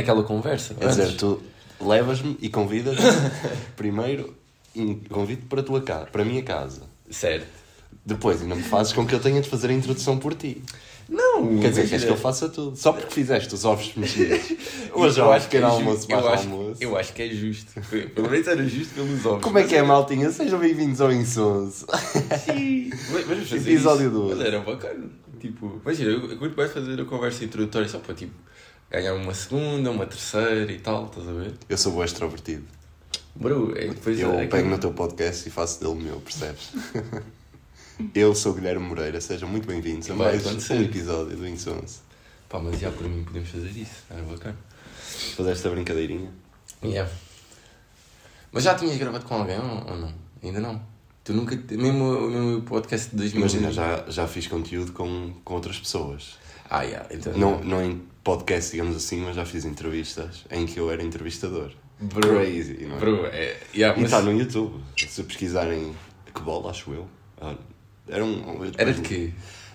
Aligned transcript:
aquela 0.00 0.22
conversa. 0.22 0.74
Quer 0.74 0.88
dizer, 0.88 1.02
antes. 1.04 1.16
tu 1.16 1.40
levas-me 1.80 2.36
e 2.40 2.48
convidas 2.48 2.96
primeiro 3.76 4.34
convido 5.08 5.46
para 5.46 5.60
a 5.60 5.64
tua 5.64 5.80
casa, 5.80 6.06
para 6.06 6.22
a 6.22 6.24
minha 6.24 6.42
casa. 6.42 6.82
Certo. 7.10 7.46
Depois 8.04 8.40
ainda 8.40 8.54
me 8.54 8.62
fazes 8.62 8.92
com 8.92 9.06
que 9.06 9.14
eu 9.14 9.20
tenha 9.20 9.40
de 9.40 9.48
fazer 9.48 9.68
a 9.68 9.72
introdução 9.72 10.18
por 10.18 10.34
ti. 10.34 10.62
Não, 11.08 11.58
Quer 11.58 11.70
dizer, 11.70 11.88
queres 11.88 12.04
que 12.04 12.10
eu 12.10 12.16
faça 12.16 12.48
tudo? 12.48 12.76
Só 12.76 12.92
porque 12.92 13.12
fizeste 13.12 13.52
os 13.52 13.64
ovos 13.64 13.92
mexidos. 13.96 14.52
Hoje 14.94 15.18
eu 15.18 15.32
acho 15.32 15.48
que 15.48 15.56
era 15.56 15.66
é 15.66 15.70
almoço 15.70 16.08
mais 16.08 16.24
acho- 16.24 16.42
almoço. 16.48 16.76
Eu 16.80 16.96
acho 16.96 17.12
que 17.12 17.22
é 17.22 17.28
justo. 17.30 17.80
Pelo 18.14 18.30
menos 18.30 18.46
era 18.46 18.64
justo 18.68 18.94
pelos 18.94 19.26
ovos. 19.26 19.42
Como 19.42 19.58
é 19.58 19.64
que 19.64 19.74
é, 19.74 19.82
maltinha? 19.82 20.30
Sejam 20.30 20.60
bem-vindos 20.60 21.00
ao 21.00 21.12
Insonso. 21.12 21.84
Sim. 22.44 22.90
Mas, 23.10 23.52
Episódio 23.52 24.06
isso. 24.06 24.10
doze. 24.14 24.34
Mas 24.36 24.46
era 24.46 24.60
bacana. 24.60 25.10
Tipo, 25.40 25.80
imagina, 25.84 26.10
eu, 26.10 26.30
eu 26.30 26.38
curto 26.38 26.54
bem 26.54 26.68
fazer 26.68 27.00
a 27.00 27.04
conversa 27.04 27.44
introdutória 27.44 27.88
só 27.88 27.98
para 27.98 28.14
tipo 28.14 28.32
ganhar 28.90 29.14
uma 29.14 29.32
segunda, 29.32 29.90
uma 29.90 30.04
terceira 30.04 30.70
e 30.70 30.78
tal, 30.80 31.06
estás 31.06 31.28
a 31.28 31.32
ver? 31.32 31.54
Eu 31.68 31.78
sou 31.78 31.92
bom 31.92 32.02
extrovertido. 32.02 32.64
Bro, 33.34 33.78
é, 33.78 33.86
depois 33.88 34.18
Eu 34.18 34.34
é, 34.34 34.46
pego 34.46 34.68
no 34.68 34.78
teu 34.78 34.92
podcast 34.92 35.48
e 35.48 35.52
faço 35.52 35.80
dele 35.80 36.02
meu, 36.02 36.20
percebes? 36.20 36.72
Eu 38.14 38.34
sou 38.34 38.52
o 38.52 38.54
Guilherme 38.54 38.84
Moreira, 38.84 39.20
sejam 39.20 39.48
muito 39.48 39.68
bem-vindos 39.68 40.10
a 40.10 40.14
mais 40.14 40.44
acontecer. 40.44 40.74
um 40.74 40.82
episódio 40.82 41.36
do 41.36 41.46
Insonso. 41.46 42.00
Pá, 42.48 42.58
mas 42.58 42.80
já 42.80 42.90
por 42.90 43.06
mim 43.06 43.22
podemos 43.22 43.48
fazer 43.50 43.70
isso, 43.70 44.04
era 44.10 44.22
bacana. 44.22 44.56
Fazer 45.36 45.52
esta 45.52 45.70
brincadeirinha. 45.70 46.32
Yeah. 46.82 47.10
Mas 48.50 48.64
já 48.64 48.74
tinhas 48.74 48.96
gravado 48.96 49.24
com 49.24 49.34
alguém 49.34 49.58
ou, 49.58 49.96
não? 49.96 50.12
Ainda 50.42 50.60
não? 50.60 50.82
Tu 51.22 51.34
nunca, 51.34 51.54
mesmo, 51.54 52.28
mesmo 52.30 52.58
o 52.58 52.62
podcast 52.62 53.10
de 53.10 53.16
2000... 53.16 53.40
Imagina, 53.40 53.70
já, 53.70 54.04
já 54.08 54.26
fiz 54.26 54.46
conteúdo 54.46 54.92
com, 54.92 55.34
com 55.44 55.54
outras 55.54 55.78
pessoas. 55.78 56.38
Ah, 56.68 56.82
yeah, 56.82 57.06
então... 57.10 57.36
Não, 57.36 57.62
não 57.62 58.00
podcast, 58.22 58.72
digamos 58.72 58.96
assim, 58.96 59.20
mas 59.20 59.36
já 59.36 59.44
fiz 59.44 59.64
entrevistas 59.64 60.44
em 60.50 60.66
que 60.66 60.78
eu 60.78 60.90
era 60.90 61.02
entrevistador. 61.02 61.70
Bro, 62.00 62.28
Crazy, 62.28 62.86
não 62.86 62.96
é? 62.96 62.98
Bro, 62.98 63.26
é... 63.26 63.56
Yeah, 63.74 63.98
E 63.98 64.02
mas 64.02 64.12
está 64.12 64.22
no 64.22 64.32
YouTube. 64.38 64.80
Se 64.96 65.22
pesquisarem 65.22 65.94
que 66.34 66.40
bola, 66.40 66.70
acho 66.70 66.90
eu. 66.92 67.06
Ah, 67.40 67.54
Era 68.08 68.24
um. 68.24 68.64
Era 68.76 68.92
de 68.92 69.02
quê? 69.02 69.32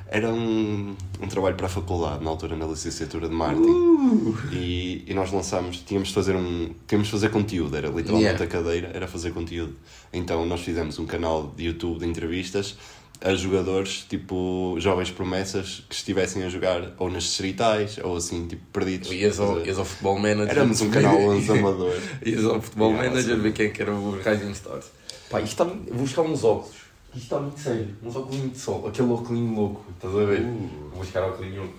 Era 0.07 0.29
um, 0.31 0.95
um 1.19 1.27
trabalho 1.27 1.55
para 1.55 1.65
a 1.65 1.69
faculdade, 1.69 2.23
na 2.23 2.29
altura 2.29 2.55
na 2.55 2.65
licenciatura 2.67 3.27
de 3.27 3.33
marketing. 3.33 3.67
Uh! 3.69 4.35
E, 4.53 5.03
e 5.07 5.13
nós 5.15 5.31
lançámos, 5.31 5.77
tínhamos 5.79 6.09
de 6.09 6.13
fazer 6.13 6.35
um. 6.35 6.73
Tínhamos 6.87 7.09
fazer 7.09 7.29
conteúdo, 7.29 7.75
era 7.75 7.87
literalmente 7.87 8.25
Yeah. 8.25 8.43
a 8.43 8.47
cadeira, 8.47 8.91
era 8.93 9.07
fazer 9.07 9.31
conteúdo. 9.31 9.75
Então 10.13 10.45
nós 10.45 10.61
fizemos 10.61 10.97
um 10.99 11.05
canal 11.05 11.51
de 11.55 11.65
YouTube 11.65 11.99
de 11.99 12.05
entrevistas 12.07 12.77
a 13.21 13.33
jogadores, 13.35 14.05
tipo, 14.09 14.75
jovens 14.79 15.09
promessas 15.11 15.83
que 15.89 15.95
estivessem 15.95 16.43
a 16.43 16.49
jogar 16.49 16.91
ou 16.97 17.09
nas 17.09 17.23
distritais 17.23 17.97
ou 18.03 18.17
assim, 18.17 18.47
tipo, 18.47 18.63
perdidos. 18.73 19.11
Ias 19.11 19.39
ao, 19.39 19.45
Estás 19.47 19.59
ver? 19.61 19.67
ias 19.67 19.77
ao 19.79 19.85
futebol 19.85 20.19
manager. 20.19 20.49
Éramos 20.49 20.81
um 20.81 20.89
canal 20.91 21.17
11 21.17 21.51
amador. 21.51 21.95
Ias 22.25 22.45
ao 22.45 22.61
futebol 22.61 22.91
Yeah, 22.91 23.09
manager 23.09 23.35
sim. 23.35 23.41
ver 23.41 23.53
quem 23.53 23.65
é 23.67 23.69
que 23.69 23.81
era 23.81 23.93
o 23.93 24.11
Rising 24.17 24.51
Stars. 24.51 24.85
Pá, 25.29 25.39
isto 25.41 25.51
está 25.51 25.63
vou 25.63 26.01
buscar 26.01 26.21
uns 26.21 26.43
óculos. 26.43 26.75
Isto 27.13 27.23
está 27.23 27.39
muito 27.39 27.59
sério. 27.59 27.95
Uns 28.03 28.15
óculos 28.15 28.51
de 28.51 28.59
sol. 28.59 28.87
Aquele 28.87 29.09
óculos 29.11 29.55
louco. 29.55 29.85
Estás 29.95 30.13
a 30.15 30.25
ver? 30.25 30.41
Uh. 30.41 30.69
Vou 30.91 30.99
buscar 30.99 31.23
óculos 31.23 31.55
louco. 31.55 31.73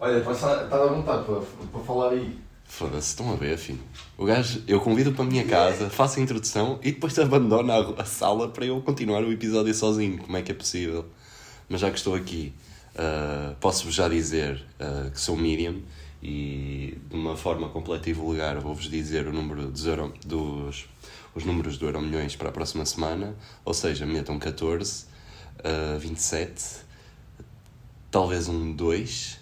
Olha, 0.00 0.18
está 0.18 0.60
à 0.72 0.86
vontade 0.86 1.24
para, 1.24 1.40
para 1.72 1.80
falar 1.82 2.10
aí. 2.10 2.36
Foda-se, 2.76 3.10
estão 3.10 3.32
a 3.32 3.36
ver, 3.36 3.56
filho. 3.56 3.78
O 4.18 4.24
gajo, 4.24 4.60
eu 4.66 4.80
convido 4.80 5.12
para 5.12 5.22
a 5.22 5.28
minha 5.28 5.44
casa, 5.44 5.88
faço 5.88 6.18
a 6.18 6.22
introdução 6.24 6.80
e 6.82 6.90
depois 6.90 7.16
abandona 7.20 7.72
a, 7.96 8.04
sala 8.04 8.48
para 8.48 8.66
eu 8.66 8.80
continuar 8.80 9.22
o 9.22 9.30
episódio 9.30 9.72
sozinho. 9.72 10.18
Como 10.18 10.36
é 10.36 10.42
que 10.42 10.50
é 10.50 10.54
possível? 10.56 11.06
Mas 11.68 11.82
já 11.82 11.88
que 11.88 11.98
estou 11.98 12.16
aqui, 12.16 12.52
ah, 12.96 13.54
posso-vos 13.60 13.94
já 13.94 14.08
dizer 14.08 14.60
ah, 14.80 15.08
que 15.08 15.20
sou 15.20 15.36
medium 15.36 15.82
e 16.20 16.98
de 17.08 17.14
uma 17.14 17.36
forma 17.36 17.68
completa 17.68 18.10
e 18.10 18.12
vulgar 18.12 18.58
vou-vos 18.58 18.90
dizer 18.90 19.28
o 19.28 19.32
número 19.32 19.70
dos, 19.70 19.86
euro, 19.86 20.12
dos 20.26 20.86
os 21.32 21.44
números 21.44 21.78
do 21.78 21.86
Euro 21.86 22.02
Milhões 22.02 22.34
para 22.34 22.48
a 22.48 22.52
próxima 22.52 22.84
semana. 22.84 23.36
Ou 23.64 23.72
seja, 23.72 24.04
metam 24.04 24.36
14, 24.36 25.06
ah, 25.62 25.96
27, 25.96 26.64
talvez 28.10 28.48
um 28.48 28.72
2 28.72 29.38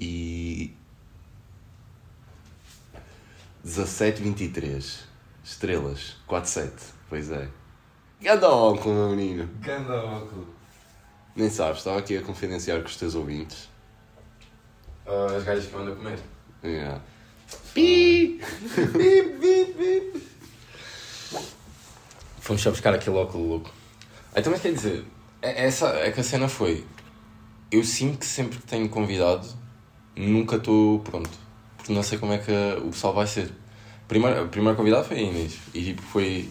e 0.00 0.74
17, 3.64 4.22
23. 4.22 5.00
Estrelas. 5.44 6.16
4, 6.26 6.50
7. 6.50 6.72
Pois 7.08 7.30
é. 7.30 7.48
Ganda 8.20 8.48
óculo, 8.48 8.94
meu 8.94 9.08
menino. 9.10 9.48
Ganda 9.60 9.94
óculos. 9.94 10.46
Nem 11.34 11.48
sabes, 11.48 11.78
estava 11.78 11.98
aqui 11.98 12.16
a 12.16 12.22
confidenciar 12.22 12.80
com 12.80 12.86
os 12.86 12.96
teus 12.96 13.14
ouvintes. 13.14 13.68
Ah, 15.06 15.36
as 15.36 15.44
gajas 15.44 15.66
que 15.66 15.74
a 15.74 15.94
comer. 15.94 16.18
Yeah. 16.62 17.00
Pi! 17.74 18.40
Bip, 18.76 19.38
bip, 19.38 19.72
bip. 19.72 20.22
Fomos 22.40 22.62
só 22.62 22.70
buscar 22.70 22.94
aquele 22.94 23.16
óculos 23.16 23.48
louco. 23.48 23.70
Então, 24.36 24.52
mas 24.52 24.60
quer 24.60 24.72
dizer, 24.72 25.04
é- 25.40 25.66
essa, 25.66 25.88
é 25.88 26.10
que 26.10 26.20
a 26.20 26.24
cena 26.24 26.48
foi. 26.48 26.84
Eu 27.70 27.84
sinto 27.84 28.18
que 28.18 28.26
sempre 28.26 28.58
que 28.58 28.66
tenho 28.66 28.88
convidado, 28.88 29.46
nunca 30.16 30.56
estou 30.56 31.00
pronto. 31.00 31.30
Porque 31.90 31.94
não 31.96 32.02
sei 32.04 32.18
como 32.18 32.32
é 32.32 32.38
que 32.38 32.52
o 32.84 32.90
pessoal 32.90 33.12
vai 33.12 33.26
ser. 33.26 33.50
Primeiro, 34.06 34.44
a 34.44 34.46
primeira 34.46 34.76
convidada 34.76 35.02
foi 35.02 35.18
a 35.18 35.22
Inês. 35.22 35.58
E 35.74 35.82
tipo, 35.86 36.02
foi. 36.02 36.48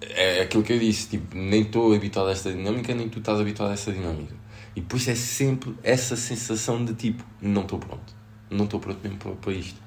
É 0.00 0.42
aquilo 0.42 0.62
que 0.62 0.72
eu 0.72 0.78
disse, 0.78 1.08
tipo, 1.08 1.36
nem 1.36 1.62
estou 1.62 1.92
habituado 1.92 2.28
a 2.28 2.30
esta 2.32 2.52
dinâmica, 2.52 2.94
nem 2.94 3.08
tu 3.08 3.18
estás 3.18 3.40
habituado 3.40 3.70
a 3.70 3.72
esta 3.72 3.90
dinâmica. 3.92 4.34
E 4.76 4.80
depois 4.80 5.08
é 5.08 5.16
sempre 5.16 5.74
essa 5.82 6.14
sensação 6.14 6.84
de 6.84 6.94
tipo, 6.94 7.24
não 7.40 7.62
estou 7.62 7.80
pronto. 7.80 8.14
Não 8.50 8.64
estou 8.66 8.78
pronto 8.78 9.00
mesmo 9.02 9.18
para, 9.18 9.32
para 9.32 9.52
isto. 9.52 9.80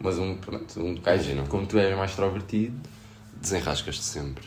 Mas 0.00 0.18
um, 0.18 0.34
pronto, 0.36 0.80
um 0.80 0.94
gajo, 0.94 1.24
Imagina. 1.24 1.46
como 1.46 1.66
tu 1.66 1.78
és 1.78 1.94
mais 1.94 2.10
extrovertido, 2.10 2.80
Desenrascas-te 3.38 4.02
sempre. 4.02 4.44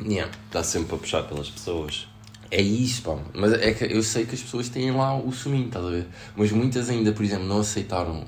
yeah. 0.00 0.30
Dá 0.50 0.62
sempre 0.62 0.88
para 0.88 0.98
puxar 0.98 1.22
pelas 1.22 1.48
pessoas. 1.48 2.08
É 2.52 2.60
isso, 2.60 3.00
pá. 3.00 3.16
Mas 3.32 3.54
é 3.54 3.72
que 3.72 3.84
eu 3.84 4.02
sei 4.02 4.26
que 4.26 4.34
as 4.34 4.42
pessoas 4.42 4.68
têm 4.68 4.90
lá 4.90 5.16
o 5.16 5.32
suminho, 5.32 5.68
estás 5.68 5.86
a 5.86 5.88
ver? 5.88 6.06
Mas 6.36 6.52
muitas 6.52 6.90
ainda, 6.90 7.10
por 7.10 7.24
exemplo, 7.24 7.46
não 7.46 7.60
aceitaram 7.60 8.24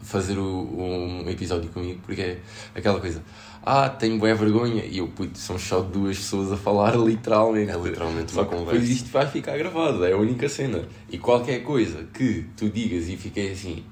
fazer 0.00 0.38
o, 0.38 0.44
um 0.44 1.28
episódio 1.28 1.68
comigo 1.70 2.00
porque 2.06 2.20
é 2.22 2.38
aquela 2.72 3.00
coisa. 3.00 3.20
Ah, 3.66 3.88
tenho 3.88 4.16
boa 4.16 4.32
vergonha. 4.32 4.84
E 4.84 4.98
eu, 4.98 5.08
puto, 5.08 5.36
são 5.36 5.58
só 5.58 5.80
duas 5.80 6.16
pessoas 6.16 6.52
a 6.52 6.56
falar 6.56 6.94
literalmente. 7.04 7.72
É 7.72 7.76
literalmente 7.76 8.30
Só 8.30 8.42
uma 8.42 8.46
conversa. 8.46 8.72
depois 8.74 8.90
isto 8.90 9.10
vai 9.10 9.26
ficar 9.26 9.58
gravado, 9.58 10.04
é 10.04 10.12
a 10.12 10.16
única 10.16 10.48
cena. 10.48 10.84
E 11.10 11.18
qualquer 11.18 11.64
coisa 11.64 12.04
que 12.14 12.46
tu 12.56 12.70
digas 12.70 13.08
e 13.08 13.16
fiquei 13.16 13.50
assim. 13.50 13.82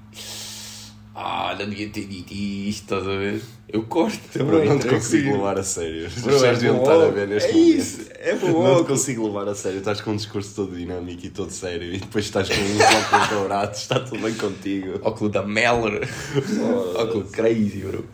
Ah, 1.19 1.57
não 1.59 1.71
devia 1.71 1.89
ter 1.89 2.05
dito 2.05 2.31
isto, 2.35 2.83
estás 2.83 3.03
a 3.09 3.17
ver? 3.17 3.41
Eu 3.71 3.85
corto 3.85 4.19
também. 4.35 4.69
não 4.69 4.79
te 4.79 4.83
tranquilo. 4.83 4.95
consigo 5.03 5.33
levar 5.33 5.59
a 5.59 5.63
sério. 5.63 6.11
Bro, 6.23 6.45
é 6.45 6.55
bom 6.73 6.79
estar 6.79 6.93
a 7.03 7.09
ver 7.09 7.29
neste 7.29 7.49
É 7.49 7.53
momento. 7.55 7.79
isso, 7.79 8.01
é 8.11 8.35
bom 8.37 8.63
Não 8.63 8.85
te 8.85 8.87
consigo 8.89 9.27
levar 9.27 9.49
a 9.49 9.55
sério. 9.55 9.79
Estás 9.79 10.03
com 10.03 10.11
um 10.11 10.17
discurso 10.17 10.55
todo 10.55 10.77
dinâmico 10.77 11.25
e 11.25 11.31
todo 11.31 11.51
sério 11.51 11.95
e 11.95 11.99
depois 11.99 12.27
estás 12.27 12.51
com 12.51 12.55
uns 12.61 12.81
óculos 12.83 13.29
dourados. 13.31 13.81
Está 13.81 13.99
tudo 14.01 14.21
bem 14.21 14.35
contigo. 14.35 15.01
Óculo 15.03 15.31
da 15.31 15.43
Meller. 15.43 16.07
Óculo 16.97 17.25
crazy, 17.25 17.79
bro. 17.79 18.05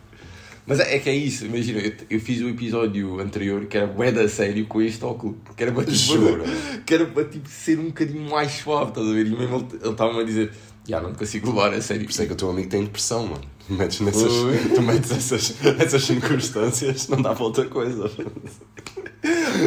Mas 0.65 0.79
é, 0.79 0.95
é 0.95 0.99
que 1.01 1.11
é 1.11 1.15
isso, 1.15 1.45
imagina, 1.45 1.81
eu, 1.81 1.93
eu 2.09 2.21
fiz 2.21 2.41
o 2.41 2.49
episódio 2.49 3.19
anterior 3.19 3.67
que 3.67 3.77
era 3.77 3.89
bué 3.89 4.13
da 4.13 4.29
sério 4.29 4.65
com 4.67 4.81
este 4.81 5.05
óculo. 5.05 5.37
Que 5.57 5.65
era 5.65 5.73
para 5.73 5.85
tipo? 5.85 6.15
Que 6.87 6.95
era 6.95 7.07
para 7.07 7.25
tipo, 7.25 7.49
ser 7.49 7.81
um 7.81 7.87
bocadinho 7.87 8.31
mais 8.31 8.53
suave, 8.53 8.91
estás 8.91 9.09
a 9.09 9.13
ver? 9.13 9.27
E 9.27 9.31
mesmo 9.31 9.57
ele 9.57 9.67
ele 9.83 9.91
estava-me 9.91 10.21
a 10.21 10.25
dizer, 10.25 10.53
já 10.89 11.01
não 11.01 11.13
te 11.13 11.19
consigo 11.19 11.49
levar 11.49 11.73
a 11.73 11.81
sério. 11.81 12.05
Por 12.05 12.11
isso 12.11 12.23
é 12.23 12.27
que 12.27 12.33
o 12.33 12.37
teu 12.37 12.51
amigo 12.51 12.69
tem 12.69 12.85
depressão, 12.85 13.27
mano. 13.27 13.45
Metes 13.69 14.01
nessas, 14.01 14.33
tu 14.75 14.83
metes 14.83 15.11
essas, 15.13 15.55
essas 15.81 16.03
circunstâncias, 16.05 17.09
não 17.09 17.23
dá 17.23 17.35
para 17.35 17.45
outra 17.45 17.65
coisa. 17.67 18.11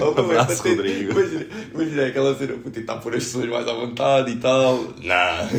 Oh, 0.04 0.20
Abraço, 0.20 0.62
ter- 0.64 0.76
Rodrigo. 0.76 1.12
Imagina, 1.12 1.46
imagina 1.74 2.06
aquela 2.08 2.38
cena, 2.38 2.56
vou 2.62 2.72
tentar 2.72 2.98
pôr 2.98 3.16
as 3.16 3.24
pessoas 3.24 3.48
mais 3.50 3.66
à 3.68 3.74
vontade 3.74 4.32
e 4.32 4.36
tal. 4.38 4.76
Não. 5.02 5.50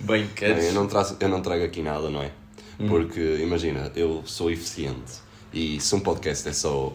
Bem, 0.00 0.24
Bem, 0.24 0.26
queres? 0.34 0.64
eu, 0.66 0.72
não 0.74 0.86
trago, 0.86 1.16
eu 1.18 1.28
não 1.28 1.40
trago 1.42 1.64
aqui 1.64 1.82
nada, 1.82 2.08
não 2.08 2.22
é? 2.22 2.30
Hum. 2.78 2.88
Porque, 2.88 3.38
imagina, 3.42 3.90
eu 3.96 4.22
sou 4.24 4.50
eficiente 4.50 5.14
e 5.52 5.80
se 5.80 5.94
um 5.94 6.00
podcast 6.00 6.48
é 6.48 6.52
só 6.52 6.92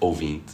ouvinte, 0.00 0.52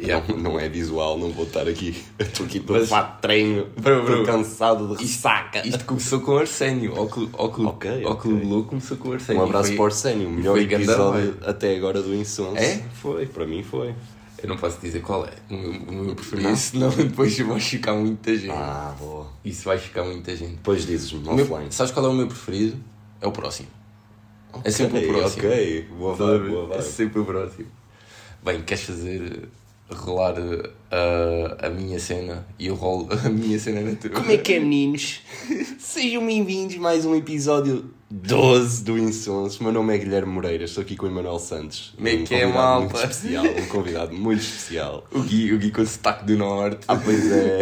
Yeah. 0.06 0.26
não, 0.28 0.38
não 0.52 0.60
é 0.60 0.68
visual, 0.68 1.18
não 1.18 1.30
vou 1.30 1.44
estar 1.44 1.68
aqui. 1.68 2.02
Estou 2.18 2.46
aqui 2.46 2.60
todo 2.60 2.86
fato 2.86 3.16
de 3.16 3.22
treino, 3.22 3.66
estou 3.76 4.24
cansado 4.24 4.96
de 4.96 5.02
ressaca. 5.02 5.66
Isto 5.66 5.84
começou 5.84 6.20
com 6.20 6.36
Arsénio. 6.38 6.94
Óculo, 6.98 7.28
óculo, 7.34 7.68
Ok, 7.68 8.04
óculo 8.04 8.36
ok. 8.36 8.48
louco 8.48 8.68
começou 8.70 8.96
com 8.96 9.12
Arsénio. 9.12 9.42
Um 9.42 9.44
abraço 9.44 9.68
Foi- 9.68 9.76
para 9.76 9.82
o 9.82 9.86
Arsénio, 9.86 10.28
o 10.28 10.30
melhor 10.32 10.58
episódio 10.58 11.32
vibe. 11.32 11.36
até 11.46 11.76
agora 11.76 12.00
do 12.02 12.14
Insonso. 12.14 12.56
É? 12.56 12.82
Foi, 12.94 13.26
para 13.26 13.46
mim 13.46 13.62
foi. 13.62 13.94
Eu 14.42 14.48
não 14.48 14.56
posso 14.56 14.80
dizer 14.80 15.00
qual 15.02 15.26
é 15.26 15.32
o 15.50 15.92
meu, 15.92 16.12
o 16.12 16.14
preferido, 16.14 16.56
senão 16.56 16.88
depois 16.88 17.38
vai 17.38 17.60
chocar 17.60 17.94
muita 17.94 18.34
gente. 18.34 18.50
Ah, 18.50 18.94
boa. 18.98 19.26
Isso 19.44 19.64
vai 19.64 19.78
chocar 19.78 20.02
muita 20.04 20.34
gente. 20.34 20.52
Depois 20.52 20.86
dizes-me 20.86 21.28
O 21.28 21.34
offline. 21.34 21.70
sabes 21.70 21.92
qual 21.92 22.06
é 22.06 22.08
o 22.08 22.14
meu 22.14 22.26
preferido? 22.26 22.76
É 23.20 23.26
o 23.26 23.32
próximo. 23.32 23.68
É 24.64 24.70
sempre 24.70 25.04
o 25.04 25.08
próximo. 25.12 25.46
Ok, 25.46 25.88
boa 25.96 26.14
vibe, 26.14 26.48
boa 26.48 26.64
É 26.64 26.68
vibe. 26.78 26.82
sempre 26.84 27.20
o 27.20 27.24
próximo. 27.26 27.66
Bem, 28.42 28.62
queres 28.62 28.84
fazer 28.84 29.48
rolar 29.94 30.34
a, 30.90 31.66
a 31.66 31.70
minha 31.70 31.98
cena 31.98 32.46
e 32.58 32.66
eu 32.66 32.74
rolo 32.74 33.08
a 33.24 33.28
minha 33.28 33.58
cena 33.58 33.80
na 33.80 33.96
tua. 33.96 34.10
Como 34.10 34.30
é 34.30 34.36
que 34.36 34.54
é, 34.54 34.60
meninos? 34.60 35.20
Sejam 35.78 36.24
bem-vindos 36.26 36.76
a 36.76 36.80
mais 36.80 37.04
um 37.04 37.14
episódio 37.14 37.90
12 38.10 38.84
do 38.84 38.98
Insons. 38.98 39.58
Meu 39.58 39.72
nome 39.72 39.94
é 39.94 39.98
Guilherme 39.98 40.32
Moreira, 40.32 40.64
estou 40.64 40.82
aqui 40.82 40.96
com 40.96 41.06
o 41.06 41.08
Emanuel 41.08 41.38
Santos. 41.38 41.92
Como 41.96 42.08
é 42.08 42.14
um 42.14 42.24
que 42.24 42.34
é, 42.34 42.40
convidado 42.40 42.54
malta? 42.54 42.80
muito 42.96 43.10
especial, 43.10 43.44
um 43.44 43.66
convidado 43.66 44.12
muito 44.14 44.40
especial. 44.40 45.04
O 45.12 45.20
Gui, 45.22 45.52
o 45.52 45.58
Gui 45.58 45.70
com 45.70 45.82
o 45.82 45.86
sotaque 45.86 46.24
do 46.24 46.36
Norte. 46.36 46.80
Ah, 46.88 46.96
pois 46.96 47.30
é. 47.30 47.58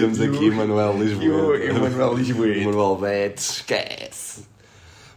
Temos 0.00 0.20
aqui 0.20 0.36
o- 0.38 0.52
Emanuel 0.52 0.96
Lisboa. 1.02 1.56
e 1.58 1.70
o 1.70 1.80
Manuel 1.80 2.14
Lisboa. 2.14 2.46
Manuel 2.64 2.96
Betes, 2.96 3.50
esquece. 3.50 4.44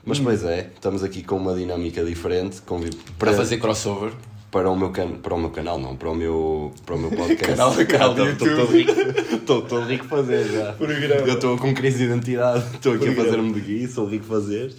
Mas 0.06 0.20
pois 0.20 0.44
é, 0.44 0.70
estamos 0.74 1.04
aqui 1.04 1.22
com 1.24 1.36
uma 1.38 1.54
dinâmica 1.54 2.04
diferente, 2.04 2.62
convido 2.62 2.98
Para 3.18 3.34
fazer 3.34 3.58
crossover. 3.58 4.12
Para 4.51 4.69
o 4.69 4.75
meu 4.75 4.90
can... 4.92 5.10
para 5.18 5.34
o 5.34 5.40
meu 5.40 5.50
canal, 5.51 5.80
não, 5.80 5.96
para 5.96 6.10
o 6.10 6.16
meu, 6.16 6.72
para 6.86 6.96
o 6.96 7.00
meu 7.00 7.12
podcast. 7.12 7.46
Canal- 7.56 7.86
canal 7.86 8.13
do 8.16 8.24
rico, 8.72 8.92
estou 9.36 9.62
todo 9.62 9.86
rico 9.86 10.06
fazer 10.06 10.46
já. 10.51 10.74
Programa. 10.74 11.28
Eu 11.28 11.34
estou 11.36 11.57
com 11.57 11.74
crise 11.74 12.00
de 12.00 12.04
identidade, 12.06 12.66
estou 12.75 12.94
aqui 12.94 13.10
a 13.10 13.16
fazer-me 13.16 13.54
de 13.54 13.60
Gui, 13.62 13.88
sou 13.88 14.06
rico 14.07 14.25
fazer. 14.25 14.74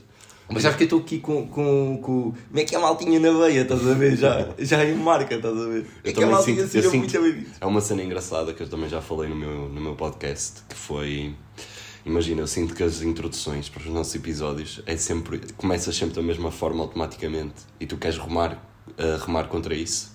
Mas 0.52 0.62
sabes 0.64 0.78
que 0.78 0.82
eu 0.82 0.86
estou 0.86 0.98
aqui 0.98 1.18
com, 1.20 1.46
com, 1.46 1.98
com. 2.02 2.22
Como 2.32 2.34
é 2.56 2.64
que 2.64 2.74
é 2.74 2.78
a 2.78 2.80
maltinha 2.80 3.20
na 3.20 3.30
veia, 3.30 3.60
estás 3.62 3.86
a 3.86 3.94
ver? 3.94 4.16
Já, 4.16 4.48
já 4.58 4.84
em 4.84 4.96
marca, 4.96 5.36
estás 5.36 5.56
a 5.56 5.64
ver? 5.66 5.86
É 6.02 6.08
Eu 6.10 6.12
que 6.14 6.24
a 6.24 6.26
maltinha 6.26 6.66
sinto- 6.66 6.76
eu 6.84 6.90
sinto- 6.90 6.98
muito 6.98 7.20
bem-vinda. 7.22 7.50
É 7.60 7.66
uma 7.66 7.80
cena 7.80 8.02
engraçada 8.02 8.52
que 8.52 8.60
eu 8.64 8.68
também 8.68 8.88
já 8.88 9.00
falei 9.00 9.30
no 9.30 9.36
meu, 9.36 9.68
no 9.68 9.80
meu 9.80 9.94
podcast, 9.94 10.62
que 10.68 10.74
foi... 10.74 11.32
Imagina, 12.04 12.40
eu 12.40 12.48
sinto 12.48 12.74
que 12.74 12.82
as 12.82 13.00
introduções 13.02 13.68
para 13.68 13.82
os 13.82 13.88
nossos 13.90 14.12
episódios 14.16 14.82
é 14.86 14.96
sempre... 14.96 15.40
Começas 15.56 15.94
sempre 15.94 16.16
da 16.16 16.22
mesma 16.22 16.50
forma 16.50 16.82
automaticamente 16.82 17.54
e 17.78 17.86
tu 17.86 17.96
queres 17.96 18.18
remar, 18.18 18.69
eh, 18.98 19.18
remar 19.24 19.44
contra 19.48 19.74
isso 19.74 20.10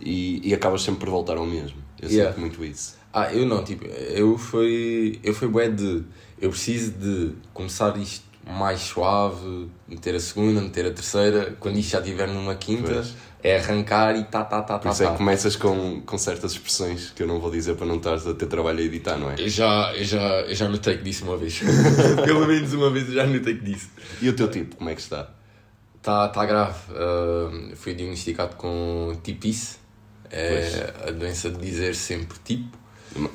e, 0.00 0.40
e 0.48 0.54
acabas 0.54 0.82
sempre 0.82 1.00
por 1.00 1.10
voltar 1.10 1.36
ao 1.36 1.46
mesmo. 1.46 1.76
Eu 2.00 2.08
Yeah. 2.10 2.32
sinto 2.32 2.40
muito 2.40 2.64
isso. 2.64 2.96
Ah, 3.12 3.32
eu 3.32 3.46
não, 3.46 3.62
tipo, 3.64 3.84
eu 3.86 4.36
fui. 4.36 5.20
Eu 5.22 5.32
fui 5.32 5.48
bué 5.48 5.68
de. 5.68 6.02
Eu 6.40 6.50
preciso 6.50 6.90
de 6.92 7.32
começar 7.52 7.96
isto 7.96 8.24
mais 8.46 8.80
suave, 8.80 9.68
meter 9.88 10.14
a 10.16 10.20
segunda, 10.20 10.60
meter 10.60 10.84
a 10.86 10.90
terceira, 10.90 11.56
quando 11.60 11.78
isto 11.78 11.92
já 11.92 12.00
estiver 12.00 12.28
numa 12.28 12.54
quinta, 12.56 12.92
Pois. 12.92 13.14
é 13.42 13.56
arrancar 13.56 14.14
e 14.16 14.24
tá, 14.24 14.44
tá, 14.44 14.60
tá, 14.60 14.78
Por 14.78 14.84
tá, 14.84 14.90
isso 14.90 15.02
é 15.02 15.06
tá. 15.06 15.12
que 15.12 15.16
começas 15.18 15.56
com, 15.56 16.02
com 16.04 16.18
certas 16.18 16.52
expressões 16.52 17.10
que 17.16 17.22
eu 17.22 17.26
não 17.26 17.40
vou 17.40 17.50
dizer 17.50 17.74
para 17.76 17.86
não 17.86 17.96
estares 17.96 18.26
a 18.26 18.34
ter 18.34 18.44
trabalho 18.46 18.80
a 18.80 18.82
editar, 18.82 19.16
não 19.16 19.30
é? 19.30 19.36
Eu 19.38 19.48
já, 19.48 19.94
eu, 19.94 20.04
já, 20.04 20.40
eu 20.42 20.54
já 20.54 20.68
notei 20.68 20.98
que 20.98 21.04
disse 21.04 21.22
uma 21.22 21.38
vez. 21.38 21.58
Pelo 22.26 22.46
menos 22.46 22.74
uma 22.74 22.90
vez 22.90 23.08
eu 23.08 23.14
já 23.14 23.26
notei 23.26 23.54
que 23.56 23.64
disse. 23.64 23.88
E 24.20 24.28
o 24.28 24.34
teu 24.36 24.50
tipo, 24.50 24.76
como 24.76 24.90
é 24.90 24.94
que 24.94 25.00
está? 25.00 25.30
Está 26.04 26.28
tá 26.28 26.44
grave. 26.44 26.78
Uh, 26.92 27.74
fui 27.76 27.94
diagnosticado 27.94 28.56
com 28.56 29.16
tipice. 29.22 29.78
É 30.30 30.92
a 31.08 31.10
doença 31.10 31.48
de 31.48 31.56
dizer 31.58 31.94
sempre 31.94 32.36
tipo. 32.44 32.76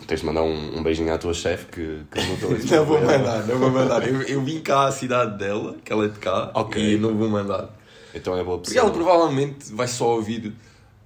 Tens 0.05 0.19
de 0.19 0.25
mandar 0.27 0.43
um, 0.43 0.77
um 0.77 0.83
beijinho 0.83 1.11
à 1.11 1.17
tua 1.17 1.33
chefe 1.33 1.65
que, 1.65 2.01
que 2.11 2.19
isso. 2.19 2.67
Não 2.75 2.85
vou 2.85 3.01
mandar, 3.01 3.43
não 3.47 3.57
vou 3.57 3.71
mandar. 3.71 4.07
Eu, 4.07 4.21
eu 4.21 4.43
vim 4.43 4.59
cá 4.59 4.85
à 4.85 4.91
cidade 4.91 5.35
dela, 5.39 5.77
que 5.83 5.91
ela 5.91 6.05
é 6.05 6.09
de 6.09 6.19
cá, 6.19 6.51
Ok. 6.53 6.93
e 6.93 6.99
não 6.99 7.17
vou 7.17 7.27
mandar. 7.27 7.69
Então 8.13 8.37
é 8.37 8.43
boa 8.43 8.59
Porque 8.59 8.77
ela 8.77 8.91
pessoa. 8.91 9.03
provavelmente 9.03 9.73
vai 9.73 9.87
só 9.87 10.09
ouvir 10.15 10.53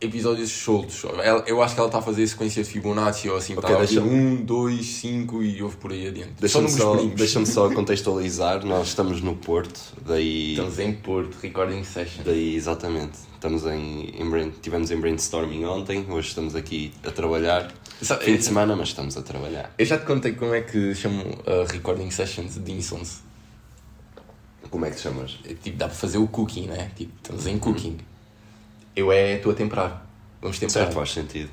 episódios 0.03 0.51
soltos. 0.51 1.03
Ela- 1.23 1.44
eu 1.47 1.61
acho 1.63 1.73
que 1.73 1.79
ela 1.79 1.88
está 1.88 2.00
a 2.00 2.01
fazer 2.01 2.27
sequência 2.27 2.61
de 2.63 2.69
Fibonacci 2.69 3.29
ou 3.29 3.38
assim. 3.38 3.53
Ok, 3.53 3.63
está 3.63 3.77
a 3.77 3.81
ouvir 3.81 3.95
deixa- 4.00 4.01
um, 4.01 4.35
dois, 4.44 4.85
cinco 4.85 5.41
e 5.41 5.61
ouve 5.63 5.77
por 5.77 5.91
aí 5.91 6.07
adiante. 6.07 6.33
Deixa-me 6.39 6.69
só 6.69 6.95
deixa 6.95 7.44
só 7.45 7.69
contextualizar, 7.73 8.65
nós 8.65 8.89
estamos 8.89 9.21
no 9.21 9.35
Porto, 9.35 9.79
daí, 10.05 10.51
Estamos 10.51 10.79
em 10.79 10.94
Porto, 10.94 11.38
recording 11.41 11.83
session. 11.83 12.23
daí 12.23 12.55
exatamente, 12.55 13.17
estamos 13.33 13.65
em, 13.65 14.09
em 14.19 14.29
brain, 14.29 14.51
tivemos 14.61 14.91
em 14.91 15.00
brainstorming 15.00 15.63
ontem, 15.65 16.05
hoje 16.09 16.29
estamos 16.29 16.55
aqui 16.55 16.94
a 17.05 17.11
trabalhar, 17.11 17.71
Sabe- 18.01 18.25
fim 18.25 18.35
de 18.38 18.44
semana, 18.44 18.75
mas 18.75 18.89
estamos 18.89 19.15
a 19.17 19.21
trabalhar. 19.21 19.73
Eu 19.77 19.85
já 19.85 19.97
te 19.97 20.05
contei 20.05 20.33
como 20.33 20.53
é 20.53 20.61
que 20.61 20.94
chamam 20.95 21.25
uh, 21.27 21.65
recording 21.71 22.09
sessions 22.11 22.57
de 22.57 22.71
Insons. 22.71 23.21
Como 24.69 24.85
é 24.85 24.89
que 24.89 24.95
te 24.95 25.01
chamas? 25.03 25.38
É, 25.45 25.53
Tipo, 25.53 25.77
dá 25.77 25.88
para 25.88 25.95
fazer 25.95 26.17
o 26.17 26.27
cooking, 26.27 26.67
né? 26.67 26.89
Tipo, 26.95 27.11
estamos 27.21 27.45
em 27.47 27.59
cooking. 27.59 27.97
Eu 28.95 29.12
é, 29.12 29.36
estou 29.36 29.51
a 29.51 29.56
temperar. 29.56 30.06
Vamos 30.42 30.60
temperar. 30.60 30.86
Certo, 30.86 30.94
faz 30.94 31.12
sentido. 31.12 31.50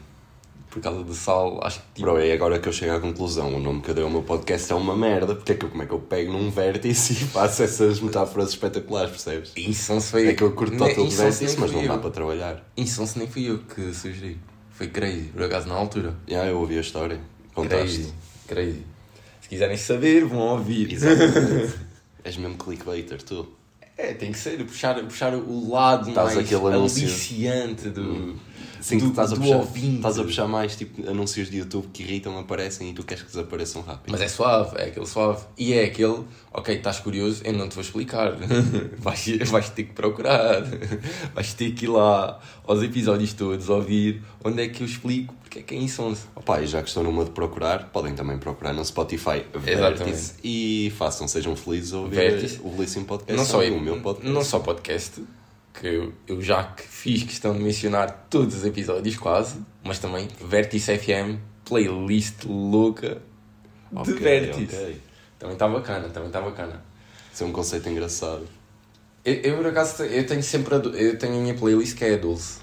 Por 0.69 0.81
causa 0.81 1.03
do 1.03 1.15
sal, 1.15 1.59
acho 1.65 1.81
que 1.81 1.87
tipo, 1.95 2.11
Bro, 2.11 2.21
é 2.21 2.33
agora 2.33 2.61
que 2.61 2.69
eu 2.69 2.73
chego 2.73 2.93
à 2.93 3.01
conclusão, 3.01 3.53
o 3.53 3.59
nome 3.59 3.81
que 3.83 3.91
eu 3.91 3.95
dei 3.95 4.05
ao 4.05 4.11
meu 4.11 4.23
podcast 4.23 4.71
é 4.73 4.77
uma 4.77 4.97
merda, 4.97 5.35
porque 5.35 5.53
é 5.53 5.55
que 5.57 5.65
eu, 5.65 5.69
como 5.69 5.83
é 5.83 5.87
que 5.87 5.93
eu 5.93 5.99
pego 5.99 6.33
num 6.33 6.49
vértice 6.49 7.13
e 7.25 7.27
faço 7.27 7.65
essas 7.65 7.99
metáforas 7.99 8.51
espetaculares, 8.51 9.11
percebes? 9.11 9.53
Insons 9.57 10.11
foi... 10.11 10.29
É 10.29 10.35
que 10.35 10.45
eu 10.45 10.53
curto 10.53 10.77
total 10.77 11.07
Insons 11.07 11.17
vértice, 11.17 11.59
mas 11.59 11.73
não 11.73 11.85
dá 11.85 11.99
para 11.99 12.11
trabalhar. 12.11 12.71
Insons 12.77 13.17
nem 13.17 13.27
fui 13.27 13.51
eu 13.51 13.59
que 13.59 13.93
sugeri. 13.93 14.39
Foi 14.71 14.87
crazy, 14.87 15.31
por 15.35 15.43
acaso, 15.43 15.69
na 15.69 15.75
altura. 15.75 16.15
Já, 16.29 16.47
eu 16.47 16.61
ouvi 16.61 16.79
a 16.79 16.81
história, 16.81 17.21
contaste. 17.53 17.99
Crazy, 17.99 18.15
crazy. 18.47 18.87
Se 19.41 19.49
quiserem 19.49 19.77
saber, 19.77 20.25
vão 20.25 20.39
ouvir. 20.39 20.93
Exatamente. 20.93 21.75
És 22.23 22.37
mesmo 22.37 22.57
clickbaiter, 22.57 23.23
tu. 23.23 23.49
É, 24.01 24.15
tem 24.15 24.33
que 24.33 24.39
ser, 24.39 24.65
puxar, 24.65 24.95
puxar 25.05 25.35
o 25.35 25.71
lado 25.71 26.09
Estás 26.09 26.35
mais 26.35 26.53
aliciante 26.53 27.91
do, 27.91 28.35
Sim, 28.81 28.97
do, 28.97 29.05
tu 29.05 29.11
estás 29.11 29.33
a, 29.33 29.35
do 29.35 29.41
puxar, 29.43 29.57
ouvinte. 29.57 29.97
estás 29.97 30.19
a 30.19 30.23
puxar 30.25 30.49
mais 30.49 30.75
tipo 30.75 31.09
anúncios 31.09 31.51
de 31.51 31.59
YouTube 31.59 31.89
que 31.93 32.03
irritam, 32.03 32.39
aparecem 32.39 32.91
e 32.91 32.95
tu 32.95 33.05
queres 33.05 33.23
que 33.23 33.29
desapareçam 33.29 33.83
rápido. 33.83 34.11
Mas 34.11 34.23
é 34.23 34.29
suave, 34.29 34.79
é 34.79 34.87
aquele 34.87 35.07
suave. 35.07 35.45
E 35.59 35.75
é 35.75 35.85
aquele, 35.85 36.25
ok, 36.51 36.75
estás 36.75 36.99
curioso, 36.99 37.43
eu 37.45 37.53
não 37.53 37.69
te 37.69 37.75
vou 37.75 37.83
explicar. 37.83 38.37
vais, 38.97 39.51
vais 39.51 39.69
ter 39.69 39.85
que 39.85 39.93
procurar. 39.93 40.63
Vais 41.35 41.53
ter 41.55 41.73
que 41.73 41.85
ir 41.85 41.89
lá 41.89 42.41
aos 42.67 42.83
episódios 42.83 43.33
todos, 43.35 43.69
ouvir 43.69 44.23
onde 44.43 44.63
é 44.63 44.69
que 44.69 44.83
eu 44.83 44.87
explico 44.87 45.35
porque 45.51 45.59
é 45.59 45.63
que 45.63 45.75
é 45.75 45.79
Insons. 45.79 46.29
Opa, 46.37 46.61
e 46.63 46.67
já 46.69 46.81
que 46.81 46.87
estão 46.87 47.03
numa 47.03 47.25
de 47.25 47.33
procurar, 47.33 47.89
podem 47.91 48.15
também 48.15 48.39
procurar 48.39 48.73
no 48.73 48.85
Spotify 48.85 49.45
Vértice 49.53 50.35
e 50.45 50.93
façam, 50.97 51.27
sejam 51.27 51.57
felizes 51.57 51.93
a 51.93 51.99
ouvir 51.99 52.15
Vértice. 52.15 52.61
o 52.63 52.69
belíssimo 52.71 53.05
podcast. 53.05 53.37
Não 53.37 53.45
só, 53.45 53.59
também, 53.61 53.77
o 53.77 53.81
meu 53.81 54.01
podcast. 54.01 54.33
não 54.33 54.45
só 54.45 54.61
podcast, 54.61 55.21
que 55.75 55.87
eu, 55.89 56.13
eu 56.29 56.41
já 56.41 56.63
que 56.63 56.85
fiz 56.85 57.25
questão 57.25 57.53
de 57.53 57.59
mencionar 57.65 58.29
todos 58.31 58.55
os 58.55 58.65
episódios 58.65 59.17
quase, 59.17 59.57
mas 59.83 59.99
também 59.99 60.29
Vértice 60.41 60.97
FM, 60.97 61.41
playlist 61.65 62.45
louca 62.45 63.21
de 63.91 63.99
Ok, 63.99 64.15
Vértice. 64.15 64.77
ok. 64.77 65.01
Também 65.37 65.55
está 65.55 65.67
bacana, 65.67 66.09
também 66.11 66.29
está 66.29 66.41
bacana. 66.41 66.81
Isso 67.35 67.43
é 67.43 67.47
um 67.47 67.53
conceito 67.53 67.89
engraçado. 67.89 68.47
Eu, 69.25 69.35
eu, 69.35 69.57
por 69.57 69.67
acaso, 69.67 70.05
eu 70.05 70.25
tenho 70.25 70.43
sempre 70.45 70.77
eu 70.77 71.19
tenho 71.19 71.35
a 71.39 71.41
minha 71.41 71.55
playlist 71.55 71.97
que 71.97 72.05
é 72.05 72.15
a 72.15 72.17
Dulce. 72.19 72.61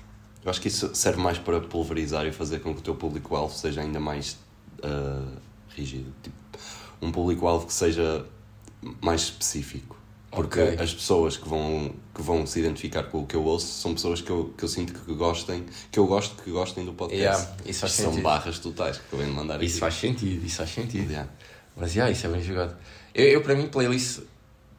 Eu 0.48 0.52
acho 0.52 0.62
que 0.62 0.70
isso 0.70 0.96
serve 0.96 1.20
mais 1.20 1.38
para 1.38 1.60
pulverizar 1.60 2.26
e 2.26 2.32
fazer 2.32 2.60
com 2.60 2.74
que 2.74 2.80
o 2.80 2.82
teu 2.82 2.96
público-alvo 2.96 3.54
seja 3.54 3.82
ainda 3.82 4.00
mais 4.00 4.38
ah, 4.82 5.26
rígido. 5.76 6.10
Tipo, 6.24 6.38
um 7.02 7.12
público-alvo 7.12 7.68
que 7.68 7.74
seja 7.74 8.26
mais 9.02 9.24
específico. 9.24 9.98
Porque 10.32 10.62
Ok. 10.62 10.80
as 10.80 10.94
pessoas 10.94 11.36
que 11.36 11.50
vão, 11.50 11.94
que 12.16 12.22
vão 12.22 12.48
se 12.48 12.60
identificar 12.60 13.04
com 13.04 13.24
o 13.24 13.26
que 13.26 13.36
eu 13.36 13.44
ouço 13.44 13.68
são 13.68 13.94
pessoas 13.94 14.22
que 14.22 14.30
eu, 14.30 14.54
que 14.58 14.64
eu 14.64 14.70
sinto 14.70 14.94
que 14.94 15.14
gostem, 15.14 15.66
que 15.92 16.00
eu 16.00 16.08
gosto 16.08 16.42
que 16.42 16.50
gostem 16.50 16.86
do 16.86 16.94
podcast. 16.94 17.42
Yeah, 17.44 17.58
isso 17.66 17.82
faz 17.82 17.92
são 17.92 18.22
barras 18.22 18.58
totais 18.60 19.00
que 19.00 19.12
eu 19.12 19.20
venho 19.20 19.34
mandar 19.34 19.62
Isso 19.62 19.74
aqui. 19.74 19.80
faz 19.82 19.96
sentido, 19.96 20.46
isso 20.46 20.56
faz 20.56 20.70
sentido. 20.70 21.12
Yeah. 21.12 21.30
Mas 21.76 21.94
yeah, 21.94 22.10
isso 22.10 22.26
é 22.26 22.30
bem 22.30 22.42
jogado. 22.42 22.74
Eu, 23.14 23.26
eu 23.26 23.42
para 23.42 23.54
mim, 23.54 23.68
playlist, 23.68 24.22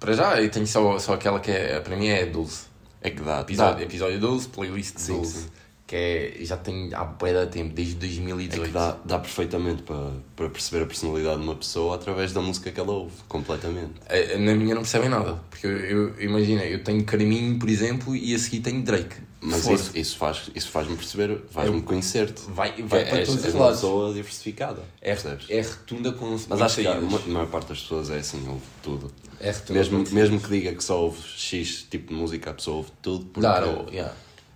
para 0.00 0.14
já, 0.14 0.40
eu 0.40 0.50
tenho 0.50 0.66
só, 0.66 0.98
só 0.98 1.12
aquela 1.12 1.40
que 1.40 1.50
é, 1.50 1.78
para 1.78 1.94
mim 1.94 2.08
é 2.08 2.24
Dulce. 2.24 2.67
É 3.08 3.10
que 3.10 3.22
dá. 3.22 3.40
Episódio, 3.40 3.76
dá. 3.76 3.82
episódio 3.82 4.20
12, 4.20 4.48
playlist 4.48 4.98
Sim, 4.98 5.18
12. 5.18 5.32
sim. 5.32 5.46
Que 5.86 5.96
é, 5.96 6.44
já 6.44 6.58
tenho 6.58 6.94
há 6.94 7.02
bué 7.04 7.32
de 7.32 7.50
tempo, 7.50 7.72
desde 7.74 7.94
É 7.94 7.98
2018. 8.00 8.60
que 8.66 8.68
dá, 8.72 8.96
dá 9.06 9.18
perfeitamente 9.18 9.82
para, 9.84 10.10
para 10.36 10.50
perceber 10.50 10.84
a 10.84 10.86
personalidade 10.86 11.38
de 11.40 11.44
uma 11.44 11.54
pessoa 11.56 11.94
através 11.94 12.30
da 12.34 12.42
música 12.42 12.70
que 12.70 12.78
ela 12.78 12.92
ouve, 12.92 13.14
completamente. 13.26 13.94
Na 14.38 14.54
minha 14.54 14.74
não 14.74 14.82
percebem 14.82 15.08
nada. 15.08 15.40
Porque 15.48 15.66
eu, 15.66 15.78
eu 15.78 16.20
imagina, 16.20 16.62
eu 16.64 16.84
tenho 16.84 17.02
Carminho, 17.04 17.58
por 17.58 17.70
exemplo, 17.70 18.14
e 18.14 18.34
a 18.34 18.38
seguir 18.38 18.60
tenho 18.60 18.82
Drake. 18.82 19.16
Mas 19.40 19.62
Foda. 19.62 19.74
isso, 19.76 19.96
isso 19.96 20.16
faz-me 20.16 20.52
isso 20.54 20.68
faz 20.70 20.88
perceber, 20.88 21.40
faz-me 21.50 21.80
conhecer-te. 21.82 22.42
Vai, 22.50 22.72
vai 22.82 23.04
para 23.04 23.18
és, 23.18 23.28
todos 23.28 23.44
és 23.44 23.48
os 23.48 23.54
uma 23.54 23.64
lados. 23.66 23.80
pessoa 23.80 24.12
diversificada. 24.12 24.82
É, 25.00 25.10
percebes? 25.14 25.46
é 25.48 25.60
retunda 25.60 26.12
com 26.12 26.36
Mas 26.48 26.60
acho 26.60 26.80
que 26.80 26.86
a 26.88 27.00
maior 27.00 27.46
parte 27.46 27.68
das 27.68 27.80
pessoas 27.82 28.10
é 28.10 28.18
assim, 28.18 28.44
ouve 28.48 28.62
tudo. 28.82 29.12
É 29.38 29.52
retunda 29.52 29.74
Mesmo, 29.74 30.04
mesmo 30.10 30.40
que 30.40 30.48
diga 30.48 30.74
que 30.74 30.82
só 30.82 31.00
ouve 31.04 31.20
X 31.22 31.86
tipo 31.88 32.08
de 32.08 32.14
música, 32.14 32.50
a 32.50 32.54
pessoa 32.54 32.78
ouve 32.78 32.90
tudo, 33.00 33.26
porque 33.26 33.40
Dar, 33.48 33.62
yeah. 33.92 34.12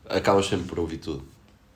acabas 0.08 0.46
sempre 0.46 0.66
por 0.66 0.80
ouvir 0.80 0.98
tudo. 0.98 1.22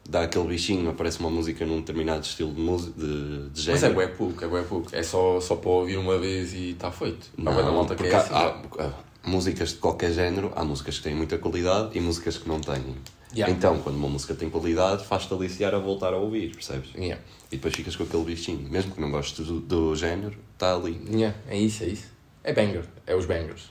Dá 0.09 0.23
aquele 0.23 0.45
bichinho, 0.47 0.89
aparece 0.89 1.19
uma 1.21 1.31
música 1.31 1.65
num 1.67 1.79
determinado 1.81 2.25
estilo 2.25 2.53
de, 2.53 2.61
música, 2.61 2.93
de, 2.97 3.49
de 3.51 3.61
género. 3.61 3.83
Mas 3.83 3.91
é 3.91 3.95
bué 3.95 4.07
pouco, 4.09 4.45
é 4.45 4.49
bué 4.49 4.63
pouco. 4.63 4.89
É 4.95 5.03
só, 5.03 5.41
só 5.41 5.57
para 5.57 5.71
ouvir 5.71 5.97
uma 5.97 6.17
vez 6.19 6.53
e 6.55 6.71
está 6.71 6.91
feito. 6.93 7.29
Não, 7.37 7.53
malta 7.73 7.95
que 7.97 8.03
porque 8.05 8.15
é 8.15 8.19
assim. 8.19 8.33
há- 8.35 8.63
há 8.85 9.06
músicas 9.27 9.71
de 9.71 9.77
qualquer 9.77 10.13
género, 10.13 10.53
há 10.55 10.65
músicas 10.65 10.99
que 10.99 11.05
têm 11.05 11.15
muita 11.15 11.37
qualidade 11.37 11.91
e 11.97 12.01
músicas 12.01 12.39
que 12.39 12.49
não 12.49 12.61
têm. 12.61 12.97
Yeah. 13.35 13.53
Então, 13.53 13.79
quando 13.81 13.97
uma 13.97 14.09
música 14.09 14.35
tem 14.35 14.49
qualidade, 14.49 15.05
faz-te 15.05 15.35
aliciar 15.35 15.75
a 15.75 15.79
voltar 15.79 16.15
a 16.15 16.17
ouvir, 16.17 16.53
percebes? 16.53 16.95
Yeah. 16.95 17.21
E 17.51 17.57
depois 17.57 17.75
ficas 17.75 17.97
com 17.97 18.05
aquele 18.05 18.25
bichinho. 18.25 18.69
Mesmo 18.71 18.93
que 18.93 19.01
não 19.01 19.11
gostes 19.11 19.47
do, 19.47 19.61
do 19.61 19.95
género, 19.97 20.39
está 20.55 20.75
ali. 20.75 21.01
Yeah, 21.11 21.37
é 21.49 21.59
isso, 21.59 21.85
é 21.85 21.89
isso. 21.89 22.07
É 22.45 22.53
banger, 22.53 22.85
é 23.07 23.15
os 23.15 23.27
bangers. 23.27 23.71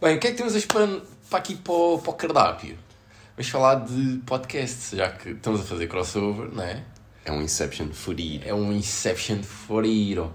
Bem, 0.00 0.16
o 0.16 0.20
que 0.20 0.28
é 0.28 0.30
que 0.30 0.36
temos 0.36 0.54
hoje 0.54 0.66
para, 0.66 0.86
para 1.30 1.38
aqui 1.38 1.56
para 1.56 1.72
o, 1.72 1.98
para 1.98 2.10
o 2.10 2.14
cardápio? 2.14 2.86
vamos 3.36 3.50
falar 3.50 3.74
de 3.76 4.18
podcasts, 4.24 4.96
já 4.96 5.10
que 5.10 5.30
estamos 5.30 5.60
a 5.60 5.64
fazer 5.64 5.86
crossover, 5.88 6.50
não 6.52 6.62
é? 6.62 6.82
É 7.24 7.30
um 7.30 7.42
Inception 7.42 7.88
furido. 7.92 8.48
É 8.48 8.54
um 8.54 8.72
Inception 8.72 9.42
forido. 9.42 10.32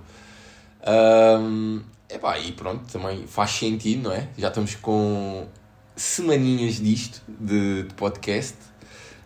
Um, 0.85 1.81
epá, 2.13 2.37
e 2.39 2.51
pronto, 2.51 2.91
também 2.91 3.25
faz 3.27 3.51
sentido, 3.51 4.03
não 4.09 4.11
é? 4.11 4.29
Já 4.37 4.47
estamos 4.49 4.75
com 4.75 5.47
semaninhas 5.95 6.75
disto, 6.75 7.21
de, 7.27 7.83
de 7.83 7.93
podcast. 7.95 8.57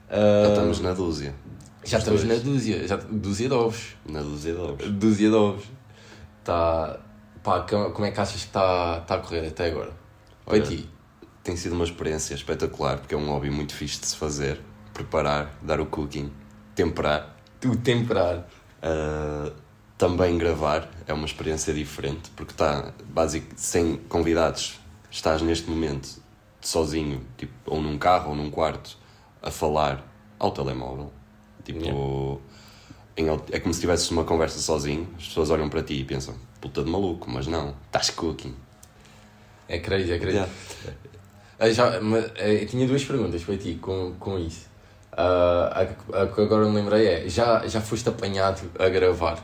Já 0.10 0.50
estamos 0.50 0.80
na 0.80 0.94
dúzia. 0.94 1.34
Já 1.84 1.98
Os 1.98 2.04
estamos 2.04 2.24
dois. 2.24 2.38
na 2.40 2.44
dúzia, 2.44 2.88
já, 2.88 2.96
dúzia 2.96 3.48
de 3.48 3.54
ovos. 3.54 3.96
Na 4.10 4.22
dúzia 4.22 4.54
de 4.54 4.60
ovos. 4.60 4.88
Dúzia 4.92 5.30
de 5.30 5.36
ovos. 5.36 5.64
Tá, 6.44 7.00
pá, 7.44 7.62
co- 7.62 7.92
como 7.92 8.06
é 8.06 8.12
que 8.12 8.20
achas 8.20 8.42
que 8.42 8.48
está 8.48 9.02
tá 9.02 9.16
a 9.16 9.20
correr 9.20 9.48
até 9.48 9.68
agora? 9.68 9.92
Para 10.46 10.56
Olha, 10.56 10.64
ti. 10.64 10.90
Tem 11.44 11.56
sido 11.56 11.74
uma 11.76 11.84
experiência 11.86 12.34
espetacular, 12.34 12.98
porque 13.00 13.14
é 13.14 13.18
um 13.18 13.30
hobby 13.30 13.50
muito 13.52 13.74
fixe 13.76 14.00
de 14.00 14.08
se 14.08 14.16
fazer. 14.16 14.60
Preparar, 14.94 15.54
dar 15.62 15.80
o 15.80 15.86
cooking, 15.86 16.32
temperar. 16.74 17.36
Tu 17.60 17.76
temperar. 17.78 18.48
Uh, 18.82 19.52
também 19.98 20.38
gravar 20.38 20.90
é 21.08 21.14
uma 21.14 21.26
experiência 21.26 21.74
diferente, 21.74 22.30
porque 22.36 22.52
está, 22.52 22.92
básico, 23.06 23.48
sem 23.56 23.98
convidados, 24.10 24.80
estás 25.10 25.42
neste 25.42 25.70
momento 25.70 26.10
sozinho, 26.62 27.22
tipo, 27.38 27.54
ou 27.66 27.82
num 27.82 27.98
carro 27.98 28.32
ou 28.32 28.36
num 28.36 28.50
quarto, 28.50 28.98
a 29.42 29.52
falar 29.52 30.04
ao 30.40 30.52
telemóvel. 30.52 31.12
Tipo, 31.64 32.42
em 33.18 33.30
al- 33.30 33.46
é 33.52 33.60
como 33.60 33.74
se 33.74 33.80
tivesses 33.80 34.10
uma 34.12 34.24
conversa 34.24 34.60
sozinho, 34.60 35.08
as 35.18 35.28
pessoas 35.28 35.50
olham 35.50 35.70
para 35.70 35.82
ti 35.84 35.94
e 36.02 36.04
pensam, 36.04 36.36
puta 36.60 36.84
de 36.84 36.90
maluco, 36.90 37.30
mas 37.30 37.48
não, 37.48 37.76
estás 37.88 38.10
cooking. 38.10 38.54
É 39.68 39.80
crazy, 39.80 40.12
é 40.12 40.20
crazy. 40.20 40.38
Yeah. 40.38 40.52
Ah, 41.58 41.70
já, 41.70 42.02
mas, 42.02 42.26
eh, 42.36 42.64
eu 42.64 42.68
tinha 42.68 42.86
duas 42.88 43.04
perguntas 43.06 43.44
para 43.44 43.58
ti 43.58 43.76
com, 43.82 44.14
com 44.20 44.38
isso. 44.38 44.68
Ah, 45.12 45.72
a, 45.82 45.86
que- 45.86 46.16
a 46.16 46.28
que 46.28 46.42
agora 46.42 46.66
me 46.68 46.76
lembrei 46.76 47.08
é: 47.08 47.30
já, 47.30 47.66
já 47.68 47.80
foste 47.82 48.10
apanhado 48.10 48.70
a 48.78 48.90
gravar? 48.90 49.42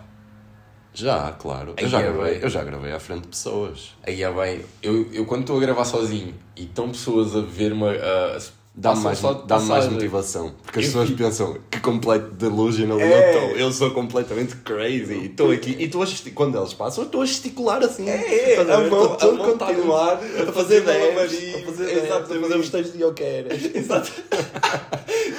Já, 0.94 1.32
claro. 1.32 1.74
Aí 1.78 1.84
Eu 1.86 1.90
já, 1.90 2.00
é 2.00 2.04
gravei, 2.04 2.34
bem. 2.34 2.42
eu 2.44 2.50
já 2.50 2.64
gravei 2.64 2.92
à 2.92 3.00
frente 3.00 3.22
de 3.22 3.28
pessoas. 3.30 3.92
Aí 4.04 4.22
é 4.24 4.32
bem, 4.32 4.62
eu, 4.84 5.08
eu 5.14 5.26
quando 5.26 5.42
estou 5.42 5.58
a 5.58 5.60
gravar 5.62 5.86
sozinho 5.86 6.34
e 6.56 6.64
estão 6.64 6.90
pessoas 6.90 7.36
a 7.36 7.42
ver-me 7.42 7.86
a. 7.88 8.38
Dá-me 8.74 9.04
passam 9.04 9.32
mais, 9.34 9.46
dá-me 9.48 9.66
mais 9.66 9.88
motivação. 9.90 10.54
Porque 10.64 10.80
as 10.80 10.86
pessoas 10.86 11.10
pensam 11.10 11.58
que 11.70 11.82
completo 11.82 12.32
delusional 12.36 12.98
É. 13.02 13.04
eu 13.04 13.34
estou. 13.44 13.58
Eu 13.58 13.72
sou 13.74 13.92
completamente 13.92 14.56
crazy. 14.58 15.14
e 15.14 15.26
Estou 15.26 15.52
aqui. 15.52 15.76
E 15.78 15.84
estou 15.84 16.02
a 16.02 16.06
quando 16.34 16.58
eles 16.58 16.74
passam, 16.74 17.04
estou 17.04 17.22
a 17.22 17.26
gesticular 17.26 17.84
assim. 17.84 18.08
É, 18.10 18.52
Estás 18.52 18.70
a 18.70 18.76
a 18.76 18.90
mão- 18.90 19.14
Estou 19.14 19.36
a 19.36 19.38
continuar, 19.50 20.14
a 20.48 20.52
fazer 20.54 20.82
dez, 20.82 21.18
a 21.18 21.66
fazer 21.66 21.86
dez, 21.86 22.12
a 22.12 22.24
fazer 22.24 22.56
os 22.58 22.70
textos 22.70 22.94
de 22.96 23.02
eu 23.02 23.14
quero. 23.14 23.50
Exato. 23.78 24.10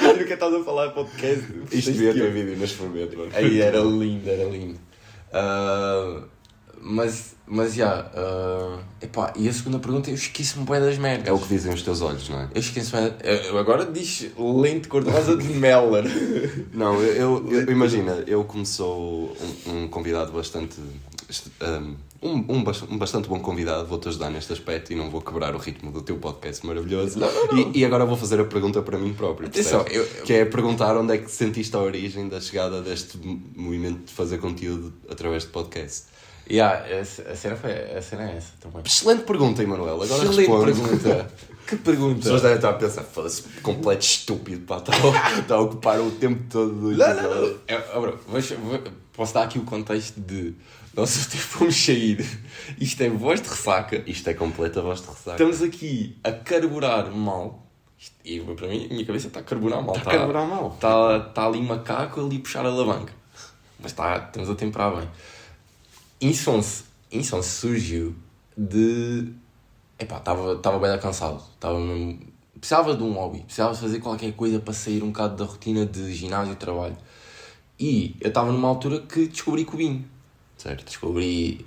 Olha 0.03 0.23
o 0.23 0.27
que 0.27 0.33
estás 0.35 0.55
a 0.55 0.63
falar 0.63 0.91
podcast. 0.91 1.45
Isto 1.73 1.91
devia 1.93 2.13
ter 2.13 2.31
vídeo 2.31 2.69
fermentas, 2.69 3.15
mano. 3.19 3.31
Aí 3.35 3.63
era 3.63 3.79
lindo, 3.81 4.29
era 4.31 4.45
lindo. 4.45 4.79
Ah, 5.33 6.23
mas, 6.81 7.37
mas 7.47 7.75
já. 7.75 8.11
ah, 8.15 8.79
epá, 9.01 9.33
e 9.37 9.49
a 9.49 9.53
segunda 9.53 9.79
pergunta, 9.79 10.11
eu 10.11 10.15
esqueço-me 10.15 10.65
bem 10.67 10.81
das 10.81 10.99
merdas. 10.99 11.29
É 11.29 11.33
o 11.33 11.39
que 11.39 11.49
dizem 11.49 11.73
os 11.73 11.83
teus 11.83 12.01
olhos, 12.01 12.29
não 12.29 12.41
é? 12.41 12.49
Eu 12.55 12.61
esqueço-me. 12.61 13.13
Agora 13.59 13.87
diz 13.87 14.27
lente 14.37 14.89
cor-de-rosa 14.89 15.37
de 15.37 15.45
Meller. 15.55 16.05
Não, 16.75 17.01
eu, 17.01 17.49
eu, 17.49 17.53
eu- 17.63 17.71
imagina, 17.71 18.25
eu 18.27 18.45
como 18.45 18.67
sou 18.67 19.37
um, 19.67 19.85
um 19.85 19.89
convidado 19.89 20.33
bastante. 20.33 20.77
Um, 21.63 21.95
um, 22.23 22.63
bas- 22.65 22.83
um 22.83 22.97
bastante 22.99 23.29
bom 23.29 23.41
convidado, 23.41 23.87
vou-te 23.87 24.09
ajudar 24.09 24.31
neste 24.31 24.53
aspecto 24.53 24.93
e 24.93 24.97
não 24.97 25.11
vou 25.11 25.21
quebrar 25.21 25.55
o 25.55 25.59
ritmo 25.59 25.91
do 25.91 26.03
teu 26.03 26.17
podcast 26.19 26.65
maravilhoso. 26.67 27.19
E, 27.75 27.81
e 27.81 27.85
agora 27.85 28.05
vou 28.05 28.17
fazer 28.17 28.41
a 28.41 28.45
pergunta 28.45 28.81
para 28.83 28.97
mim 28.99 29.13
próprio. 29.13 29.49
Atenção, 29.49 29.83
percebes? 29.85 30.19
eu- 30.19 30.25
Que 30.25 30.33
é 30.35 30.45
perguntar 30.45 30.97
onde 30.97 31.15
é 31.15 31.19
que 31.19 31.31
sentiste 31.31 31.75
a 31.75 31.81
origem 31.81 32.29
da 32.29 32.41
chegada 32.41 32.81
deste 32.81 33.19
movimento 33.57 34.05
de 34.07 34.13
fazer 34.13 34.39
conteúdo 34.39 34.93
através 35.11 35.43
de 35.43 35.49
podcast. 35.51 36.05
yeah, 36.51 36.85
a, 36.97 37.01
a, 37.33 37.37
cena 37.37 37.57
foi, 37.57 37.73
a 37.73 38.03
cena 38.03 38.31
é 38.31 38.37
essa 38.37 38.53
também. 38.61 38.83
Excelente 38.85 39.23
pergunta, 39.25 39.63
Emanuel. 39.63 39.95
Agora 40.03 40.23
Excelente 40.25 40.37
responde. 40.39 40.73
pergunta. 40.73 41.31
que 41.67 41.75
As 41.77 41.81
pergunta? 41.81 42.17
pessoas 42.23 42.43
devem 42.43 42.57
estar 42.57 42.71
a 42.71 42.73
pensar, 42.75 43.03
foda-se, 43.05 43.43
completo 43.63 44.05
estúpido, 44.05 44.67
pá, 44.67 44.79
está 44.79 44.93
a, 44.93 45.39
está 45.41 45.55
a 45.55 45.61
ocupar 45.61 46.01
o 46.01 46.11
tempo 46.11 46.43
todo 46.51 46.73
do 46.73 46.91
Não, 46.97 47.15
não, 47.15 47.23
não. 47.23 48.01
Bro, 48.01 48.19
vou- 48.27 48.41
vou- 48.41 48.81
posso 49.13 49.33
dar 49.35 49.45
aqui 49.45 49.59
o 49.59 49.63
contexto 49.63 50.21
de 50.21 50.55
nós 50.95 51.27
até 51.27 51.37
fomos 51.39 51.75
sair. 51.77 52.25
Isto 52.79 53.03
é 53.03 53.09
voz 53.11 53.41
de 53.41 53.49
ressaca. 53.49 54.03
Isto 54.07 54.29
é 54.31 54.35
completa 54.35 54.81
voz 54.83 55.01
de 55.01 55.07
ressaca. 55.09 55.33
Estamos 55.33 55.63
aqui 55.63 56.17
a 56.23 56.33
carburar 56.33 57.11
mal. 57.11 57.67
Isto- 57.99 58.17
E 58.25 58.41
para 58.41 58.69
mim, 58.69 58.87
a 58.91 58.93
minha 58.93 59.07
cabeça 59.07 59.29
está 59.29 59.41
a 59.41 59.43
carburar 59.43 59.83
mal. 59.83 59.97
Está 59.97 60.11
a 60.11 60.15
carburar 60.19 60.47
mal. 60.47 60.73
Está, 60.75 61.17
está 61.29 61.47
ali 61.47 61.63
macaco 61.63 62.21
ali 62.21 62.37
a 62.37 62.41
puxar 62.41 62.67
a 62.67 62.69
alavanca. 62.69 63.13
Mas 63.81 63.93
está, 63.93 64.17
estamos 64.19 64.49
a 64.51 64.55
temperar 64.55 64.95
bem. 64.97 65.09
Insonse, 66.21 66.85
Insonse 67.11 67.49
surgiu 67.51 68.15
de. 68.57 69.33
Epá, 69.99 70.19
estava 70.19 70.53
estava 70.55 70.79
bem 70.79 70.99
cansado. 71.01 71.43
Estava 71.55 71.79
mesmo. 71.81 72.21
Precisava 72.59 72.95
de 72.95 73.03
um 73.03 73.13
hobby. 73.15 73.41
Precisava 73.41 73.75
fazer 73.75 73.99
qualquer 73.99 74.33
coisa 74.35 74.61
para 74.61 74.73
sair 74.73 75.03
um 75.03 75.09
bocado 75.09 75.37
da 75.37 75.45
rotina 75.45 75.85
de 75.85 76.13
ginásio 76.15 76.53
e 76.53 76.57
trabalho. 76.57 76.97
E 77.79 78.15
eu 78.21 78.29
estava 78.29 78.53
numa 78.53 78.69
altura 78.69 79.01
que 79.01 79.27
descobri 79.27 79.65
cubinho 79.65 80.05
Certo. 80.63 80.85
descobri, 80.85 81.61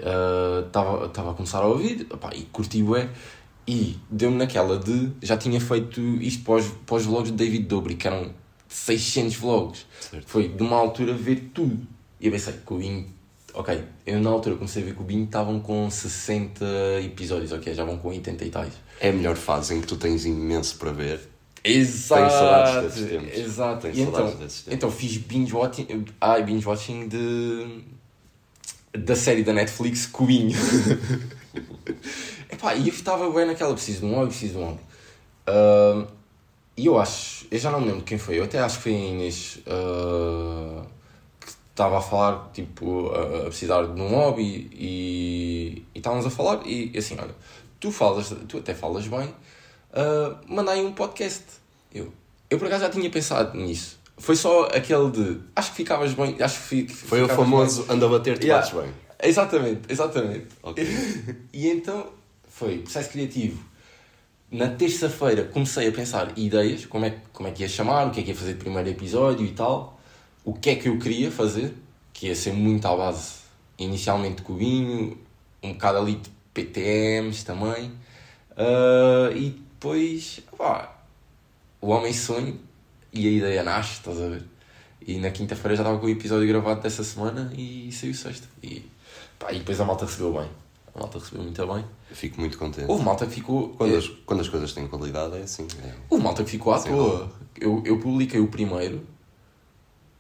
estava 0.68 1.06
estava 1.08 1.32
a 1.32 1.34
começar 1.34 1.60
a 1.60 1.68
ouvir 1.68 2.08
opá, 2.12 2.32
e 2.34 2.44
curti 2.44 2.82
bué 2.82 3.10
e 3.68 3.98
deu-me 4.10 4.38
naquela 4.38 4.78
de, 4.78 5.12
já 5.22 5.36
tinha 5.38 5.60
feito 5.60 6.00
isto 6.22 6.44
para 6.44 6.56
os, 6.56 6.68
para 6.86 6.96
os 6.98 7.06
vlogs 7.06 7.32
de 7.32 7.38
David 7.38 7.66
Dobrik, 7.66 8.00
que 8.02 8.08
eram 8.08 8.32
600 8.70 9.36
vlogs, 9.36 9.86
Certo. 10.00 10.26
foi 10.28 10.48
de 10.50 10.62
uma 10.62 10.78
altura 10.78 11.14
ver 11.14 11.50
tudo, 11.54 11.86
e 12.22 12.28
eu 12.28 12.32
pensei, 12.32 12.54
Cubinho, 12.66 13.08
ok, 13.54 13.84
eu 14.06 14.20
na 14.22 14.30
altura 14.30 14.56
comecei 14.56 14.84
a 14.84 14.86
ver 14.86 14.94
Cubinho, 14.94 15.26
estavam 15.26 15.60
com 15.60 15.90
60 15.90 16.64
episódios, 17.04 17.52
ok, 17.52 17.74
já 17.74 17.84
vão 17.84 17.98
com 17.98 18.10
80 18.10 18.46
e 18.46 18.50
tais. 18.50 18.74
É 19.00 19.10
a 19.10 19.14
melhor 19.14 19.36
fase 19.36 19.74
em 19.74 19.82
que 19.82 19.88
tu 19.88 19.98
tens 19.98 20.26
imenso 20.26 20.78
para 20.78 20.92
ver. 20.92 21.20
Exato, 21.64 22.22
Tenho 22.22 22.30
saudades 22.40 22.84
desses 22.94 23.10
tempos. 23.10 23.38
exato, 23.40 23.82
Tenho 23.82 23.96
e 23.96 24.02
então, 24.02 24.14
saudades 24.14 24.40
desses 24.40 24.62
tempos. 24.62 24.74
então 24.78 24.92
fiz 24.92 25.18
binge 25.18 25.54
watching, 25.56 26.06
ai, 26.22 26.44
binge 26.44 26.68
watching 26.68 27.08
de 27.08 27.82
da 28.98 29.16
série 29.16 29.44
da 29.44 29.54
Netflix 29.54 30.06
Cubinho. 30.06 30.58
Epá, 32.52 32.76
e 32.76 32.88
eu 32.88 32.94
estava 32.94 33.30
bem 33.32 33.46
naquela, 33.46 33.74
preciso 33.74 34.02
de 34.02 34.06
um 34.06 34.16
hobby, 34.16 34.28
preciso 34.28 34.54
de 34.54 34.60
um 34.60 34.66
hobby. 34.66 34.80
Ah, 35.48 36.06
E 36.78 36.86
eu 36.88 37.00
acho, 37.00 37.48
eu 37.52 37.58
já 37.60 37.72
não 37.72 37.80
me 37.80 37.88
lembro 37.88 38.04
quem 38.04 38.18
foi, 38.18 38.38
eu 38.40 38.44
até 38.44 38.60
acho 38.60 38.78
que 38.78 38.84
foi 38.84 38.96
a 38.96 39.00
Inês 39.00 39.60
ah, 39.68 40.84
que 41.40 41.52
estava 41.72 41.98
a 42.00 42.02
falar, 42.02 42.50
tipo, 42.54 43.10
a, 43.12 43.40
a 43.40 43.46
precisar 43.46 43.84
de 43.86 44.02
um 44.02 44.10
hobby 44.10 44.70
e, 44.74 45.86
e 45.94 45.98
estávamos 46.00 46.26
a 46.26 46.30
falar 46.30 46.62
e 46.66 46.92
assim, 46.98 47.18
olha, 47.20 47.36
tu 47.80 47.92
falas, 47.92 48.34
tu 48.48 48.58
até 48.58 48.74
falas 48.74 49.08
bem, 49.08 49.34
ah, 49.94 50.36
manda 50.48 50.72
aí 50.72 50.86
um 50.86 50.94
podcast. 50.94 51.44
Eu, 51.94 52.12
eu 52.50 52.58
por 52.60 52.68
acaso 52.68 52.84
já 52.84 52.90
tinha 52.90 53.10
pensado 53.10 53.58
nisso. 53.58 53.98
Foi 54.18 54.36
só 54.36 54.66
aquele 54.74 55.12
de, 55.12 55.42
acho 55.56 55.72
que 55.72 55.78
ficavas 55.78 56.14
bem, 56.14 56.36
acho 56.42 56.60
que 56.62 56.68
fi- 56.68 56.88
Foi 56.88 57.22
o 57.22 57.28
famoso 57.28 57.86
anda 57.90 58.06
a 58.06 58.10
bater-te 58.10 58.46
Yeah. 58.48 58.66
bates 58.66 58.82
bem. 58.82 58.94
Exatamente, 59.22 59.82
exatamente. 59.90 60.48
Ok. 60.64 60.84
e 61.54 61.68
então 61.70 62.08
foi 62.48 62.80
processo 62.80 63.10
criativo. 63.10 63.62
Na 64.52 64.70
terça-feira 64.70 65.44
comecei 65.46 65.88
a 65.88 65.92
pensar 65.92 66.32
ideias, 66.38 66.86
como 66.86 67.06
é, 67.06 67.10
que- 67.10 67.20
como 67.34 67.50
é 67.50 67.52
que 67.52 67.64
ia 67.64 67.70
chamar, 67.70 68.08
o 68.08 68.12
que 68.12 68.22
é 68.22 68.24
que 68.24 68.30
ia 68.30 68.36
fazer 68.36 68.54
de 68.54 68.60
primeiro 68.60 68.88
episódio 68.90 69.46
e 69.46 69.52
tal, 69.52 70.00
o 70.46 70.54
que 70.54 70.70
é 70.70 70.76
que 70.76 70.88
eu 70.88 70.98
queria 70.98 71.30
fazer, 71.30 71.74
que 72.14 72.28
ia 72.28 72.36
ser 72.36 72.54
muito 72.54 72.88
à 72.88 72.96
base 72.96 73.34
inicialmente 73.78 74.38
de 74.38 74.42
cubinho, 74.44 75.18
um 75.62 75.74
bocado 75.74 75.98
ali 75.98 76.16
de 76.16 76.30
PTMs 76.54 77.44
também, 77.44 77.92
ah, 78.56 79.30
e 79.36 79.50
depois 79.50 80.40
pá, 80.58 80.96
o 81.82 81.90
homem 81.90 82.14
sonho 82.14 82.58
e 83.16 83.28
a 83.28 83.32
ideia 83.32 83.64
nasce, 83.64 83.94
estás 83.94 84.22
a 84.22 84.28
ver? 84.28 84.44
E 85.02 85.18
na 85.20 85.30
quinta-feira 85.32 85.76
já 85.76 85.84
estava 85.84 86.00
com 86.00 86.06
o 86.06 86.10
episódio 86.10 86.48
gravado 86.48 86.82
dessa 86.82 87.04
semana 87.04 87.52
e 87.58 87.92
saiu 87.92 88.14
sexta. 88.14 88.48
E, 88.62 88.86
pá, 89.38 89.52
e 89.52 89.60
depois 89.60 89.80
a 89.80 89.86
malta 89.86 90.06
recebeu 90.06 90.34
bem. 90.34 90.50
A 90.94 91.00
malta 91.00 91.20
recebeu 91.20 91.44
muito 91.44 91.68
bem. 91.68 91.86
Eu 92.10 92.16
Fico 92.16 92.40
muito 92.40 92.58
contente. 92.58 92.90
Houve 92.90 93.04
malta 93.04 93.26
que 93.26 93.34
ficou. 93.34 93.70
Quando, 93.70 93.94
é, 93.94 93.98
as, 93.98 94.08
quando 94.26 94.40
as 94.42 94.50
coisas 94.50 94.74
têm 94.74 94.88
qualidade 94.88 95.38
é 95.38 95.42
assim. 95.42 95.68
é. 95.84 95.94
Houve 96.10 96.24
malta 96.24 96.44
que 96.44 96.50
ficou 96.50 96.74
à 96.74 96.80
Sim, 96.80 96.90
toa. 96.90 97.32
Eu, 97.60 97.84
eu 97.86 98.00
publiquei 98.00 98.40
o 98.40 98.48
primeiro. 98.48 99.06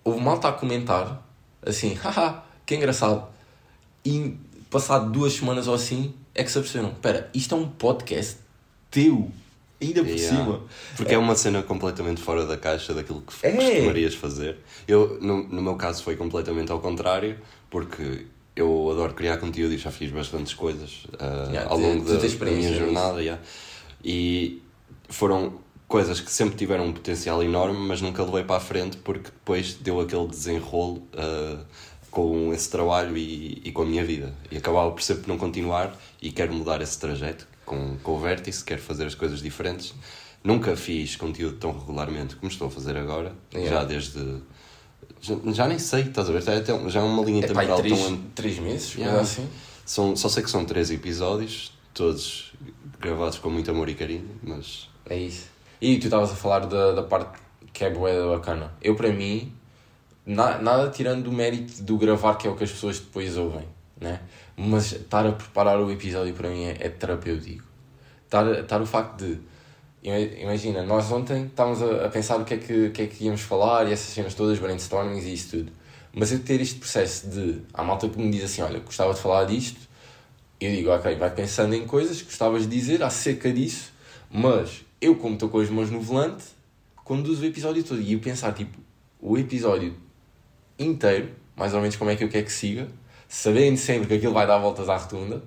Houve 0.03 0.21
malta 0.21 0.49
a 0.49 0.53
comentar 0.53 1.25
assim, 1.65 1.93
haha, 2.03 2.43
que 2.65 2.75
engraçado. 2.75 3.27
E 4.05 4.37
passado 4.69 5.09
duas 5.11 5.33
semanas 5.33 5.67
ou 5.67 5.73
assim 5.73 6.13
é 6.35 6.43
que 6.43 6.51
se 6.51 6.57
aperceberam: 6.57 6.91
espera, 6.91 7.29
isto 7.33 7.55
é 7.55 7.57
um 7.57 7.67
podcast 7.67 8.37
teu. 8.91 9.31
Ainda 9.87 10.03
por 10.03 10.09
Yeah. 10.09 10.37
cima. 10.43 10.61
Porque 10.95 11.13
é. 11.13 11.17
uma 11.17 11.35
cena 11.35 11.61
completamente 11.63 12.21
fora 12.21 12.45
da 12.45 12.57
caixa 12.57 12.93
daquilo 12.93 13.21
que 13.21 13.45
É. 13.45 13.51
costumarias 13.51 14.15
fazer. 14.15 14.57
Eu, 14.87 15.17
no, 15.21 15.43
no 15.47 15.61
meu 15.61 15.75
caso, 15.75 16.03
foi 16.03 16.15
completamente 16.15 16.71
ao 16.71 16.79
contrário, 16.79 17.37
porque 17.69 18.25
eu 18.55 18.89
adoro 18.91 19.13
criar 19.13 19.37
conteúdo 19.37 19.73
e 19.73 19.77
já 19.77 19.91
fiz 19.91 20.11
bastantes 20.11 20.53
coisas 20.53 21.05
ah, 21.19 21.47
Yeah, 21.51 21.69
ao 21.69 21.77
longo 21.77 22.01
tu 22.03 22.07
da, 22.07 22.13
da 22.13 22.17
minha 22.19 22.27
experiência 22.27 22.75
jornada. 22.75 23.21
yeah. 23.21 23.41
E 24.03 24.61
foram 25.09 25.59
coisas 25.87 26.19
que 26.19 26.31
sempre 26.31 26.55
tiveram 26.55 26.85
um 26.87 26.93
potencial 26.93 27.43
enorme, 27.43 27.77
mas 27.87 28.01
nunca 28.01 28.23
levei 28.23 28.43
para 28.43 28.55
a 28.57 28.59
frente 28.59 28.97
porque 28.97 29.25
depois 29.29 29.73
deu 29.75 29.99
aquele 29.99 30.27
desenrolo 30.27 30.97
uh, 31.13 31.63
com 32.09 32.53
esse 32.53 32.69
trabalho 32.69 33.15
e, 33.17 33.61
e 33.65 33.71
com 33.71 33.81
a 33.81 33.85
minha 33.85 34.03
vida. 34.03 34.33
E 34.51 34.57
acabava 34.57 34.91
por 34.91 35.01
sempre 35.01 35.27
não 35.27 35.37
continuar 35.37 35.95
e 36.21 36.31
quero 36.31 36.53
mudar 36.53 36.81
esse 36.81 36.97
trajeto 36.99 37.47
com, 37.65 37.97
com 38.03 38.11
o 38.13 38.19
Vértice, 38.19 38.63
quero 38.63 38.81
fazer 38.81 39.05
as 39.05 39.15
coisas 39.15 39.41
diferentes. 39.41 39.93
Nunca 40.43 40.75
fiz 40.75 41.15
conteúdo 41.15 41.57
tão 41.57 41.71
regularmente 41.77 42.35
como 42.35 42.51
estou 42.51 42.67
a 42.67 42.71
fazer 42.71 42.95
agora, 42.97 43.33
Yeah. 43.53 43.79
já 43.79 43.83
desde. 43.83 44.41
Já, 45.21 45.35
já 45.51 45.67
nem 45.67 45.79
sei, 45.79 46.01
estás 46.03 46.29
a 46.29 46.31
ver? 46.33 46.43
Já 46.43 46.53
é, 46.53 46.63
já 46.89 46.99
é 46.99 47.03
uma 47.03 47.23
linha 47.23 47.43
É 47.43 47.47
temporal 47.47 47.77
três, 47.79 47.99
tão. 47.99 48.17
três 48.35 48.59
meses, 48.59 48.93
Yeah. 48.95 49.19
assim. 49.21 49.47
São, 49.85 50.15
só 50.15 50.29
sei 50.29 50.43
que 50.43 50.49
são 50.49 50.63
três 50.65 50.91
episódios, 50.91 51.71
todos 51.93 52.53
gravados 52.99 53.37
com 53.39 53.49
muito 53.49 53.69
amor 53.71 53.89
e 53.89 53.95
carinho, 53.95 54.29
mas. 54.43 54.87
É 55.09 55.17
isso. 55.17 55.47
E 55.81 55.97
tu 55.97 56.05
estavas 56.05 56.31
a 56.31 56.35
falar 56.35 56.59
da, 56.67 56.91
da 56.93 57.03
parte 57.03 57.39
que 57.73 57.83
é 57.83 57.89
boa 57.89 58.37
bacana. 58.37 58.71
Eu, 58.81 58.95
para 58.95 59.11
mim, 59.11 59.51
na, 60.25 60.57
nada 60.59 60.89
tirando 60.89 61.23
do 61.23 61.31
mérito 61.31 61.81
do 61.83 61.97
gravar, 61.97 62.35
que 62.35 62.47
é 62.47 62.49
o 62.51 62.55
que 62.55 62.63
as 62.63 62.71
pessoas 62.71 62.99
depois 62.99 63.35
ouvem, 63.37 63.67
né? 63.99 64.21
Mas 64.57 64.93
estar 64.93 65.25
a 65.25 65.31
preparar 65.31 65.79
o 65.79 65.91
episódio 65.91 66.33
para 66.33 66.49
mim 66.49 66.63
é, 66.63 66.77
é 66.79 66.89
terapêutico. 66.89 67.63
Estar, 68.25 68.45
estar 68.59 68.81
o 68.81 68.85
facto 68.85 69.25
de. 69.25 69.37
ima- 70.03 70.17
Imagina, 70.17 70.83
nós 70.83 71.11
ontem 71.11 71.45
estávamos 71.45 71.81
a, 71.81 72.05
a 72.05 72.09
pensar 72.09 72.37
o 72.39 72.45
que, 72.45 72.53
é 72.53 72.57
que, 72.57 72.89
que 72.91 73.01
é 73.01 73.07
que 73.07 73.25
íamos 73.25 73.41
falar 73.41 73.87
e 73.87 73.91
essas 73.93 74.13
cenas 74.13 74.33
todas, 74.33 74.57
brainstormings 74.59 75.25
e 75.25 75.33
isso 75.33 75.57
tudo. 75.57 75.71
Mas 76.13 76.31
eu 76.31 76.39
ter 76.39 76.61
este 76.61 76.79
processo 76.79 77.27
de. 77.29 77.61
Há 77.73 77.83
malta 77.83 78.07
que 78.07 78.17
me 78.17 78.31
diz 78.31 78.45
assim: 78.45 78.61
olha, 78.61 78.79
gostava 78.79 79.13
de 79.13 79.19
falar 79.19 79.43
disto, 79.45 79.79
eu 80.61 80.71
digo, 80.71 80.89
ok, 80.89 81.15
vai 81.15 81.29
pensando 81.31 81.75
em 81.75 81.85
coisas 81.85 82.19
que 82.21 82.25
gostavas 82.25 82.61
de 82.61 82.73
dizer 82.73 83.03
acerca 83.03 83.51
disso, 83.51 83.91
mas 84.31 84.85
eu, 85.01 85.15
como 85.17 85.33
estou 85.33 85.49
com 85.49 85.59
as 85.59 85.69
mãos 85.69 85.91
no 85.91 85.99
volante, 85.99 86.45
conduzo 87.03 87.43
o 87.43 87.45
episódio 87.45 87.83
todo. 87.83 87.99
E 88.01 88.13
eu 88.13 88.19
pensar, 88.19 88.53
tipo, 88.53 88.77
o 89.19 89.37
episódio 89.37 89.95
inteiro, 90.79 91.29
mais 91.55 91.73
ou 91.73 91.81
menos 91.81 91.97
como 91.97 92.09
é 92.09 92.15
que 92.15 92.23
eu 92.23 92.29
quero 92.29 92.45
que 92.45 92.51
siga, 92.53 92.87
sabendo 93.27 93.77
sempre 93.77 94.07
que 94.07 94.13
aquilo 94.15 94.33
vai 94.33 94.45
dar 94.47 94.57
voltas 94.57 94.87
à 94.89 94.97
rotunda, 94.97 95.41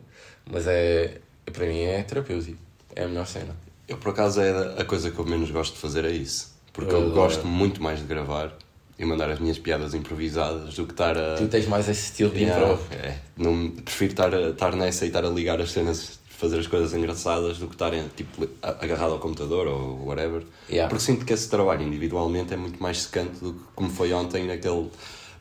mas 0.51 0.67
é, 0.67 1.19
para 1.53 1.67
mim 1.67 1.81
é 1.83 2.03
terapêutico. 2.03 2.59
É 2.95 3.05
a 3.05 3.09
melhor 3.09 3.27
cena. 3.27 3.55
Eu, 3.87 3.97
por 3.97 4.11
acaso, 4.11 4.41
é 4.41 4.81
a 4.81 4.85
coisa 4.85 5.11
que 5.11 5.19
eu 5.19 5.25
menos 5.25 5.51
gosto 5.51 5.75
de 5.75 5.81
fazer 5.81 6.05
é 6.05 6.11
isso. 6.11 6.57
Porque 6.73 6.95
Eu 6.95 7.01
eu, 7.03 7.11
gosto 7.11 7.47
muito 7.47 7.83
mais 7.83 7.99
de 8.01 8.05
gravar 8.07 8.53
e 8.99 9.05
mandar 9.05 9.31
as 9.31 9.39
minhas 9.39 9.59
piadas 9.59 9.95
improvisadas 9.95 10.75
do 10.75 10.85
que 10.87 10.93
estar 10.93 11.17
a. 11.17 11.37
Tu 11.37 11.47
tens 11.49 11.67
mais 11.67 11.89
esse 11.89 12.05
estilo 12.11 12.31
de 12.31 12.41
Yeah, 12.45 12.61
improv. 12.65 12.81
é, 12.93 13.15
não, 13.37 13.71
prefiro 13.71 14.11
estar, 14.13 14.35
a- 14.35 14.51
estar 14.51 14.75
nessa 14.77 15.05
e 15.05 15.09
estar 15.09 15.25
a 15.25 15.29
ligar 15.31 15.61
as 15.61 15.71
cenas, 15.71 16.19
fazer 16.29 16.59
as 16.59 16.67
coisas 16.67 16.93
engraçadas 16.95 17.59
do 17.59 17.67
que 17.69 17.75
estar 17.75 17.93
tipo, 18.17 18.49
agarrado 18.63 19.13
ao 19.13 19.19
computador 19.19 19.67
ou 19.67 20.05
whatever. 20.07 20.43
Yeah. 20.69 20.89
Porque 20.89 21.05
sinto 21.05 21.25
que 21.25 21.33
esse 21.33 21.49
trabalho 21.49 21.83
individualmente 21.83 22.53
é 22.53 22.57
muito 22.57 22.83
mais 22.83 23.03
secante 23.03 23.39
do 23.41 23.55
que 23.55 23.61
como 23.75 23.91
foi 23.91 24.13
ontem 24.13 24.47
naquele 24.47 24.89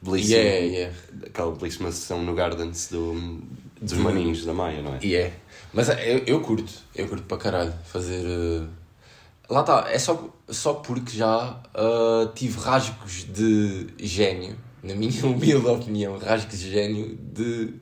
belíssimo, 0.02 0.36
Yeah, 0.38 0.66
yeah. 0.66 0.98
aquela 1.26 1.52
belíssima 1.56 1.92
sessão 1.92 2.22
no 2.24 2.34
Gardens 2.36 2.88
do, 2.90 3.42
dos 3.82 3.94
maninhos 3.94 4.46
da 4.46 4.54
Maia, 4.54 4.82
não 4.82 4.96
é? 4.96 5.00
E 5.02 5.16
é. 5.16 5.34
Mas 5.74 5.90
eu, 5.90 6.20
eu 6.26 6.42
curto, 6.42 6.72
eu 6.96 7.08
curto 7.08 7.24
para 7.26 7.38
caralho 7.38 7.74
fazer. 7.86 8.24
eh, 8.26 8.66
Lá 9.50 9.62
está, 9.62 9.86
é 9.90 9.98
só, 9.98 10.28
só 10.50 10.74
porque 10.74 11.16
já 11.18 11.62
ah, 11.74 12.32
tive 12.36 12.60
rasgos 12.60 13.24
de 13.24 13.88
gênio, 14.00 14.58
na 14.84 14.94
minha 14.96 15.12
humilde 15.26 15.66
opinião, 15.68 16.18
rasgos 16.18 16.60
de 16.60 16.70
gênio 16.72 17.18
de. 17.34 17.74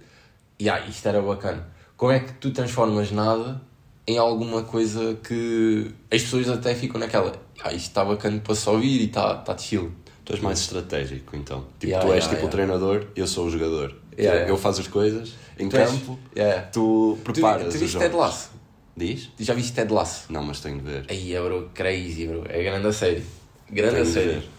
Yeah, 0.62 0.86
isto 0.88 1.08
era 1.08 1.22
bacana. 1.22 1.68
Como 1.98 2.12
é 2.12 2.20
que 2.20 2.34
tu 2.34 2.52
transformas 2.52 3.12
nada 3.12 3.62
em 4.08 4.18
alguma 4.18 4.62
coisa 4.64 5.16
que 5.28 5.92
as 6.12 6.22
pessoas 6.22 6.50
até 6.50 6.76
ficam 6.76 7.00
naquela. 7.00 7.34
Ah, 7.64 7.74
isto 7.74 7.88
está 7.88 8.06
bacana 8.06 8.40
para 8.42 8.54
se 8.54 8.70
ouvir 8.70 9.02
e 9.02 9.06
está 9.06 9.36
tá 9.38 9.58
chill. 9.58 9.92
Tu 10.26 10.34
és 10.34 10.40
mais 10.42 10.60
estratégico, 10.60 11.36
então. 11.36 11.66
Tipo, 11.80 11.86
Yeah, 11.92 12.06
tu 12.08 12.14
és 12.14 12.24
yeah, 12.24 12.36
tipo 12.36 12.48
o 12.48 12.50
treinador, 12.50 13.06
eu 13.16 13.28
sou 13.28 13.46
o 13.46 13.50
jogador. 13.50 13.90
Yeah, 14.18 14.34
yeah. 14.40 14.50
Eu 14.50 14.58
faço 14.58 14.82
as 14.82 14.88
coisas 14.88 15.34
em 15.60 15.70
Tu 15.70 15.78
és- 15.78 15.90
campo, 15.92 16.20
Yeah. 16.36 16.64
tu 16.72 17.18
Tu, 17.24 17.32
preparas 17.32 17.64
tu 17.64 17.70
os 17.70 17.76
viste. 17.76 17.98
Ted 18.00 18.16
Lasso? 18.16 18.50
Diz? 18.98 19.30
Tu 19.38 19.44
já 19.44 19.54
viste 19.54 19.74
Ted 19.74 19.94
Lasso? 19.94 20.26
Não, 20.32 20.42
mas 20.44 20.60
tenho 20.62 20.78
de 20.80 20.84
ver. 20.84 21.06
Aí 21.08 21.34
é 21.36 21.42
bro, 21.42 21.70
crazy 21.74 22.26
bro, 22.28 22.44
é 22.50 22.64
grande 22.64 22.88
a 22.88 22.92
série. 22.94 23.24
Grande 23.70 23.92
Tenho 23.96 24.04
a 24.04 24.06
série. 24.12 24.50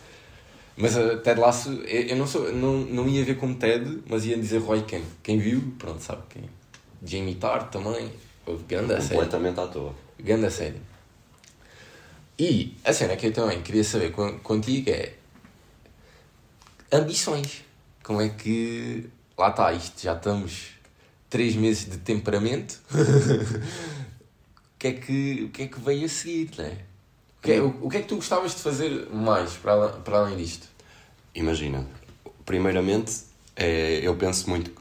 Mas 0.77 0.97
a 0.97 1.17
Ted 1.17 1.41
Lasso, 1.41 1.71
eu 1.71 2.03
eu 2.03 2.17
não, 2.17 2.27
sou, 2.27 2.53
não, 2.53 2.75
não 2.79 3.09
ia 3.09 3.25
ver 3.25 3.37
como 3.37 3.55
Ted, 3.57 4.03
mas 4.09 4.25
ia 4.27 4.37
dizer 4.37 4.59
Roy 4.59 4.83
Kent. 4.83 5.05
Quem 5.23 5.38
viu, 5.38 5.73
pronto, 5.79 6.01
sabe 6.03 6.23
quem. 6.29 6.43
Jamie 7.05 7.35
Tart 7.37 7.73
também. 7.73 8.11
Grande 8.69 8.93
a 8.93 9.01
série. 9.01 9.14
Completamente 9.14 9.59
à 9.59 9.67
toa. 9.67 9.95
Grande 10.21 10.47
a 10.47 10.51
série. 10.51 10.81
E 12.38 12.75
a 12.85 12.93
cena 12.93 13.17
que 13.17 13.27
eu 13.27 13.33
também 13.33 13.62
queria 13.62 13.83
saber 13.83 14.12
con- 14.12 14.38
contigo 14.41 14.91
é 14.91 15.14
ambições. 16.97 17.65
Como 18.03 18.21
é 18.21 18.29
que. 18.29 19.09
Lá 19.37 19.51
está, 19.51 19.73
isto 19.73 20.03
já 20.03 20.15
estamos 20.15 20.69
três 21.29 21.55
meses 21.55 21.85
de 21.91 21.99
temperamento. 21.99 22.81
o, 22.93 24.79
que 24.79 24.87
é 24.89 24.93
que, 24.93 25.45
o 25.45 25.49
que 25.51 25.63
é 25.63 25.67
que 25.67 25.81
veio 25.81 26.07
a 26.07 26.09
seguir, 26.09 26.51
né? 26.57 26.79
O 27.39 27.43
que, 27.43 27.53
é, 27.53 27.61
o, 27.61 27.69
o 27.83 27.91
que 27.91 27.99
é 27.99 28.01
que 28.01 28.09
tu 28.09 28.17
gostavas 28.17 28.55
de 28.55 28.63
fazer 28.63 29.09
mais 29.13 29.53
para, 29.53 29.89
para 29.89 30.19
além 30.19 30.37
disto? 30.37 30.67
Imagina, 31.35 31.87
primeiramente, 32.45 33.13
é, 33.55 34.01
eu 34.03 34.15
penso 34.17 34.49
muito 34.49 34.73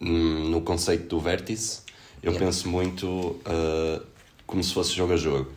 no 0.00 0.60
conceito 0.62 1.06
do 1.08 1.20
vértice, 1.20 1.80
eu 2.22 2.32
Yeah. 2.32 2.46
penso 2.46 2.68
muito 2.68 3.40
ah, 3.44 4.02
como 4.46 4.62
se 4.62 4.74
fosse 4.74 4.92
jogo 4.92 5.12
a 5.12 5.16
jogo. 5.16 5.50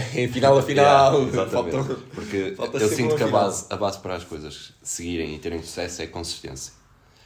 final 0.32 0.58
a 0.58 0.62
final. 0.62 1.12
Yeah, 1.14 1.28
exatamente. 1.28 1.76
faltam- 1.76 2.02
Porque 2.14 2.54
falta 2.56 2.78
eu 2.78 2.88
sinto 2.88 3.16
que 3.16 3.22
a 3.22 3.28
base, 3.28 3.66
a 3.70 3.76
base 3.76 3.98
para 3.98 4.14
as 4.16 4.24
coisas 4.24 4.72
seguirem 4.82 5.34
e 5.34 5.38
terem 5.38 5.62
sucesso 5.62 6.02
é 6.02 6.06
consistência. 6.06 6.72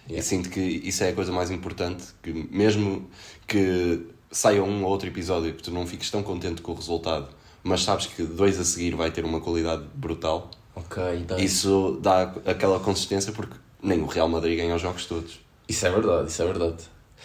Yeah. 0.09 0.21
E 0.21 0.23
sinto 0.23 0.49
que 0.51 0.61
isso 0.61 1.05
é 1.05 1.11
a 1.11 1.13
coisa 1.13 1.31
mais 1.33 1.51
importante, 1.51 2.05
que 2.23 2.33
mesmo 2.51 3.09
que 3.47 4.07
saia 4.31 4.63
um 4.63 4.83
ou 4.85 4.91
outro 4.91 5.09
episódio 5.09 5.53
que 5.55 5.63
tu 5.63 5.71
não 5.71 5.87
fiques 5.87 6.11
tão 6.11 6.23
contente 6.23 6.61
com 6.63 6.73
o 6.73 6.75
resultado, 6.75 7.29
mas 7.63 7.83
sabes 7.85 8.07
que 8.07 8.23
dois 8.25 8.59
a 8.59 8.65
seguir 8.65 8.95
vai 8.97 9.11
ter 9.11 9.25
uma 9.25 9.41
qualidade 9.41 9.85
brutal, 9.95 10.51
Ok, 10.75 11.03
então. 11.21 11.39
isso 11.39 11.99
dá 12.03 12.33
aquela 12.47 12.81
consistência 12.81 13.31
porque 13.33 13.55
nem 13.83 14.01
o 14.01 14.07
Real 14.07 14.29
Madrid 14.29 14.57
ganha 14.59 14.75
os 14.75 14.83
jogos 14.83 15.07
todos. 15.07 15.39
Isso 15.69 15.87
é 15.87 15.91
verdade, 15.91 16.29
isso 16.31 16.43
é 16.43 16.47
verdade. 16.47 16.77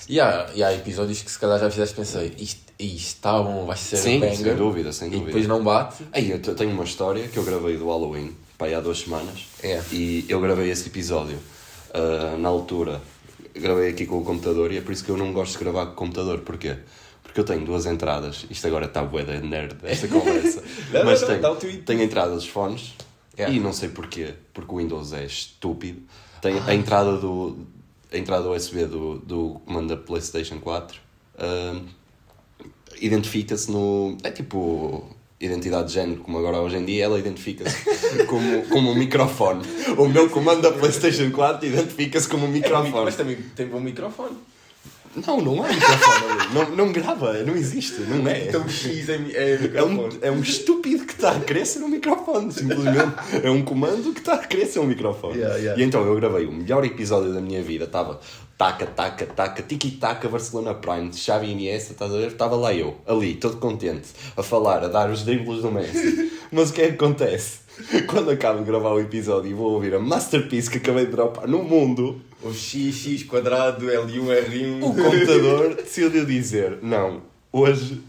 E 0.07 0.19
há, 0.19 0.47
e 0.53 0.63
há 0.63 0.73
episódios 0.73 1.21
que 1.23 1.31
se 1.31 1.39
calhar 1.39 1.57
já 1.59 1.71
fizeste 1.71 1.95
pensei, 1.95 2.35
isto, 2.37 2.66
isto 2.79 3.15
está 3.15 3.41
bom, 3.41 3.65
vai 3.65 3.77
ser 3.77 3.97
Sim, 3.97 4.19
banger. 4.19 4.37
sem 4.37 4.55
dúvida, 4.55 4.91
sem 4.93 5.07
E 5.07 5.11
dúvida. 5.11 5.27
depois 5.27 5.47
não 5.47 5.63
bate. 5.63 6.03
Aí, 6.11 6.29
eu 6.31 6.39
te- 6.41 6.53
tenho 6.53 6.71
uma 6.71 6.83
história 6.83 7.27
que 7.27 7.37
eu 7.37 7.43
gravei 7.43 7.77
do 7.77 7.87
Halloween, 7.87 8.35
pá, 8.57 8.65
aí 8.67 8.73
há 8.75 8.79
duas 8.79 8.99
semanas, 8.99 9.45
É. 9.63 9.81
e 9.91 10.25
eu 10.29 10.39
gravei 10.39 10.69
esse 10.69 10.87
episódio 10.87 11.37
ah, 11.93 12.35
na 12.37 12.49
altura, 12.49 13.01
gravei 13.55 13.89
aqui 13.89 14.05
com 14.05 14.19
o 14.19 14.23
computador, 14.23 14.71
e 14.71 14.77
é 14.77 14.81
por 14.81 14.91
isso 14.91 15.03
que 15.03 15.09
eu 15.09 15.17
não 15.17 15.33
gosto 15.33 15.53
de 15.53 15.59
gravar 15.63 15.87
com 15.87 15.91
o 15.93 15.95
computador, 15.95 16.39
porquê? 16.41 16.75
Porque 17.23 17.39
eu 17.39 17.43
tenho 17.43 17.65
duas 17.65 17.85
entradas, 17.85 18.45
isto 18.49 18.67
agora 18.67 18.85
está 18.85 19.03
bué 19.03 19.23
da 19.23 19.39
nerd, 19.39 19.75
esta 19.83 20.07
conversa, 20.09 20.61
Não, 20.93 21.03
mas 21.05 21.21
não, 21.21 21.27
não, 21.27 21.27
tenho, 21.27 21.41
dá 21.41 21.51
o 21.51 21.55
tweet. 21.55 21.77
tenho 21.83 22.01
a 22.01 22.03
entrada 22.03 22.33
dos 22.35 22.47
fones, 22.47 22.93
Yeah. 23.37 23.55
e 23.55 23.59
não 23.59 23.71
sei 23.71 23.89
porquê, 23.89 24.33
porque 24.51 24.73
o 24.73 24.77
Windows 24.79 25.13
é 25.13 25.23
estúpido, 25.23 26.01
tem 26.41 26.57
a 26.65 26.73
entrada 26.73 27.17
do 27.17 27.67
a 28.11 28.17
entrada 28.17 28.49
USB 28.49 28.85
do, 28.87 29.19
do 29.19 29.61
comando 29.63 29.89
da 29.89 29.97
Playstation 29.97 30.59
4, 30.59 30.97
ah, 31.37 31.79
identifica-se 33.01 33.71
no. 33.71 34.17
É 34.23 34.31
tipo 34.31 35.15
identidade 35.39 35.89
de 35.89 35.93
género, 35.93 36.21
como 36.21 36.37
agora 36.39 36.59
hoje 36.59 36.77
em 36.77 36.85
dia, 36.85 37.05
ela 37.05 37.19
identifica-se 37.19 37.77
como, 38.25 38.63
como 38.63 38.91
um 38.91 38.95
microfone. 38.95 39.61
O 39.97 40.07
meu 40.07 40.29
comando 40.29 40.61
da 40.61 40.71
PlayStation 40.71 41.29
4 41.31 41.67
identifica-se 41.67 42.27
como 42.27 42.47
um 42.47 42.49
microfone. 42.49 43.05
Mas 43.05 43.15
também 43.15 43.37
tem 43.55 43.67
bom 43.67 43.79
microfone. 43.79 44.37
Não, 45.25 45.41
não 45.41 45.65
é 45.65 45.73
microfone 45.73 46.31
ali. 46.31 46.53
Não, 46.53 46.75
não 46.75 46.91
grava, 46.91 47.33
não 47.43 47.55
existe, 47.55 48.01
não 48.01 48.27
é. 48.27 48.47
Então 48.47 48.67
X 48.69 49.09
é, 49.09 49.15
é 49.33 49.71
É 49.73 49.83
um, 49.83 50.09
é 50.21 50.31
um 50.31 50.41
estúpido 50.41 51.05
que 51.05 51.13
está 51.13 51.31
a 51.31 51.65
ser 51.65 51.79
um 51.79 51.87
microfone, 51.87 52.51
simplesmente. 52.51 53.15
É 53.43 53.49
um 53.49 53.63
comando 53.63 54.13
que 54.13 54.19
está 54.19 54.35
a 54.35 54.65
ser 54.65 54.79
um 54.79 54.85
microfone. 54.85 55.37
Yeah, 55.37 55.57
yeah. 55.57 55.81
E 55.81 55.83
então 55.83 56.03
eu 56.05 56.15
gravei 56.15 56.45
o 56.45 56.51
melhor 56.51 56.85
episódio 56.85 57.33
da 57.33 57.41
minha 57.41 57.61
vida. 57.63 57.85
Estava 57.85 58.19
taca, 58.57 58.87
taca, 58.87 59.25
taca, 59.25 59.61
tiki-taca, 59.61 60.27
Barcelona 60.27 60.73
Prime, 60.73 61.13
Xavi 61.13 61.51
Iniesta, 61.51 61.93
estás 61.93 62.11
a 62.11 62.17
ver? 62.17 62.27
Estava 62.27 62.55
lá 62.55 62.73
eu, 62.73 62.97
ali, 63.05 63.35
todo 63.35 63.57
contente, 63.57 64.07
a 64.35 64.41
falar, 64.41 64.83
a 64.83 64.87
dar 64.87 65.09
os 65.11 65.23
dribles 65.23 65.61
do 65.61 65.71
Messi. 65.71 66.31
Mas 66.51 66.71
o 66.71 66.73
que 66.73 66.81
é 66.81 66.87
que 66.87 66.93
acontece? 66.93 67.66
Quando 68.07 68.31
acabo 68.31 68.59
de 68.59 68.65
gravar 68.65 68.91
o 68.91 68.99
episódio 68.99 69.51
e 69.51 69.53
vou 69.53 69.71
ouvir 69.73 69.93
a 69.93 69.99
masterpiece 69.99 70.69
que 70.69 70.77
acabei 70.77 71.05
de 71.05 71.11
dropar 71.11 71.47
no 71.47 71.63
mundo, 71.63 72.21
O 72.41 72.53
X, 72.53 72.95
X 72.95 73.23
quadrado, 73.23 73.85
L1, 73.85 74.21
R1. 74.25 74.83
o 74.83 74.93
computador 74.93 75.75
decidiu 75.75 76.25
dizer: 76.25 76.79
Não, 76.81 77.21
hoje 77.51 78.01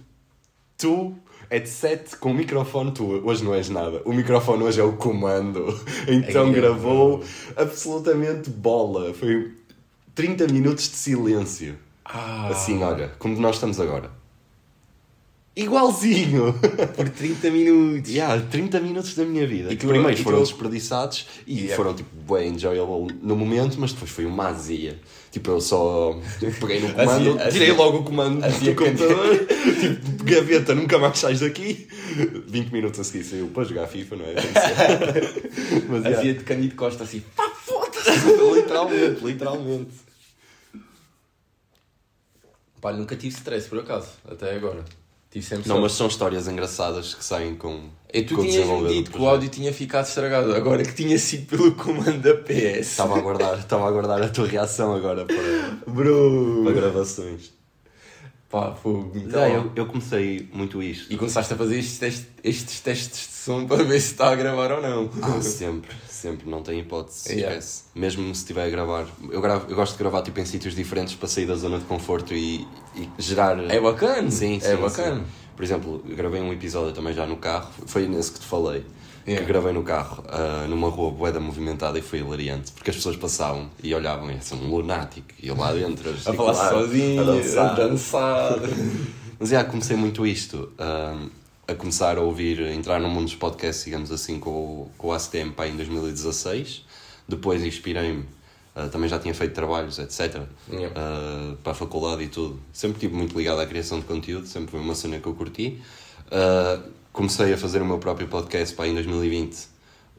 tu, 0.76 1.14
headset 1.50 2.16
com 2.16 2.30
o 2.30 2.34
microfone, 2.34 2.92
tu 2.92 3.04
hoje 3.24 3.44
não 3.44 3.54
és 3.54 3.68
nada. 3.68 4.02
O 4.04 4.12
microfone 4.12 4.62
hoje 4.62 4.80
é 4.80 4.84
o 4.84 4.92
comando. 4.94 5.78
Então 6.08 6.46
Ai, 6.46 6.52
gravou 6.52 7.22
absolutamente 7.56 8.50
bola. 8.50 9.12
Foi 9.14 9.52
30 10.14 10.48
minutos 10.48 10.88
de 10.88 10.96
silêncio. 10.96 11.76
Ah. 12.04 12.48
Assim, 12.48 12.82
olha, 12.82 13.12
como 13.18 13.38
nós 13.38 13.56
estamos 13.56 13.78
agora. 13.78 14.10
Igualzinho! 15.60 16.54
Por 16.94 17.08
30 17.08 17.50
minutos. 17.50 18.10
Yeah, 18.10 18.40
30 18.48 18.80
minutos 18.80 19.14
da 19.16 19.24
minha 19.24 19.46
vida. 19.46 19.72
E 19.72 19.76
que 19.76 19.84
tu- 19.84 19.88
primeiro 19.88 20.18
e 20.18 20.22
foram 20.22 20.38
tu- 20.38 20.44
desperdiçados 20.44 21.26
e 21.46 21.54
Yeah. 21.58 21.74
foram 21.76 21.94
tipo 21.94 22.10
bem 22.32 22.50
enjoyable 22.54 23.14
no 23.20 23.34
momento, 23.34 23.76
mas 23.78 23.92
depois 23.92 24.10
foi 24.10 24.24
uma 24.24 24.46
azia. 24.48 25.00
Tipo, 25.32 25.50
eu 25.50 25.60
só 25.60 26.18
peguei 26.60 26.80
no 26.80 26.92
comando, 26.94 27.10
Azia- 27.10 27.32
azia- 27.42 27.50
tirei 27.50 27.72
logo 27.72 27.98
o 27.98 28.04
comando 28.04 28.44
azia 28.44 28.72
do 28.72 28.82
computador, 28.84 29.46
tipo, 29.80 30.24
gaveta, 30.24 30.74
nunca 30.74 30.96
mais 30.98 31.18
sais 31.18 31.40
daqui. 31.40 31.88
20 32.46 32.70
minutos 32.72 33.00
a 33.00 33.04
seguir 33.04 33.24
saiu 33.24 33.48
para 33.48 33.64
jogar 33.64 33.86
FIFA, 33.88 34.16
não 34.16 34.24
é? 34.26 34.34
Que 34.34 34.46
mas, 35.90 36.02
yeah, 36.04 36.16
Fazia 36.16 36.34
de 36.34 36.44
Candido 36.44 36.74
Costa 36.76 37.02
assim. 37.04 37.20
Pá, 37.36 37.50
foda-se. 37.50 38.10
literalmente, 38.54 39.24
literalmente. 39.24 39.90
Pá, 42.80 42.92
nunca 42.92 43.16
tive 43.16 43.34
stress 43.34 43.68
por 43.68 43.80
acaso, 43.80 44.08
até 44.30 44.54
agora. 44.54 44.84
Sempre 45.42 45.68
Não, 45.68 45.80
mas 45.80 45.92
são 45.92 46.06
histórias 46.06 46.46
engraçadas 46.48 47.14
que 47.14 47.24
saem 47.24 47.54
com. 47.54 47.88
E 48.12 48.22
tu 48.22 48.36
com 48.36 48.42
do 48.42 48.88
dito 48.88 49.10
que 49.10 49.18
o 49.18 49.28
áudio 49.28 49.48
tinha 49.50 49.72
ficado 49.72 50.06
estragado, 50.06 50.54
agora 50.54 50.82
que 50.82 50.94
tinha 50.94 51.18
sido 51.18 51.46
pelo 51.46 51.72
comando 51.72 52.18
da 52.20 52.34
PS. 52.34 52.90
Estava 52.92 53.14
a 53.14 53.18
aguardar, 53.18 53.58
estava 53.58 53.84
a 53.84 53.88
aguardar 53.88 54.22
a 54.22 54.28
tua 54.28 54.46
reação 54.46 54.94
agora 54.94 55.24
para, 55.26 55.36
Bro! 55.92 56.62
para 56.64 56.72
gravações. 56.72 57.52
Pá, 58.50 58.72
fogo. 58.74 59.12
Então, 59.14 59.46
eu, 59.46 59.72
eu 59.76 59.86
comecei 59.86 60.48
muito 60.54 60.82
isto. 60.82 61.12
E 61.12 61.18
começaste 61.18 61.52
a 61.52 61.56
fazer 61.56 61.78
estes, 61.80 61.98
testes- 61.98 62.26
estes 62.42 62.80
testes 62.80 63.28
de 63.28 63.34
som 63.34 63.66
para 63.66 63.84
ver 63.84 64.00
se 64.00 64.12
está 64.12 64.30
a 64.30 64.34
gravar 64.34 64.72
ou 64.72 64.80
não. 64.80 65.10
Ah, 65.20 65.42
sempre, 65.42 65.94
sempre, 66.18 66.48
não 66.48 66.62
tem 66.62 66.80
hipótese, 66.80 67.32
Yeah. 67.32 67.56
esquece. 67.56 67.82
Mesmo 67.94 68.24
se 68.34 68.40
estiver 68.42 68.64
a 68.66 68.70
gravar. 68.70 69.06
Eu, 69.30 69.40
gravo, 69.40 69.66
eu 69.70 69.76
gosto 69.76 69.92
de 69.92 69.98
gravar 69.98 70.22
tipo, 70.22 70.38
em 70.40 70.44
sítios 70.44 70.74
diferentes 70.74 71.14
para 71.14 71.28
sair 71.28 71.46
da 71.46 71.54
zona 71.54 71.78
de 71.78 71.84
conforto 71.84 72.34
e, 72.34 72.66
e 72.96 73.08
gerar. 73.18 73.58
É 73.70 73.80
bacana. 73.80 74.30
Sim, 74.30 74.60
sim. 74.60 74.66
É 74.68 74.76
bacana. 74.76 75.16
sim. 75.20 75.24
Por 75.56 75.64
exemplo, 75.64 76.02
gravei 76.06 76.40
um 76.40 76.52
episódio 76.52 76.92
também 76.92 77.12
já 77.12 77.26
no 77.26 77.36
carro, 77.36 77.68
foi 77.86 78.06
nesse 78.06 78.30
que 78.32 78.38
te 78.40 78.46
falei. 78.46 78.84
Yeah. 79.26 79.44
Que 79.44 79.52
gravei 79.52 79.72
no 79.72 79.82
carro, 79.82 80.24
ah, 80.28 80.66
numa 80.68 80.88
rua 80.88 81.10
boeda 81.10 81.38
movimentada 81.38 81.98
e 81.98 82.02
foi 82.02 82.20
hilariante, 82.20 82.72
porque 82.72 82.88
as 82.90 82.96
pessoas 82.96 83.16
passavam 83.16 83.68
e 83.82 83.92
olhavam 83.94 84.30
e 84.30 84.34
assim, 84.36 84.54
um 84.54 84.70
lunático, 84.70 85.26
e 85.42 85.48
eu 85.48 85.56
lá 85.56 85.70
dentro 85.72 86.10
A 86.24 86.32
falar 86.32 86.70
sozinho, 86.70 87.20
a 87.20 87.24
dançar. 87.24 87.70
a 87.70 87.74
dançar. 87.74 88.58
Mas 89.38 89.50
já 89.50 89.64
comecei 89.64 89.96
muito 89.96 90.26
isto, 90.26 90.72
hum, 90.80 91.28
a 91.68 91.74
começar 91.74 92.16
a 92.16 92.20
ouvir, 92.22 92.60
a 92.62 92.72
entrar 92.72 92.98
no 92.98 93.08
mundo 93.08 93.24
dos 93.26 93.34
podcasts, 93.34 93.84
digamos 93.84 94.10
assim, 94.10 94.40
com, 94.40 94.50
o- 94.50 94.90
com 94.96 95.08
o 95.08 95.12
ACTM 95.12 95.52
em 95.68 95.76
2016. 95.76 96.84
Depois 97.28 97.62
inspirei-me, 97.62 98.24
ah, 98.74 98.88
também 98.88 99.08
já 99.08 99.18
tinha 99.18 99.34
feito 99.34 99.52
trabalhos, 99.52 99.98
etc. 99.98 100.42
Yeah. 100.70 100.94
ah, 100.96 101.54
para 101.62 101.72
a 101.72 101.74
faculdade 101.74 102.22
e 102.22 102.28
tudo. 102.28 102.58
Sempre 102.72 102.96
estive 102.96 103.14
muito 103.14 103.36
ligado 103.36 103.60
à 103.60 103.66
criação 103.66 104.00
de 104.00 104.06
conteúdo, 104.06 104.46
sempre 104.46 104.70
foi 104.70 104.80
uma 104.80 104.94
cena 104.94 105.18
que 105.18 105.26
eu 105.26 105.34
curti. 105.34 105.80
Ah, 106.30 106.80
comecei 107.12 107.52
a 107.52 107.58
fazer 107.58 107.82
o 107.82 107.84
meu 107.84 107.98
próprio 107.98 108.28
podcast 108.28 108.74
pá, 108.74 108.86
em 108.86 108.94
2020, 108.94 109.66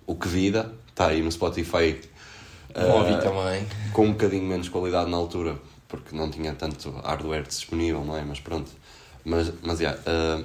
O 0.05 0.15
Que 0.15 0.27
Vida, 0.27 0.71
está 0.89 1.07
aí 1.07 1.21
no 1.23 1.31
Spotify. 1.31 1.99
Vou 2.75 2.99
ouvir 2.99 3.19
também. 3.19 3.65
com 3.91 4.05
um 4.05 4.11
bocadinho 4.11 4.43
menos 4.43 4.69
qualidade 4.69 5.09
na 5.09 5.17
altura, 5.17 5.57
porque 5.87 6.15
não 6.15 6.29
tinha 6.29 6.53
tanto 6.53 6.91
hardware 6.91 7.41
disponível, 7.47 8.05
não 8.05 8.15
é? 8.15 8.23
Mas 8.23 8.39
pronto. 8.39 8.69
Mas, 9.25 9.51
mas 9.63 9.79
yeah, 9.79 9.99
ah, 10.05 10.41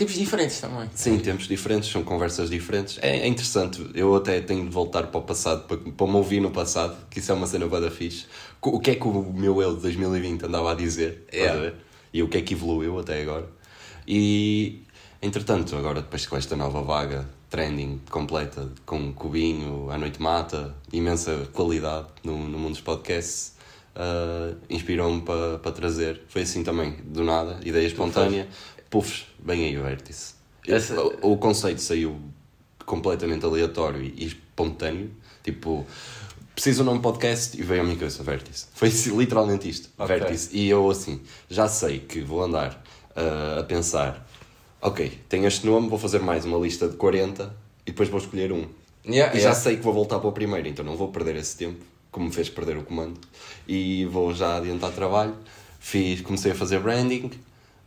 Tipos 0.00 0.14
diferentes 0.14 0.58
também. 0.58 0.88
sim, 0.94 1.18
tempos 1.18 1.46
diferentes, 1.46 1.90
são 1.90 2.02
conversas 2.02 2.48
diferentes. 2.48 2.98
É, 3.02 3.18
é 3.18 3.26
interessante, 3.26 3.86
eu 3.94 4.16
até 4.16 4.40
tenho 4.40 4.64
de 4.64 4.70
voltar 4.70 5.08
para 5.08 5.20
o 5.20 5.22
passado, 5.22 5.64
para, 5.66 5.76
para 5.76 6.06
me 6.06 6.14
ouvir 6.14 6.40
no 6.40 6.50
passado, 6.50 6.96
que 7.10 7.18
isso 7.18 7.30
é 7.30 7.34
uma 7.34 7.46
cena 7.46 7.66
bada 7.66 7.90
fixe. 7.90 8.24
O 8.62 8.80
que 8.80 8.92
é 8.92 8.94
que 8.94 9.06
o 9.06 9.30
meu 9.30 9.60
eu 9.60 9.76
de 9.76 9.82
2020 9.82 10.46
andava 10.46 10.72
a 10.72 10.74
dizer, 10.74 11.26
Yeah. 11.30 11.60
ver? 11.60 11.74
E 12.14 12.22
o 12.22 12.28
que 12.28 12.38
é 12.38 12.40
que 12.40 12.54
evoluiu 12.54 12.98
até 12.98 13.20
agora. 13.20 13.46
E, 14.08 14.84
entretanto, 15.20 15.76
agora 15.76 16.00
depois 16.00 16.24
com 16.24 16.34
esta 16.34 16.56
nova 16.56 16.80
vaga, 16.80 17.28
trending 17.50 18.00
completa, 18.10 18.72
com 18.86 19.12
Cubinho, 19.12 19.90
A 19.90 19.98
Noite 19.98 20.22
Mata, 20.22 20.74
imensa 20.90 21.46
qualidade 21.52 22.06
no, 22.24 22.38
no 22.38 22.58
mundo 22.58 22.70
dos 22.70 22.80
podcasts, 22.80 23.52
ah, 23.94 24.54
inspirou-me 24.70 25.20
para 25.20 25.58
para 25.58 25.72
trazer. 25.72 26.22
Foi 26.28 26.40
assim 26.40 26.62
também, 26.64 26.92
do 27.04 27.22
nada, 27.22 27.60
ideia 27.62 27.86
espontânea. 27.86 28.48
Pufs, 28.90 29.26
bem 29.38 29.64
aí 29.64 29.78
o 29.78 29.82
vértice. 29.84 30.34
Essa- 30.66 31.00
O, 31.00 31.32
o 31.32 31.36
conceito 31.38 31.80
saiu 31.80 32.20
completamente 32.84 33.44
aleatório 33.44 34.02
e, 34.02 34.12
e 34.16 34.26
espontâneo. 34.26 35.10
Tipo, 35.42 35.86
preciso 36.54 36.82
um 36.82 36.86
nome 36.86 37.00
podcast 37.00 37.58
e 37.58 37.62
veio 37.62 37.80
à 37.82 37.84
minha 37.84 37.96
cabeça 37.96 38.22
vértice. 38.22 38.66
Foi 38.74 38.88
assim, 38.88 39.14
literalmente 39.16 39.68
isto, 39.68 39.88
Ok. 39.96 40.18
vértice. 40.18 40.50
E 40.56 40.68
eu 40.68 40.90
assim, 40.90 41.20
já 41.48 41.68
sei 41.68 42.00
que 42.00 42.20
vou 42.20 42.42
andar 42.42 42.82
ah, 43.14 43.60
a 43.60 43.62
pensar, 43.62 44.26
ok, 44.82 45.20
tenho 45.28 45.46
este 45.46 45.64
nome, 45.66 45.88
vou 45.88 45.98
fazer 45.98 46.18
mais 46.20 46.44
uma 46.44 46.58
lista 46.58 46.88
de 46.88 46.96
40 46.96 47.54
e 47.86 47.90
depois 47.92 48.08
vou 48.08 48.18
escolher 48.18 48.52
um. 48.52 48.66
Yeah, 49.06 49.32
e 49.34 49.38
já 49.38 49.44
yeah. 49.50 49.54
sei 49.54 49.76
que 49.76 49.82
vou 49.82 49.94
voltar 49.94 50.18
para 50.18 50.28
o 50.28 50.32
primeiro, 50.32 50.68
então 50.68 50.84
não 50.84 50.94
vou 50.96 51.08
perder 51.08 51.36
esse 51.36 51.56
tempo, 51.56 51.82
como 52.10 52.26
me 52.26 52.32
fez 52.32 52.50
perder 52.50 52.76
o 52.76 52.82
comando. 52.82 53.18
E 53.66 54.04
vou 54.06 54.34
já 54.34 54.56
adiantar 54.56 54.90
trabalho. 54.92 55.34
Fiz, 55.78 56.20
comecei 56.20 56.52
a 56.52 56.54
fazer 56.54 56.80
branding, 56.80 57.30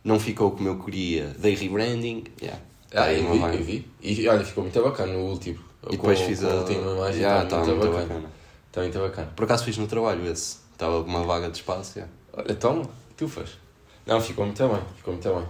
não 0.04 0.20
ficou 0.20 0.50
como 0.52 0.68
eu 0.68 0.78
queria, 0.78 1.28
dei 1.38 1.54
rebranding. 1.54 2.24
Yeah. 2.40 2.60
Ah, 2.94 3.12
eu 3.12 3.32
vi, 3.32 3.40
eu 3.40 3.64
vi. 3.64 3.88
E 4.02 4.28
olha, 4.28 4.44
ficou 4.44 4.62
muito 4.62 4.80
bacana 4.82 5.12
o 5.14 5.30
último. 5.30 5.58
E 5.88 5.96
depois 5.96 6.18
Com- 6.20 6.26
fiz 6.26 6.40
com 6.40 6.46
a. 6.46 6.54
última 6.54 6.90
imagem, 6.92 7.20
Yeah, 7.22 7.44
está 7.44 7.56
tá 7.58 7.64
muito, 7.64 7.76
muito 7.78 7.92
bacana. 7.92 8.08
bacana. 8.14 8.32
Está 8.68 8.80
muito 8.82 8.98
bacana. 8.98 9.32
Por 9.34 9.44
acaso 9.44 9.64
fiz 9.64 9.76
no 9.78 9.86
trabalho 9.86 10.24
esse. 10.30 10.58
Estava 10.72 11.02
com 11.02 11.10
uma 11.10 11.22
vaga 11.24 11.48
de 11.50 11.56
espaço. 11.58 11.98
yeah. 11.98 12.12
Olha, 12.32 12.54
toma, 12.54 12.88
tu 13.16 13.28
faz. 13.28 13.50
Não, 14.06 14.20
ficou 14.20 14.44
muito 14.44 14.68
bem, 14.68 14.80
ficou 14.96 15.14
muito 15.14 15.28
bem. 15.28 15.44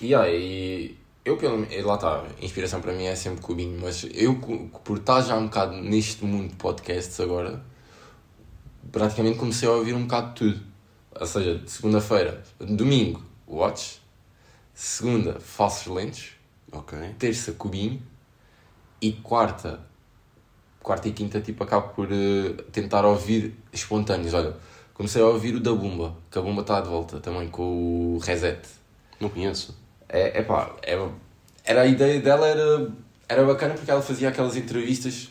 E 0.00 0.14
aí, 0.14 0.98
eu 1.24 1.36
pelo 1.36 1.58
menos, 1.58 1.84
lá 1.84 1.94
está, 1.94 2.24
inspiração 2.40 2.80
para 2.80 2.92
mim 2.92 3.04
é 3.04 3.16
sempre 3.16 3.40
Cubinho, 3.40 3.78
mas 3.80 4.06
eu, 4.14 4.36
por 4.84 4.98
estar 4.98 5.20
já 5.22 5.36
um 5.36 5.44
bocado 5.46 5.74
neste 5.76 6.24
mundo 6.24 6.50
de 6.50 6.56
podcasts 6.56 7.18
agora, 7.20 7.62
praticamente 8.92 9.38
comecei 9.38 9.68
a 9.68 9.72
ouvir 9.72 9.94
um 9.94 10.02
bocado 10.02 10.28
de 10.28 10.34
tudo. 10.34 10.66
Ou 11.18 11.26
seja, 11.26 11.58
de 11.58 11.70
segunda-feira, 11.70 12.42
domingo, 12.60 13.22
Watch, 13.50 14.00
segunda, 14.72 15.40
Falsos 15.40 15.86
Lentos, 15.92 16.30
Ok. 16.72 16.96
terça, 17.18 17.52
Cubinho, 17.52 18.00
e 19.02 19.12
quarta, 19.12 19.80
quarta 20.82 21.08
e 21.08 21.12
quinta, 21.12 21.40
tipo, 21.40 21.64
acabo 21.64 21.88
por 21.94 22.08
eh, 22.12 22.52
tentar 22.70 23.04
ouvir 23.04 23.54
espontâneos. 23.72 24.32
Olha, 24.34 24.54
comecei 24.94 25.20
a 25.20 25.26
ouvir 25.26 25.54
o 25.56 25.60
da 25.60 25.72
Bumba, 25.72 26.14
que 26.30 26.38
a 26.38 26.42
Bumba 26.42 26.62
está 26.62 26.80
de 26.80 26.88
volta 26.88 27.18
também 27.18 27.48
com 27.48 28.16
o 28.16 28.18
Reset. 28.18 28.60
Não 29.18 29.28
conheço. 29.28 29.76
É, 30.08 30.38
é 30.38 30.42
pá, 30.42 30.74
é, 30.82 30.96
era 31.64 31.82
a 31.82 31.86
ideia 31.86 32.20
dela 32.20 32.46
era, 32.46 32.90
era 33.28 33.44
bacana 33.44 33.74
porque 33.74 33.90
ela 33.90 34.02
fazia 34.02 34.28
aquelas 34.28 34.56
entrevistas 34.56 35.30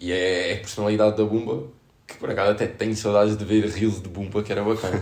e 0.00 0.12
é, 0.12 0.50
é 0.50 0.54
a 0.54 0.58
personalidade 0.58 1.16
da 1.16 1.24
Bumba, 1.24 1.68
que 2.06 2.16
por 2.16 2.30
acaso 2.30 2.52
até 2.52 2.66
tenho 2.66 2.96
saudades 2.96 3.36
de 3.36 3.44
ver 3.44 3.64
reels 3.68 4.02
de 4.02 4.08
Bumba, 4.08 4.42
que 4.42 4.50
era 4.50 4.64
bacana. 4.64 5.00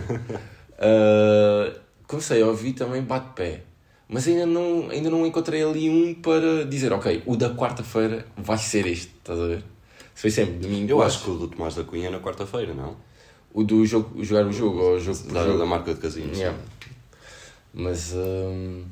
Ah, 0.77 1.73
comecei 2.09 2.41
a 2.41 2.47
ouvir 2.47 2.73
também 2.73 3.03
Bate-Pé, 3.03 3.61
mas 4.07 4.27
ainda 4.27 4.47
não, 4.47 4.89
ainda 4.89 5.11
não 5.11 5.27
encontrei 5.27 5.63
ali 5.63 5.87
um 5.91 6.15
para 6.15 6.65
dizer, 6.65 6.91
ok, 6.91 7.21
o 7.27 7.37
da 7.37 7.51
quarta-feira 7.53 8.25
vai 8.35 8.57
ser 8.57 8.87
este, 8.87 9.13
estás 9.19 9.39
a 9.39 9.45
ver? 9.45 9.63
Se 10.15 10.21
foi 10.23 10.31
sempre 10.31 10.55
domingo, 10.55 10.89
Eu 10.89 11.03
acho 11.03 11.23
que 11.23 11.29
o 11.29 11.35
do 11.35 11.47
Tomás 11.47 11.75
da 11.75 11.83
Cunha 11.83 12.07
é 12.07 12.09
na 12.09 12.19
quarta-feira, 12.19 12.73
não? 12.73 12.97
o 13.53 13.63
do 13.63 13.85
jogo, 13.85 14.23
jogar 14.23 14.45
o 14.47 14.51
jogo, 14.51 14.79
ou 14.79 14.95
o 14.95 14.99
jogo 14.99 15.19
Da, 15.31 15.43
jogo. 15.45 15.59
da 15.59 15.65
marca 15.65 15.93
de 15.93 15.99
casinos. 15.99 16.37
Yeah. 16.37 16.57
Mas 17.73 18.13
hum, 18.15 18.83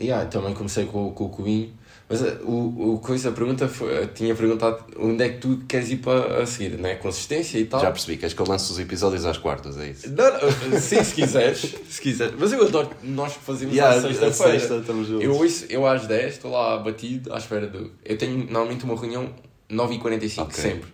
yeah, 0.00 0.26
também 0.28 0.52
comecei 0.54 0.84
com, 0.86 1.10
com 1.12 1.24
o 1.24 1.28
Cubinho. 1.30 1.72
Mas 2.12 2.20
uh, 2.20 2.44
o, 2.44 2.94
o 2.94 2.98
coisa, 2.98 3.30
a 3.30 3.32
pergunta 3.32 3.66
foi, 3.68 4.06
tinha 4.08 4.34
perguntado 4.34 4.84
onde 4.98 5.24
é 5.24 5.30
que 5.30 5.38
tu 5.38 5.62
queres 5.66 5.88
ir 5.90 5.96
para 5.96 6.42
a 6.42 6.46
seguir, 6.46 6.76
né? 6.78 6.96
Consistência 6.96 7.58
e 7.58 7.64
tal. 7.64 7.80
Já 7.80 7.90
percebi, 7.90 8.18
queres 8.18 8.34
que 8.34 8.40
eu 8.42 8.46
lance 8.46 8.70
os 8.70 8.78
episódios 8.78 9.24
às 9.24 9.38
quartas, 9.38 9.78
é 9.78 9.88
isso? 9.88 10.10
Não, 10.10 10.30
não, 10.32 10.78
sim, 10.80 11.02
se 11.02 11.14
quiseres, 11.14 11.74
se 11.88 12.00
quiseres. 12.00 12.34
Mas 12.38 12.52
eu 12.52 12.62
adoro 12.66 12.90
nós 13.02 13.32
fazemos 13.32 13.74
Yeah, 13.74 13.94
à 13.94 13.98
a 13.98 14.02
sexta-feira. 14.02 14.58
sexta 14.60 14.76
estamos 14.76 15.08
juntos. 15.08 15.24
Eu, 15.24 15.34
ouço, 15.34 15.64
eu 15.70 15.86
às 15.86 16.06
10 16.06 16.34
estou 16.34 16.50
lá 16.50 16.76
batido 16.78 17.32
à 17.32 17.38
espera 17.38 17.66
do. 17.66 17.90
Eu 18.04 18.18
tenho 18.18 18.36
normalmente 18.44 18.84
uma 18.84 18.94
reunião 18.94 19.30
9h45, 19.70 20.42
Ok. 20.42 20.54
sempre. 20.54 20.90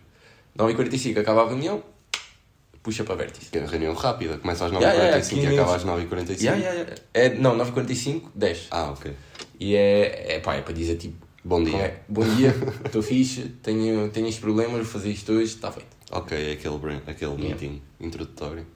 9h45 0.56 1.18
acaba 1.18 1.42
a 1.42 1.48
reunião, 1.48 1.82
puxa 2.82 3.02
para 3.04 3.14
vértice. 3.16 3.50
Que 3.50 3.58
é 3.58 3.66
reunião 3.66 3.94
rápida, 3.94 4.38
começa 4.38 4.64
às 4.66 4.72
9h45 4.72 4.80
Yeah, 4.80 5.02
yeah, 5.02 5.18
e 5.18 5.28
15 5.28 5.46
acaba 5.54 5.76
às 5.76 5.84
9h45. 5.84 6.40
Yeah, 6.42 6.60
yeah, 6.60 6.72
yeah. 6.80 6.94
É, 7.14 7.28
não, 7.34 7.56
9h45, 7.58 8.22
10. 8.34 8.66
Ah, 8.70 8.90
ok. 8.90 9.12
E 9.58 9.74
é, 9.74 10.36
é 10.36 10.40
pá, 10.40 10.54
é 10.54 10.62
para 10.62 10.72
dizer 10.72 10.96
tipo. 10.96 11.26
Bom 11.44 11.62
dia. 11.64 11.76
é? 11.78 12.02
Bom 12.08 12.24
dia, 12.36 12.54
estou 12.84 13.02
fixe, 13.02 13.42
tenho, 13.62 14.10
tenho 14.10 14.26
estes 14.26 14.40
problemas, 14.40 14.76
vou 14.76 14.84
fazer 14.84 15.10
isto 15.10 15.32
hoje, 15.32 15.54
está 15.54 15.70
feito. 15.72 15.88
Ok, 16.10 16.36
é 16.36 16.52
aquele, 16.52 16.78
brain- 16.78 17.00
aquele 17.06 17.32
Yeah. 17.32 17.44
meeting 17.48 17.82
introdutório. 18.00 18.66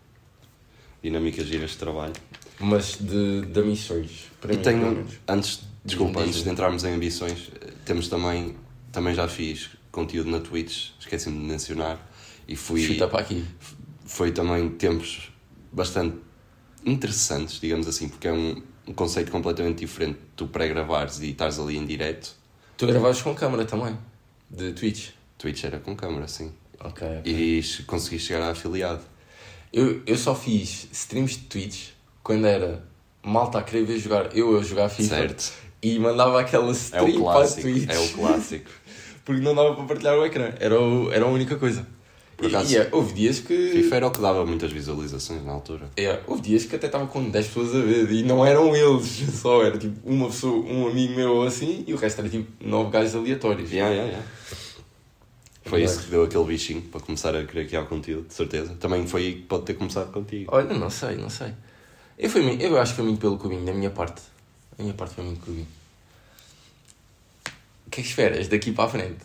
Dinâmicas 1.02 1.46
giras 1.46 1.70
de 1.70 1.76
trabalho. 1.78 2.12
Mas 2.60 2.96
de, 3.00 3.42
de 3.42 3.60
ambições, 3.60 4.30
para 4.40 4.54
E 4.54 4.56
mim, 4.56 4.62
tenho, 4.62 5.06
antes, 5.28 5.62
desculpa, 5.84 6.20
antes 6.20 6.44
de 6.44 6.48
entrarmos 6.48 6.84
em 6.84 6.94
ambições, 6.94 7.50
temos 7.84 8.08
também, 8.08 8.54
também 8.92 9.14
já 9.14 9.26
fiz 9.26 9.70
conteúdo 9.90 10.30
na 10.30 10.38
Twitch, 10.40 10.90
esqueci-me 11.00 11.38
de 11.40 11.44
mencionar, 11.44 11.98
e 12.46 12.54
fui, 12.54 12.80
Chuta 12.82 13.08
para 13.08 13.20
aqui. 13.20 13.44
foi 14.06 14.30
também 14.30 14.68
tempos 14.70 15.32
bastante 15.72 16.16
interessantes, 16.86 17.58
digamos 17.60 17.88
assim, 17.88 18.08
porque 18.08 18.28
é 18.28 18.32
um, 18.32 18.62
um 18.86 18.92
conceito 18.92 19.30
completamente 19.30 19.78
diferente. 19.78 20.18
Tu 20.36 20.46
pré-gravares 20.46 21.20
e 21.20 21.30
estás 21.30 21.58
ali 21.58 21.76
em 21.76 21.84
direto. 21.86 22.34
Tu 22.76 22.86
gravavas 22.86 23.20
com 23.22 23.34
câmera 23.34 23.64
também, 23.64 23.96
de 24.50 24.72
Twitch. 24.72 25.10
Twitch 25.38 25.64
era 25.64 25.78
com 25.78 25.94
câmera, 25.94 26.26
sim. 26.28 26.52
Ok. 26.80 27.06
E 27.24 27.62
che- 27.62 27.82
consegui 27.84 28.18
chegar 28.18 28.42
a 28.42 28.50
afiliado. 28.50 29.00
Eu, 29.72 30.02
eu 30.06 30.16
só 30.18 30.34
fiz 30.34 30.88
streams 30.92 31.34
de 31.38 31.44
Twitch 31.46 31.90
quando 32.22 32.46
era 32.46 32.82
malta 33.22 33.58
a 33.58 33.62
querer 33.62 33.84
ver 33.84 33.98
jogar, 33.98 34.36
eu 34.36 34.58
a 34.58 34.62
jogar 34.62 34.88
FIFA. 34.88 35.08
Certo. 35.16 35.52
E 35.82 35.98
mandava 35.98 36.40
aquela 36.40 36.66
É 36.66 36.68
o 36.68 36.72
stream 36.72 37.12
para 37.12 37.32
clássico. 37.32 37.60
Twitch. 37.62 37.88
É 37.90 37.98
o 37.98 38.08
clássico. 38.10 38.70
Porque 39.24 39.40
não 39.40 39.54
dava 39.54 39.74
para 39.76 39.84
partilhar 39.84 40.16
o 40.18 40.26
ecrã. 40.26 40.52
Era, 40.58 40.80
o- 40.80 41.10
era 41.12 41.24
a 41.24 41.28
única 41.28 41.56
coisa. 41.56 41.86
Por 42.42 42.56
acaso- 42.56 42.76
é, 42.76 42.88
houve 42.92 43.12
dias 43.14 43.38
que. 43.40 43.70
FIFA 43.72 43.96
era 43.96 44.06
o 44.06 44.10
que 44.10 44.20
dava 44.20 44.44
muitas 44.44 44.72
visualizações 44.72 45.44
na 45.44 45.52
altura. 45.52 45.88
É, 45.96 46.20
houve 46.26 46.42
dias 46.42 46.64
que 46.64 46.74
até 46.76 46.86
estava 46.86 47.06
com 47.06 47.30
10 47.30 47.46
pessoas 47.46 47.74
a 47.74 47.80
ver 47.80 48.10
e 48.10 48.22
não 48.22 48.44
eram 48.44 48.74
eles, 48.74 49.22
só 49.40 49.62
era 49.62 49.78
tipo 49.78 49.96
uma 50.08 50.26
pessoa, 50.28 50.64
um 50.66 50.88
amigo 50.88 51.14
meu 51.14 51.36
ou 51.36 51.42
assim 51.46 51.84
e 51.86 51.94
o 51.94 51.96
resto 51.96 52.20
era 52.20 52.28
tipo 52.28 52.50
9 52.60 52.90
gajos 52.90 53.14
aleatórios. 53.14 53.70
Yeah, 53.70 53.92
yeah, 53.94 54.10
yeah. 54.12 54.28
Foi 55.64 55.82
isso 55.84 56.00
que 56.02 56.10
deu 56.10 56.24
aquele 56.24 56.44
bichinho 56.44 56.82
para 56.82 57.00
começar 57.00 57.34
a 57.36 57.44
querer 57.44 57.66
criar 57.68 57.84
conteúdo, 57.84 58.26
de 58.26 58.34
certeza. 58.34 58.74
Também 58.80 59.06
foi 59.06 59.22
aí 59.22 59.34
que 59.36 59.42
pode 59.42 59.64
ter 59.64 59.74
começado 59.74 60.10
contigo. 60.12 60.50
Olha, 60.52 60.74
não 60.76 60.90
sei, 60.90 61.16
não 61.16 61.30
sei. 61.30 61.52
Eu, 62.18 62.28
fui, 62.28 62.58
eu 62.60 62.78
acho 62.80 62.92
que 62.92 62.96
foi 62.96 63.04
muito 63.06 63.20
pelo 63.20 63.38
cubinho, 63.38 63.64
da 63.64 63.72
minha 63.72 63.90
parte. 63.90 64.20
A 64.78 64.82
minha 64.82 64.92
parte 64.94 65.14
foi 65.14 65.24
muito 65.24 65.40
cubinho. 65.40 65.66
O 67.86 67.90
que 67.90 68.00
é 68.00 68.02
que 68.02 68.08
esperas 68.08 68.48
daqui 68.48 68.72
para 68.72 68.84
a 68.84 68.88
frente? 68.88 69.20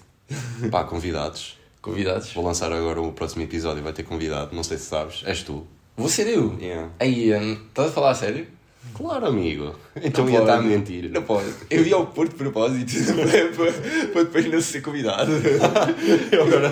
Pá, 0.70 0.84
convidados. 0.84 1.57
Convidados? 1.88 2.34
Vou 2.34 2.44
lançar 2.44 2.72
agora 2.74 3.02
o 3.02 3.14
próximo 3.14 3.44
episódio, 3.44 3.82
vai 3.82 3.94
ter 3.94 4.04
convidado, 4.04 4.54
não 4.54 4.62
sei 4.62 4.78
se 4.78 4.88
sabes. 4.88 5.24
És 5.26 5.42
tu. 5.42 5.66
Vou 5.96 6.10
ser 6.10 6.28
eu. 6.28 6.54
Yeah. 6.60 6.92
Aí, 7.00 7.30
estás 7.30 7.88
a 7.90 7.92
falar 7.94 8.12
a 8.12 8.16
sério? 8.16 8.46
Claro, 8.94 9.28
amigo. 9.28 9.74
Então 9.96 10.26
Não 10.26 10.32
ia 10.32 10.40
pode. 10.40 10.52
estar 10.52 10.64
a 10.64 10.68
mentir. 10.68 11.10
Não 11.10 11.24
pode. 11.24 11.48
Eu 11.70 11.86
ia 11.86 11.96
ao 11.96 12.08
Porto 12.08 12.32
de 12.32 12.38
propósito 12.38 12.92
para, 13.16 13.72
para, 14.12 14.24
depois 14.24 14.52
não 14.52 14.62
ser 14.62 14.82
convidado. 14.82 15.32
Eu 16.32 16.44
agora 16.44 16.68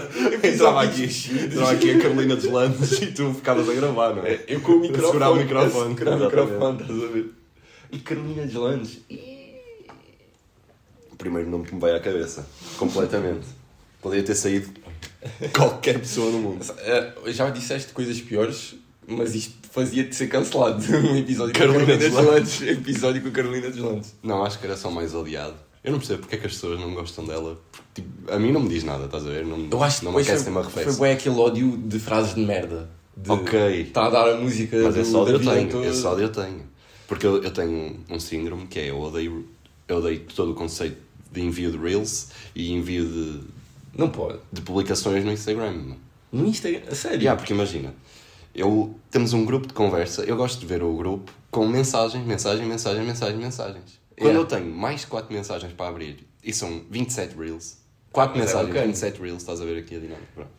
ao 0.61 0.79
aqui, 0.79 1.03
entrava 1.05 1.71
aqui 1.71 1.91
a 1.91 1.99
Carolina 1.99 2.35
dos 2.35 2.45
Landes 2.45 3.01
e 3.01 3.07
tu 3.07 3.33
ficavas 3.33 3.69
a 3.69 3.73
gravar, 3.73 4.15
não 4.15 4.25
é? 4.25 4.41
Eu 4.47 4.59
com 4.59 4.73
o 4.73 4.79
microfone. 4.81 5.07
segurar 5.07 5.31
o 5.31 5.35
microfone. 5.35 5.95
segurar 5.95 6.15
o 6.17 6.25
microfone, 6.25 6.81
estás 6.81 7.03
a 7.03 7.07
ver? 7.07 7.33
E 7.91 7.99
Carolina 7.99 8.47
de 8.47 8.57
Landes. 8.57 8.99
O 11.11 11.15
primeiro 11.15 11.49
nome 11.49 11.65
que 11.65 11.73
me 11.73 11.79
vai 11.79 11.95
à 11.95 11.99
cabeça. 12.01 12.45
Completamente. 12.77 13.45
Podia 14.01 14.21
ter 14.23 14.35
saído 14.35 14.69
qualquer 15.53 15.99
pessoa 15.99 16.31
no 16.31 16.39
mundo. 16.39 16.65
Eh, 16.79 17.13
Já 17.31 17.49
disseste 17.49 17.91
coisas 17.93 18.19
piores, 18.21 18.75
mas 19.07 19.33
isto 19.35 19.53
fazia-te 19.71 20.15
ser 20.15 20.27
cancelado. 20.27 20.83
Um 20.95 21.15
episódio 21.17 21.53
Carolina 21.53 21.85
com 21.85 21.99
Carolina 21.99 22.09
dos 22.21 22.33
Landes. 22.33 22.61
Episódio 22.61 23.21
com 23.21 23.31
Carolina 23.31 23.69
dos 23.69 23.79
Landes. 23.79 24.13
Não, 24.23 24.43
acho 24.43 24.59
que 24.59 24.65
era 24.65 24.77
só 24.77 24.89
mais 24.89 25.13
odiado. 25.13 25.55
Eu 25.83 25.91
não 25.91 25.99
percebo 25.99 26.21
porque 26.21 26.35
é 26.35 26.39
que 26.39 26.47
as 26.47 26.53
pessoas 26.53 26.79
não 26.79 26.93
gostam 26.95 27.25
dela. 27.25 27.59
Porque, 27.71 28.01
tipo, 28.01 28.31
a 28.31 28.39
mim 28.39 28.51
não 28.51 28.59
me 28.61 28.69
diz 28.69 28.83
nada, 28.83 29.05
estás 29.05 29.25
a 29.25 29.29
ver? 29.29 29.45
Não, 29.45 29.67
Eu 29.71 29.83
acho 29.83 29.99
que 29.99 30.05
não 30.05 30.11
me 30.13 30.21
aquece 30.21 30.43
foi, 30.43 30.51
nem 30.53 30.63
me 30.63 30.69
foi 30.69 30.81
arrefece. 30.81 31.01
bem 31.01 31.11
aquele 31.13 31.35
ódio 31.35 31.77
de 31.77 31.99
frases 31.99 32.33
de 32.33 32.41
merda. 32.41 32.89
De, 33.15 33.31
Ok. 33.31 33.81
Está 33.81 34.07
a 34.07 34.09
dar 34.09 34.29
a 34.31 34.37
música 34.37 34.77
Mas 34.81 34.95
do, 34.95 35.01
esse 35.01 35.15
ódio 35.15 35.37
da 35.39 35.51
eu 35.51 35.55
tenho, 35.55 35.69
toda. 35.69 35.87
esse 35.87 36.05
ódio 36.05 36.23
eu 36.23 36.29
tenho. 36.31 36.61
Porque 37.07 37.25
eu, 37.27 37.43
eu 37.43 37.51
tenho 37.51 37.99
um 38.09 38.19
síndrome 38.19 38.65
que 38.65 38.79
é 38.79 38.89
eu 38.89 38.99
odeio, 38.99 39.47
eu 39.87 39.97
odeio 39.97 40.21
todo 40.35 40.53
o 40.53 40.55
conceito 40.55 40.97
de 41.31 41.41
envio 41.41 41.71
de 41.71 41.77
Reels 41.77 42.29
e 42.55 42.71
envio 42.73 43.05
de, 43.05 43.41
Não 43.95 44.09
pode. 44.09 44.39
de 44.51 44.61
publicações 44.61 45.23
no 45.23 45.31
Instagram. 45.31 45.95
No 46.31 46.45
Instagram, 46.47 46.81
a 46.89 46.95
sério. 46.95 47.19
Yeah, 47.19 47.37
porque 47.39 47.53
imagina, 47.53 47.93
eu, 48.53 48.93
temos 49.09 49.33
um 49.33 49.45
grupo 49.45 49.67
de 49.67 49.73
conversa, 49.73 50.23
eu 50.23 50.35
gosto 50.35 50.59
de 50.59 50.65
ver 50.65 50.83
o 50.83 50.93
grupo 50.95 51.31
com 51.49 51.67
mensagens, 51.67 52.25
mensagens, 52.25 52.67
mensagens, 52.67 53.05
mensagens, 53.05 53.39
mensagens. 53.39 53.99
Quando 54.17 54.27
Yeah. 54.31 54.39
eu 54.39 54.45
tenho 54.45 54.73
mais 54.75 55.03
4 55.05 55.33
mensagens 55.33 55.73
para 55.73 55.87
abrir 55.89 56.25
e 56.43 56.53
são 56.53 56.81
27 56.89 57.35
Reels, 57.37 57.77
4 58.11 58.37
Mas 58.37 58.43
é 58.43 58.45
mensagens, 58.45 58.67
bacana. 58.69 58.87
27 58.87 59.21
Reels, 59.21 59.41
estás 59.41 59.61
a 59.61 59.65
ver 59.65 59.77
aqui 59.79 59.95
a 59.95 59.99
dinâmica. 59.99 60.27
Pronto. 60.33 60.49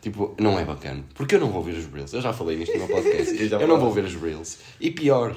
Tipo, 0.00 0.34
não 0.40 0.58
é 0.58 0.64
bacana. 0.64 1.04
Porque 1.14 1.34
eu 1.36 1.40
não 1.40 1.50
vou 1.50 1.62
ver 1.62 1.76
os 1.76 1.86
Reels. 1.86 2.12
Eu 2.12 2.20
já 2.22 2.32
falei 2.32 2.56
nisto 2.56 2.72
no 2.72 2.86
meu 2.86 2.88
podcast. 2.88 3.36
Eu 3.52 3.60
eu 3.60 3.68
não 3.68 3.78
vou 3.78 3.92
ver 3.92 4.04
os 4.04 4.14
Reels. 4.14 4.58
E 4.80 4.90
pior, 4.90 5.36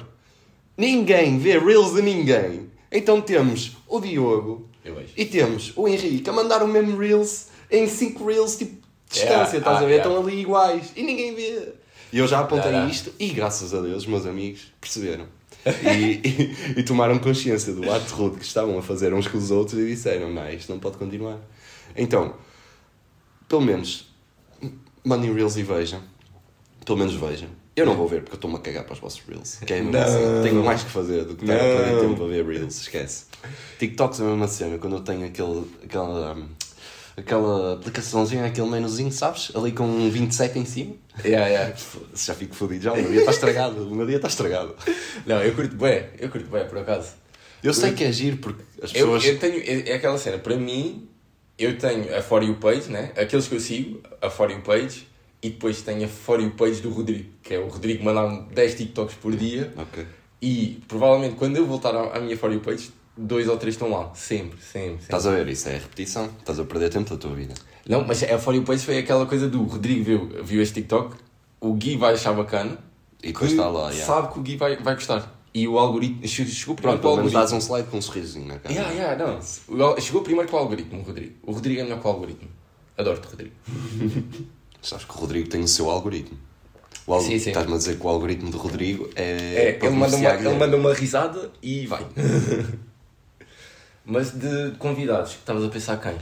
ninguém 0.76 1.38
vê 1.38 1.58
Reels 1.58 1.94
de 1.94 2.02
ninguém. 2.02 2.70
Então 2.90 3.20
temos 3.20 3.76
o 3.86 4.00
Diogo 4.00 4.68
Eu 4.86 4.94
vejo. 4.94 5.12
e 5.16 5.24
temos 5.24 5.72
o 5.76 5.88
Henrique 5.88 6.30
a 6.30 6.32
mandar 6.32 6.62
o 6.62 6.68
mesmo 6.68 6.96
Reels 6.96 7.48
em 7.70 7.88
5 7.88 8.24
Reels, 8.24 8.56
tipo, 8.56 8.86
de 9.10 9.18
Yeah, 9.18 9.42
distância, 9.42 9.58
estás 9.58 9.76
ah, 9.76 9.80
a 9.80 9.84
ver? 9.84 9.94
yeah. 9.94 10.08
Estão 10.08 10.24
ali 10.26 10.40
iguais 10.40 10.92
e 10.96 11.02
ninguém 11.02 11.34
vê. 11.34 11.72
E 12.12 12.18
eu 12.18 12.26
já 12.26 12.40
apontei 12.40 12.72
isto 12.88 13.12
e 13.18 13.28
graças 13.28 13.74
a 13.74 13.80
Deus 13.80 13.98
os 13.98 14.06
meus 14.06 14.24
amigos 14.26 14.72
perceberam. 14.80 15.26
E, 15.66 16.20
e, 16.76 16.80
e 16.80 16.82
tomaram 16.84 17.18
consciência 17.18 17.72
do 17.72 17.90
ato 17.90 18.14
rude 18.14 18.38
que 18.38 18.44
estavam 18.44 18.78
a 18.78 18.82
fazer 18.82 19.12
uns 19.12 19.26
com 19.26 19.36
os 19.38 19.50
outros 19.50 19.78
e 19.78 19.86
disseram: 19.86 20.32
Não, 20.32 20.48
isto 20.50 20.70
não 20.72 20.78
pode 20.78 20.96
continuar. 20.96 21.38
Então, 21.96 22.34
pelo 23.48 23.62
menos, 23.62 24.08
mandem 25.04 25.32
Reels 25.32 25.56
e 25.56 25.62
vejam. 25.62 26.00
Pelo 26.84 26.98
menos 26.98 27.14
vejam. 27.14 27.48
Eu 27.76 27.84
não 27.84 27.94
vou 27.94 28.08
ver 28.08 28.20
porque 28.22 28.32
eu 28.32 28.36
estou-me 28.36 28.56
a 28.56 28.60
cagar 28.60 28.84
para 28.84 28.94
os 28.94 28.98
vossos 28.98 29.22
Reels. 29.28 29.56
Que 29.66 29.74
é 29.74 29.82
Não. 29.82 29.92
cena. 29.92 30.42
Tenho 30.42 30.64
mais 30.64 30.82
que 30.82 30.90
fazer 30.90 31.24
do 31.24 31.34
que 31.36 31.44
estar 31.44 31.56
a 31.56 31.58
perder 31.58 32.00
tempo 32.00 32.24
a 32.24 32.26
ver 32.28 32.46
Reels, 32.46 32.80
esquece. 32.80 33.24
TikToks 33.78 34.18
é 34.20 34.22
a 34.22 34.26
mesma 34.26 34.48
cena, 34.48 34.78
quando 34.78 34.96
eu 34.96 35.00
tenho 35.02 35.26
aquele, 35.26 35.64
aquela, 35.84 36.38
aquela 37.16 37.74
aplicaçãozinha, 37.74 38.46
aquele 38.46 38.68
menuzinho, 38.70 39.12
sabes? 39.12 39.52
Ali 39.54 39.72
com 39.72 39.84
um 39.84 40.08
27 40.10 40.58
em 40.58 40.64
cima. 40.64 40.94
Yeah, 41.24 41.46
yeah. 41.48 41.76
Já 42.16 42.34
fico 42.34 42.54
fodido, 42.54 42.84
já 42.84 42.92
o 42.92 42.96
meu 42.96 43.10
dia 43.10 43.20
está 43.20 43.30
estragado. 43.32 43.88
O 43.88 43.94
meu 43.94 44.06
dia 44.06 44.16
está 44.16 44.28
estragado. 44.28 44.74
Não, 45.26 45.42
eu 45.42 45.54
curto 45.54 45.76
bem, 45.76 46.06
eu 46.18 46.28
curto 46.30 46.48
bem, 46.48 46.66
por 46.66 46.78
acaso. 46.78 47.12
Eu 47.62 47.74
sei 47.74 47.92
que 47.92 48.04
é 48.04 48.12
giro 48.12 48.36
porque 48.38 48.62
as 48.82 48.90
Eu, 48.94 49.06
pessoas. 49.12 49.24
eu 49.24 49.38
tenho, 49.38 49.56
é, 49.60 49.90
é 49.90 49.94
aquela 49.96 50.16
cena, 50.18 50.38
para 50.38 50.56
mim, 50.56 51.08
eu 51.58 51.76
tenho 51.78 52.16
a 52.16 52.22
For 52.22 52.42
You 52.42 52.56
Page, 52.56 52.90
né? 52.90 53.12
aqueles 53.16 53.48
que 53.48 53.54
eu 53.54 53.60
sigo, 53.60 54.00
a 54.22 54.30
For 54.30 54.50
You 54.50 54.60
Page, 54.62 55.06
e 55.42 55.50
depois 55.50 55.82
tenho 55.82 56.04
a 56.04 56.08
For 56.08 56.40
You 56.40 56.52
Page 56.52 56.80
do 56.80 56.90
Rodrigo, 56.90 57.30
que 57.46 57.54
é 57.54 57.58
o 57.58 57.68
Rodrigo 57.68 58.04
mandar-me 58.04 58.42
10 58.54 58.74
TikToks 58.74 59.14
por 59.16 59.34
dia, 59.36 59.72
Ok. 59.76 60.04
e 60.42 60.82
provavelmente 60.88 61.36
quando 61.36 61.56
eu 61.56 61.66
voltar 61.66 61.94
à, 61.94 62.18
minha 62.20 62.36
For 62.36 62.52
You 62.52 62.60
Page, 62.60 62.90
dois 63.16 63.48
ou 63.48 63.56
três 63.56 63.74
estão 63.74 63.90
lá, 63.90 64.12
sempre, 64.14 64.58
sempre. 64.60 65.02
Estás 65.02 65.26
a 65.26 65.30
ver? 65.30 65.48
Isso 65.48 65.68
é 65.68 65.74
repetição. 65.78 66.28
Estás 66.38 66.58
a 66.58 66.64
perder 66.64 66.90
tempo 66.90 67.08
da 67.10 67.16
tua 67.16 67.34
vida. 67.34 67.54
Não, 67.88 68.04
mas 68.04 68.22
a 68.22 68.38
For 68.38 68.54
You 68.54 68.62
Page 68.64 68.84
foi 68.84 68.98
aquela 68.98 69.26
coisa 69.26 69.48
do 69.48 69.62
Rodrigo 69.62 70.04
viu, 70.04 70.28
viu 70.44 70.60
este 70.60 70.74
TikTok, 70.82 71.16
o 71.60 71.72
Gui 71.74 71.96
vai 71.96 72.14
achar 72.14 72.32
bacana, 72.32 72.78
E 73.22 73.32
depois 73.32 73.50
está 73.52 73.68
lá, 73.68 73.90
yeah. 73.90 74.04
sabe 74.04 74.32
que 74.32 74.38
o 74.38 74.42
Gui 74.42 74.56
vai, 74.56 74.76
vai 74.76 74.94
gostar. 74.94 75.34
E 75.54 75.66
o 75.66 75.78
algoritmo, 75.78 76.26
che- 76.28 76.44
chegou 76.44 76.74
Pronto, 76.74 76.98
primeiro 76.98 77.00
para 77.00 77.08
o 77.08 77.10
algoritmo. 77.12 77.40
dás 77.40 77.52
um 77.52 77.58
slide 77.60 77.88
com 77.88 77.96
um 77.96 78.02
sorrisozinho 78.02 78.46
na 78.46 78.58
cara. 78.58 78.74
Yeah, 78.74 78.92
yeah, 78.92 79.26
não. 79.26 79.98
Chegou 80.00 80.20
primeiro 80.22 80.48
para 80.50 80.56
o 80.58 80.60
algoritmo, 80.60 81.00
o 81.00 81.02
Rodrigo. 81.02 81.32
O 81.44 81.52
Rodrigo 81.52 81.80
é 81.80 81.84
melhor 81.84 82.00
que 82.00 82.06
o 82.06 82.10
algoritmo. 82.10 82.48
Adoro-te, 82.98 83.26
Rodrigo. 83.26 83.54
Sabes 84.82 85.04
que 85.06 85.12
o 85.12 85.14
Rodrigo 85.18 85.48
tem 85.48 85.62
o 85.62 85.68
seu 85.68 85.88
algoritmo. 85.90 86.36
O 87.06 87.20
Sim, 87.20 87.38
sim. 87.38 87.50
Estás-me 87.50 87.74
a 87.74 87.76
dizer 87.78 87.98
que 87.98 88.04
o 88.06 88.08
algoritmo 88.08 88.50
do 88.50 88.58
Rodrigo 88.58 89.08
é. 89.14 89.22
É, 89.22 89.78
ele, 89.80 89.90
manda 89.90 90.16
uma, 90.16 90.34
ele 90.34 90.54
manda 90.54 90.76
uma 90.76 90.92
risada 90.92 91.50
e 91.62 91.86
vai. 91.86 92.04
Mas 94.04 94.30
de 94.32 94.72
convidados, 94.78 95.32
estavas 95.32 95.64
a 95.64 95.68
pensar 95.68 95.96
quem? 96.00 96.16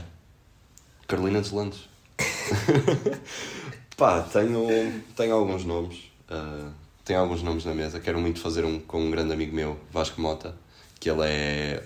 Carolina 1.07 1.41
dos 1.41 1.51
Landes. 1.51 1.79
Pá, 3.97 4.21
tenho, 4.23 5.01
tenho 5.15 5.33
alguns 5.35 5.63
nomes. 5.65 5.99
ah, 6.29 6.69
tenho 7.03 7.19
alguns 7.19 7.41
nomes 7.43 7.63
na 7.65 7.73
mesa. 7.73 7.99
Quero 7.99 8.19
muito 8.19 8.39
fazer 8.39 8.65
um 8.65 8.79
com 8.79 9.01
um 9.01 9.11
grande 9.11 9.33
amigo 9.33 9.55
meu, 9.55 9.79
Vasco 9.91 10.19
Mota, 10.19 10.55
que 10.99 11.09
ele 11.09 11.21
é 11.23 11.83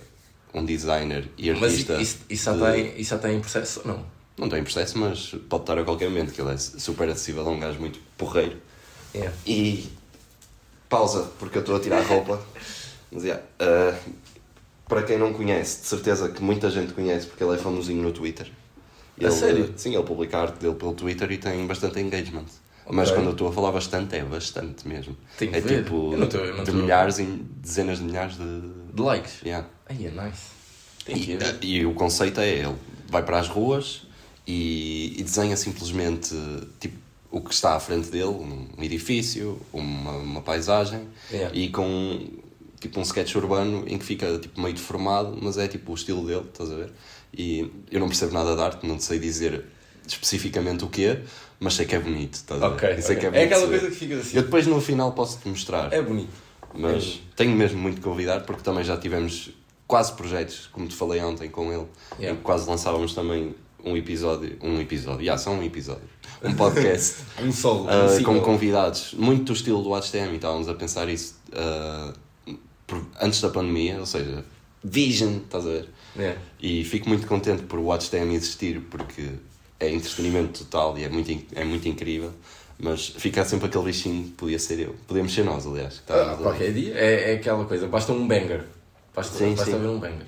um 0.53 0.65
designer 0.65 1.29
e 1.37 1.51
Mas 1.51 1.63
artista. 1.73 2.01
isso, 2.01 2.19
isso, 2.29 2.45
já 2.45 2.53
de- 2.53 2.59
tem, 2.83 2.99
isso 3.01 3.09
já 3.11 3.17
tem 3.19 3.39
processo 3.39 3.81
ou 3.81 3.87
não? 3.87 4.05
Não 4.37 4.47
tem 4.49 4.63
processo, 4.63 4.97
mas 4.97 5.35
pode 5.49 5.63
estar 5.63 5.77
a 5.77 5.83
qualquer 5.83 6.09
momento, 6.09 6.31
que 6.33 6.41
ele 6.41 6.51
é 6.53 6.57
super 6.57 7.09
acessível, 7.09 7.45
é 7.45 7.49
um 7.49 7.59
gajo 7.59 7.77
muito 7.79 7.99
porreiro. 8.17 8.57
Yeah. 9.13 9.35
E 9.45 9.89
pausa, 10.87 11.29
porque 11.39 11.57
eu 11.57 11.61
estou 11.61 11.75
a 11.75 11.79
tirar 11.79 11.99
a 11.99 12.03
roupa. 12.03 12.39
Mas 13.11 13.23
yeah, 13.23 13.43
ah, 13.59 13.97
para 14.87 15.03
quem 15.03 15.17
não 15.17 15.33
conhece, 15.33 15.81
de 15.81 15.87
certeza 15.87 16.29
que 16.29 16.41
muita 16.43 16.69
gente 16.69 16.93
conhece 16.93 17.27
porque 17.27 17.43
ele 17.43 17.53
é 17.55 17.57
famosinho 17.57 18.01
no 18.03 18.11
Twitter. 18.11 18.51
A 19.23 19.29
sério? 19.31 19.73
Sim, 19.75 19.93
ele 19.95 20.03
publica 20.03 20.37
a 20.37 20.41
arte 20.43 20.59
dele 20.59 20.75
pelo 20.75 20.93
Twitter 20.93 21.29
e 21.31 21.37
tem 21.37 21.65
bastante 21.67 21.99
engagement. 21.99 22.45
Mas 22.89 23.09
Ok. 23.09 23.19
quando 23.19 23.27
eu 23.27 23.31
estou 23.33 23.49
a 23.49 23.51
falar 23.51 23.71
bastante, 23.71 24.15
é 24.15 24.23
bastante 24.23 24.87
mesmo. 24.87 25.15
Tenho 25.37 25.53
é 25.55 25.59
ver. 25.59 25.83
tipo 25.83 26.15
não 26.15 26.27
tô- 26.27 26.37
não 26.43 26.63
de 26.63 26.71
tô- 26.71 26.77
milhares 26.77 27.19
em 27.19 27.45
dezenas 27.57 27.97
de 27.99 28.05
milhares 28.05 28.37
de. 28.37 28.61
De 28.93 29.01
likes? 29.01 29.41
Yeah. 29.43 29.67
Aí 29.85 30.07
é 30.07 30.09
nice. 30.09 30.43
Tem 31.05 31.15
que 31.19 31.31
E, 31.33 31.37
ver. 31.37 31.57
e 31.61 31.85
o 31.85 31.93
conceito 31.93 32.39
é 32.39 32.47
ele 32.49 32.75
vai 33.09 33.21
para 33.21 33.39
as 33.39 33.47
ruas 33.47 34.03
e, 34.47 35.15
e 35.19 35.23
desenha 35.23 35.55
simplesmente 35.57 36.33
tipo, 36.79 36.97
o 37.31 37.41
que 37.41 37.53
está 37.53 37.75
à 37.75 37.79
frente 37.79 38.09
dele, 38.09 38.25
um 38.25 38.67
edifício, 38.81 39.59
uma, 39.71 40.11
uma 40.13 40.41
paisagem 40.41 41.07
Yeah. 41.31 41.55
e 41.55 41.69
com 41.69 42.27
tipo 42.79 42.99
um 42.99 43.03
sketch 43.03 43.35
urbano 43.35 43.83
em 43.87 43.97
que 43.97 44.05
fica 44.05 44.37
tipo 44.39 44.59
meio 44.61 44.73
deformado, 44.73 45.37
mas 45.41 45.57
é 45.57 45.67
tipo 45.67 45.91
o 45.91 45.95
estilo 45.95 46.25
dele, 46.25 46.45
estás 46.51 46.71
a 46.71 46.75
ver? 46.75 46.91
E 47.33 47.69
eu 47.91 47.99
não 47.99 48.07
percebo 48.07 48.33
nada 48.33 48.55
de 48.55 48.61
arte, 48.61 48.87
não 48.87 48.99
sei 48.99 49.19
dizer 49.19 49.63
especificamente 50.07 50.83
o 50.83 50.87
que 50.87 51.05
é, 51.05 51.21
mas 51.59 51.75
sei 51.75 51.85
que 51.85 51.93
é 51.93 51.99
bonito, 51.99 52.33
estás 52.35 52.61
a 52.63 52.69
ver? 52.69 53.01
Sei 53.01 53.15
ok. 53.17 53.29
que 53.29 53.37
é 53.37 53.41
é 53.41 53.45
aquela 53.45 53.67
coisa 53.67 53.87
que 53.89 53.95
fica 53.95 54.15
assim. 54.15 54.37
Eu 54.37 54.43
depois 54.43 54.65
no 54.65 54.81
final 54.81 55.11
posso-te 55.11 55.47
mostrar. 55.47 55.93
É 55.93 56.01
bonito. 56.01 56.31
Mas 56.73 57.19
tenho 57.35 57.55
mesmo 57.55 57.79
muito 57.79 57.97
que 57.97 58.01
convidar 58.01 58.41
porque 58.41 58.61
também 58.63 58.83
já 58.83 58.97
tivemos 58.97 59.51
quase 59.85 60.13
projetos, 60.13 60.67
como 60.71 60.87
te 60.87 60.95
falei 60.95 61.21
ontem 61.21 61.49
com 61.49 61.71
ele, 61.71 61.85
Yeah. 62.17 62.31
em 62.33 62.35
que 62.37 62.41
quase 62.43 62.67
lançávamos 62.67 63.13
também 63.13 63.53
um 63.83 63.95
episódio, 63.97 64.57
um 64.61 64.79
episódio, 64.79 65.25
já 65.25 65.37
só 65.37 65.51
um 65.51 65.63
episódio, 65.63 66.03
um 66.43 66.53
podcast 66.53 67.23
Um 67.41 67.51
solo, 67.51 67.87
ah, 67.89 68.07
um 68.17 68.23
com 68.23 68.39
convidados, 68.41 69.13
muito 69.13 69.43
do 69.45 69.53
estilo 69.53 69.81
do 69.83 69.93
HTM, 69.95 70.35
estávamos 70.35 70.67
a 70.67 70.73
pensar 70.73 71.07
isso 71.09 71.39
ah, 71.53 72.13
por- 72.87 73.05
antes 73.21 73.41
da 73.41 73.49
pandemia, 73.49 73.99
ou 73.99 74.05
seja, 74.05 74.43
Vision, 74.83 75.37
estás 75.43 75.65
a 75.65 75.69
ver? 75.69 75.89
Yeah. 76.17 76.39
E 76.59 76.83
fico 76.83 77.07
muito 77.09 77.27
contente 77.27 77.63
por 77.63 77.79
o 77.79 77.91
HTM 77.91 78.33
existir 78.33 78.81
porque 78.89 79.29
é 79.79 79.89
entretenimento 79.89 80.63
total 80.65 80.97
e 80.97 81.03
é 81.03 81.09
muito, 81.09 81.45
é 81.55 81.63
muito 81.63 81.87
incrível. 81.87 82.31
Mas 82.81 83.07
fica 83.07 83.43
sempre 83.43 83.67
aquele 83.67 83.83
bichinho 83.83 84.29
podia 84.37 84.57
ser 84.57 84.79
eu. 84.79 84.95
Podíamos 85.05 85.33
ser 85.33 85.43
nós, 85.43 85.67
aliás. 85.67 86.01
Ah, 86.07 86.37
qualquer 86.41 86.71
dia 86.71 86.93
é, 86.95 87.33
é 87.33 87.35
aquela 87.35 87.65
coisa, 87.65 87.87
basta 87.87 88.13
um 88.13 88.25
banger. 88.25 88.63
Basta, 89.13 89.37
Sim, 89.37 89.49
basta 89.49 89.65
sim. 89.65 89.73
haver 89.75 89.89
um 89.89 89.99
banger. 89.99 90.25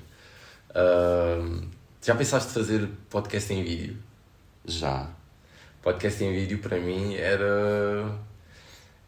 Ahm, 0.75 1.61
já 2.01 2.15
pensaste 2.15 2.51
fazer 2.51 2.89
podcast 3.09 3.53
em 3.53 3.63
vídeo? 3.63 3.97
Já. 4.65 5.09
Podcast 5.81 6.23
em 6.23 6.33
vídeo 6.33 6.59
para 6.59 6.79
mim 6.79 7.15
era. 7.15 8.17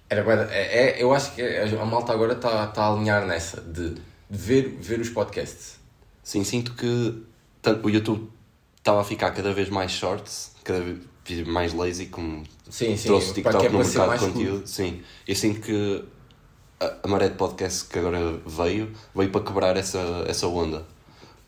era 0.10 0.52
é, 0.52 1.00
é- 1.00 1.04
eu 1.04 1.14
acho 1.14 1.34
que 1.34 1.42
a 1.42 1.86
malta 1.86 2.14
agora 2.14 2.34
está 2.34 2.68
tá 2.68 2.84
a 2.84 2.94
alinhar 2.94 3.26
nessa 3.26 3.62
de, 3.62 3.96
de 3.96 4.02
ver, 4.30 4.78
ver 4.80 5.00
os 5.00 5.10
podcasts. 5.10 5.80
Sim, 6.22 6.44
sinto 6.44 6.74
que 6.74 7.24
tanto 7.62 7.86
o 7.86 7.90
YouTube 7.90 8.32
estava 8.78 9.02
a 9.02 9.04
ficar 9.04 9.32
cada 9.32 9.54
vez 9.54 9.70
mais 9.70 9.92
shorts, 9.92 10.52
cada 10.64 10.80
vez 10.80 11.48
mais 11.48 11.74
lazy, 11.74 12.08
como 12.08 12.44
Sim, 12.70 12.98
sim, 12.98 13.08
trouxe 13.08 13.32
o 13.32 13.34
TikTok 13.34 13.66
é 13.66 13.70
no 13.70 13.80
mercado 13.80 14.14
de 14.14 14.20
conteúdo. 14.20 14.68
Sim. 14.68 15.02
Eu 15.28 15.36
sinto 15.36 15.62
que 15.62 16.04
a, 16.80 16.94
a 17.04 17.08
maré 17.08 17.30
de 17.30 17.36
podcast 17.36 17.88
que 17.90 17.98
agora 17.98 18.20
veio, 18.46 18.92
veio 19.16 19.30
para 19.32 19.44
quebrar 19.44 19.78
essa, 19.78 20.00
essa 20.28 20.48
onda. 20.48 20.86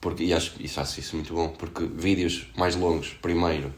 Porque, 0.06 0.24
e 0.24 0.34
acho, 0.36 0.54
isso, 0.60 0.80
acho 0.80 1.00
isso 1.00 1.15
muito 1.15 1.34
bom, 1.34 1.50
porque 1.50 1.84
vídeos 1.84 2.46
mais 2.56 2.76
longos, 2.76 3.15
primeiro, 3.24 3.74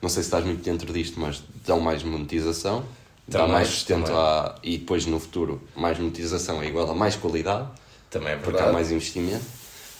não 0.00 0.08
sei 0.08 0.22
se 0.22 0.28
estás 0.28 0.44
muito 0.44 0.62
dentro 0.62 0.92
disto, 0.92 1.18
mas 1.18 1.42
dão 1.66 1.80
mais 1.80 2.04
monetização, 2.04 2.84
dá 3.26 3.40
Também, 3.40 3.52
mais 3.54 3.66
sustento 3.66 4.12
à, 4.12 4.54
e 4.62 4.78
depois 4.78 5.06
no 5.06 5.18
futuro 5.18 5.60
mais 5.74 5.98
monetização 5.98 6.62
é 6.62 6.68
igual 6.68 6.88
a 6.88 6.94
mais 6.94 7.16
qualidade, 7.16 7.66
Também 8.08 8.28
é 8.28 8.36
porque 8.36 8.52
verdade. 8.52 8.70
há 8.70 8.72
mais 8.72 8.92
investimento. 8.92 9.44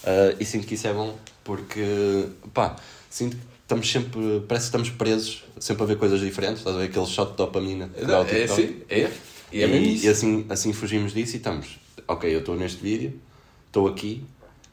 Ah, 0.04 0.36
e 0.38 0.44
sinto 0.44 0.68
que 0.68 0.74
isso 0.74 0.86
é 0.86 0.92
bom 0.92 1.16
porque, 1.42 2.28
pá, 2.54 2.76
sinto 3.10 3.36
que 3.36 3.42
estamos 3.62 3.90
sempre, 3.90 4.20
parece 4.46 4.66
que 4.66 4.68
estamos 4.68 4.90
presos, 4.90 5.42
sempre 5.58 5.82
a 5.82 5.86
ver 5.86 5.96
coisas 5.98 6.20
diferentes, 6.20 6.58
estás 6.58 6.76
a 6.76 6.78
ver 6.78 6.84
aquele 6.90 7.06
shot 7.06 7.32
de 7.32 7.36
dopamina 7.38 7.88
que 7.88 8.04
dá 8.04 8.20
o 8.20 8.22
É, 8.22 8.26
TikTok. 8.46 8.54
sim, 8.62 8.82
é. 8.88 9.10
E 9.50 9.62
é 9.64 9.66
E, 9.66 10.04
e 10.04 10.08
assim, 10.08 10.46
assim 10.48 10.72
fugimos 10.72 11.12
disso 11.12 11.32
e 11.34 11.38
estamos, 11.38 11.66
ok, 12.06 12.32
eu 12.32 12.38
estou 12.38 12.54
neste 12.54 12.80
vídeo, 12.80 13.20
estou 13.66 13.88
aqui 13.88 14.24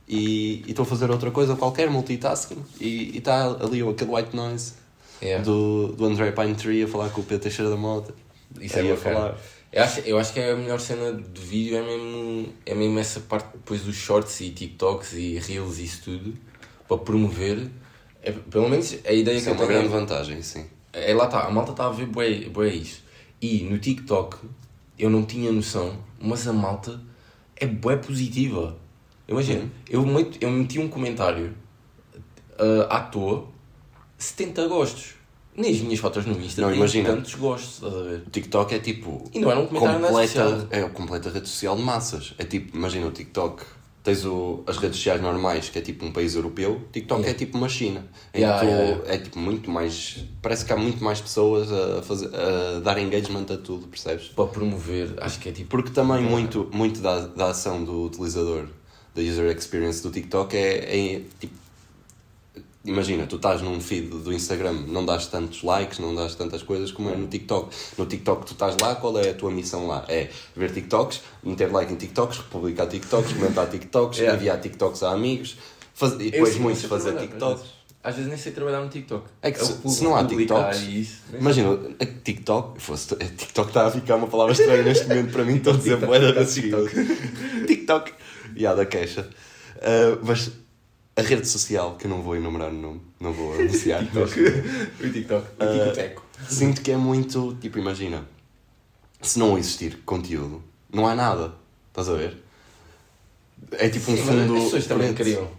e 0.10 0.65
estou 0.67 0.84
a 0.84 0.86
fazer 0.86 1.12
outra 1.12 1.30
coisa 1.30 1.56
qualquer, 1.56 1.89
multitasking, 1.89 2.58
e 2.82 3.17
está 3.17 3.45
ali 3.45 3.82
aquele 3.88 4.12
white 4.12 4.36
noise 4.36 4.74
Yeah. 5.22 5.43
do, 5.43 5.89
do 5.89 6.06
André 6.06 6.32
Pine 6.32 6.56
Tree 6.56 6.84
a 6.84 6.88
falar 6.88 7.10
com 7.10 7.19
o 7.19 7.24
Pedro 7.26 7.43
Teixeira 7.43 7.69
da 7.69 7.76
Mota. 7.76 8.13
Isso 8.60 8.80
é 8.80 8.95
falar. 8.95 9.38
Eu 9.72 9.84
acho, 9.84 10.00
eu 10.00 10.17
acho 10.17 10.34
que 10.34 10.39
é 10.39 10.52
a 10.52 10.56
melhor 10.56 10.80
cena 10.80 11.12
de 11.13 11.41
vídeo 11.41 11.78
é 11.78 11.82
mesmo, 11.82 12.54
é 12.65 12.74
mesmo 12.74 12.98
essa 12.98 13.19
parte 13.19 13.50
depois 13.54 13.82
dos 13.82 13.95
shorts 13.95 14.39
e 14.41 14.50
TikToks 14.50 15.13
e 15.13 15.38
Reels 15.38 15.78
e 15.78 15.84
isso 15.84 16.04
tudo 16.06 16.34
para 16.88 16.98
promover. 16.98 17.69
É, 18.24 18.32
pelo 18.32 18.67
menos 18.67 18.98
a 19.06 19.12
ideia 19.12 19.36
Isso 19.36 19.45
que 19.45 19.52
é 19.52 19.54
uma 19.54 19.65
grande 19.65 19.89
vantagem, 19.89 20.41
sim. 20.41 20.65
é 20.91 21.13
lá 21.13 21.26
está, 21.26 21.41
a 21.41 21.52
malta 21.52 21.72
está 21.72 21.86
a 21.86 21.91
ver 21.91 22.08
bué, 22.08 22.50
bué 22.50 22.69
isso. 22.69 23.04
E 23.41 23.63
no 23.63 23.78
TikTok 23.78 24.38
eu 24.98 25.10
não 25.10 25.24
tinha 25.24 25.52
noção, 25.52 25.98
mas 26.19 26.48
a 26.48 26.54
malta 26.54 27.00
é 27.56 27.67
bué 27.67 27.98
positiva. 27.98 28.78
Imagina, 29.30 29.62
Uhum. 29.62 29.70
eu, 29.89 30.06
met- 30.06 30.38
eu 30.42 30.50
meti 30.50 30.80
um 30.80 30.88
comentário 30.89 31.54
ah, 32.58 32.98
à 32.98 33.00
toa, 33.02 33.48
70 34.18 34.68
gostos. 34.68 35.15
Nem 35.56 35.72
as 35.72 35.80
minhas 35.82 36.00
fotos 36.00 36.26
no 36.26 36.39
Insta 36.39 36.62
Não, 36.62 36.74
imagina. 36.74 37.10
tantos 37.10 37.36
gostos, 37.36 37.74
estás 37.76 37.94
a 37.94 38.02
ver? 38.04 38.24
O 38.26 38.30
TikTok 38.30 38.76
é 38.76 38.80
tipo. 38.80 39.24
E 39.34 39.39
não 39.39 39.52
era 39.52 39.60
um 39.60 39.65
comentário 39.68 40.00
completa, 40.08 40.68
é 40.72 40.82
a 40.84 40.89
completa 40.89 41.30
rede 41.30 41.50
social 41.50 41.76
de 41.76 41.82
massas. 41.82 42.34
É 42.38 42.46
tipo, 42.46 42.76
imagina 42.78 43.08
o 43.08 43.12
TikTok. 43.12 43.63
Tens 44.02 44.24
o, 44.24 44.63
as 44.65 44.78
redes 44.78 44.96
sociais 44.96 45.22
normais, 45.22 45.68
que 45.68 45.78
é 45.78 45.82
tipo 45.82 46.06
um 46.06 46.12
país 46.13 46.34
europeu. 46.34 46.82
TikTok 46.94 47.20
Yeah. 47.22 47.36
é 47.36 47.38
tipo 47.46 47.58
uma 47.58 47.68
China. 47.68 48.08
Yeah, 48.34 48.63
yeah, 48.63 48.84
yeah. 48.86 49.13
É 49.13 49.18
tipo 49.18 49.38
muito 49.38 49.70
mais. 49.70 50.24
Parece 50.42 50.63
que 50.63 50.72
há 50.72 50.78
muito 50.78 51.04
mais 51.04 51.20
pessoas 51.20 51.70
a, 51.70 52.02
fazer, 52.04 52.30
a 52.34 52.80
dar 52.80 52.98
engagement 52.98 53.46
a 53.54 53.58
tudo, 53.58 53.88
percebes? 53.88 54.30
Para 54.30 54.46
promover, 54.48 55.13
acho 55.20 55.39
que 55.42 55.50
é 55.50 55.52
tipo. 55.52 55.70
Porque 55.70 55.89
também 55.89 56.22
muito, 56.24 56.70
muito 56.74 57.02
da, 57.02 57.28
da 57.28 57.50
ação 57.50 57.84
do 57.84 58.04
utilizador, 58.06 58.68
da 59.21 59.32
user 59.32 59.55
experience 59.55 60.01
do 60.01 60.10
TikTok 60.12 60.55
é, 60.55 61.15
é 61.15 61.21
tipo. 61.39 61.53
Imagina, 62.86 63.27
tu 63.27 63.36
estás 63.36 63.62
num 63.62 63.79
feed 63.82 64.08
do 64.08 64.32
Instagram, 64.32 64.71
não 64.88 65.05
dás 65.05 65.27
tantos 65.27 65.63
likes, 65.63 65.99
não 65.99 66.15
dás 66.15 66.34
tantas 66.36 66.63
coisas 66.63 66.91
como 66.91 67.10
é 67.10 67.15
no 67.15 67.27
TikTok. 67.27 67.75
No 67.97 68.05
TikTok 68.05 68.45
tu 68.45 68.53
estás 68.53 68.77
lá, 68.82 68.95
qual 68.95 69.19
é 69.19 69.29
a 69.29 69.34
tua 69.34 69.51
missão 69.51 69.86
lá? 69.86 70.05
É 70.08 70.29
ver 70.55 70.71
TikToks, 70.71 71.21
meter 71.43 71.71
like 71.71 71.91
em 71.91 71.97
TikToks, 71.97 72.38
republicar 72.38 72.88
TikToks, 72.88 73.34
comentar 73.34 73.67
TikToks, 73.69 74.17
Yeah. 74.19 74.38
enviar 74.38 74.62
TikToks 74.62 75.03
a 75.03 75.12
amigos, 75.12 75.58
faz, 75.93 76.13
e 76.13 76.32
depois 76.32 76.55
muitos 76.58 76.84
fazer 76.86 77.17
TikToks. 77.17 77.63
Às 78.01 78.15
vezes, 78.15 78.29
nem 78.29 78.38
sei 78.39 78.53
trabalhar 78.53 78.79
no 78.79 78.88
TikTok. 78.89 79.27
É 79.41 79.51
que 79.51 79.60
se- 79.63 79.77
se 79.89 80.01
não 80.05 80.15
há 80.15 80.23
TikToks, 80.23 80.79
isso, 80.84 81.17
Imagina, 81.38 81.77
a 81.99 82.05
TikTok, 82.05 82.82
fosse, 82.82 83.13
a 83.13 83.17
TikTok 83.17 83.67
está 83.67 83.88
a 83.88 83.91
ficar 83.91 84.15
uma 84.15 84.27
palavra 84.27 84.53
estranha 84.53 84.84
neste 84.84 85.05
momento 85.05 85.34
para 85.34 85.43
mim, 85.43 85.58
estou 85.58 85.73
a 85.73 85.77
dizer 85.77 85.97
boa 85.97 86.17
da 86.17 86.45
TikTok. 86.45 86.89
TikTok. 87.67 88.13
TikTok. 88.49 88.62
E 88.62 88.67
há 88.67 88.75
da 88.75 88.85
queixa. 88.85 89.29
Ah, 89.81 90.17
mas 90.23 90.51
a 91.15 91.21
rede 91.21 91.47
social, 91.47 91.95
que 91.97 92.05
eu 92.05 92.09
não 92.09 92.21
vou 92.21 92.35
enumerar 92.35 92.69
o 92.69 92.73
nome, 92.73 93.01
não 93.19 93.33
vou 93.33 93.53
anunciar. 93.53 94.01
TikTok. 94.05 94.39
o 95.03 95.09
TikTok. 95.12 95.47
O 95.47 95.63
Ah, 95.63 95.73
Ticoteco. 95.83 96.25
Sinto 96.47 96.81
que 96.81 96.91
é 96.91 96.97
muito, 96.97 97.57
tipo, 97.59 97.77
imagina, 97.79 98.23
se 99.21 99.38
não 99.39 99.57
existir 99.57 99.97
conteúdo, 100.05 100.63
não 100.93 101.07
há 101.07 101.15
nada. 101.15 101.53
Estás 101.89 102.07
a 102.09 102.13
ver? 102.13 102.38
É 103.73 103.89
tipo 103.89 104.12
um 104.12 104.15
Sim, 104.15 104.23
fundo. 104.23 104.55
as 104.55 104.63
pessoas 104.63 104.85
também 104.88 105.13
preto. 105.13 105.25
criam. 105.27 105.49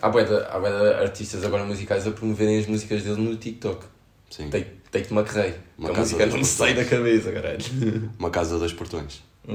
Há 0.00 0.08
bué 0.08 0.22
de, 0.24 0.30
de 0.30 0.94
artistas 1.02 1.44
agora 1.44 1.64
musicais 1.64 2.06
a 2.06 2.10
promoverem 2.12 2.58
as 2.58 2.66
músicas 2.66 3.02
deles 3.02 3.18
no 3.18 3.34
TikTok. 3.36 3.84
Sim. 4.30 4.48
Take- 4.50 4.78
Take-te 4.90 5.12
uma 5.12 5.22
carreira. 5.22 5.56
Uma 5.78 5.88
Que 5.88 5.92
a 5.92 5.96
casa 5.96 6.00
música 6.16 6.24
dos 6.26 6.34
não 6.34 6.40
me 6.40 6.44
sai 6.46 6.74
da 6.74 6.84
cabeça, 6.84 7.30
caralho. 7.32 8.10
Uma 8.18 8.30
casa 8.30 8.56
a 8.56 8.58
dois 8.58 8.72
portões. 8.72 9.22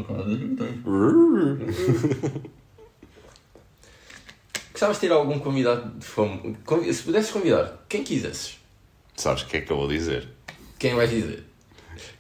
Gostavas 4.76 4.98
de 4.98 5.08
ter 5.08 5.14
algum 5.14 5.40
convidado 5.40 5.90
de 5.98 6.06
fome? 6.06 6.58
Se 6.94 7.04
pudesses 7.04 7.32
convidar, 7.32 7.86
quem 7.88 8.04
quisesses, 8.04 8.58
Sabes 9.16 9.44
o 9.44 9.46
que 9.46 9.56
é 9.56 9.62
que 9.62 9.72
eu 9.72 9.78
vou 9.78 9.88
dizer? 9.88 10.28
quem 10.78 10.94
vais 10.94 11.10
dizer? 11.10 11.46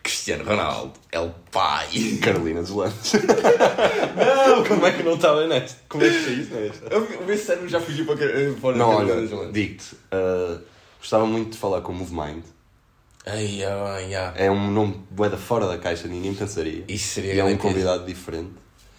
Cristiano 0.01 0.45
Ronaldo, 0.45 0.93
é 1.11 1.19
o 1.19 1.29
pai. 1.51 1.89
Carolina 2.23 2.61
dos 2.61 2.69
Landes. 2.69 3.11
Não, 3.13 4.63
Como 4.63 4.85
é 4.85 4.93
que 4.93 5.03
não 5.03 5.15
estava 5.15 5.45
nesta? 5.47 5.77
Como 5.89 6.01
é 6.01 6.07
que 6.09 6.15
foi 6.15 6.33
isso 6.33 6.53
nesta? 6.53 6.97
O 6.97 7.25
meu 7.25 7.37
cérebro 7.37 7.67
já 7.67 7.81
fugiu 7.81 8.05
para 8.05 8.15
fora 8.61 8.77
Não, 8.77 9.05
cabeça 9.05 9.35
das 9.35 9.53
digo-te, 9.53 9.95
uh, 10.13 10.61
gostava 10.97 11.25
muito 11.25 11.51
de 11.51 11.57
falar 11.57 11.81
com 11.81 11.91
o 11.91 11.95
MoveMind. 11.95 12.43
Ai, 13.25 13.65
ai, 13.65 14.15
ai. 14.15 14.33
É 14.37 14.49
um 14.49 14.71
nome 14.71 15.03
bué 15.11 15.27
da 15.27 15.37
fora 15.37 15.67
da 15.67 15.77
caixa, 15.77 16.07
ninguém 16.07 16.33
pensaria. 16.33 16.85
Isso 16.87 17.15
seria 17.15 17.33
E 17.33 17.39
é 17.39 17.43
um 17.43 17.57
convidado 17.57 18.05
diferente. 18.05 18.51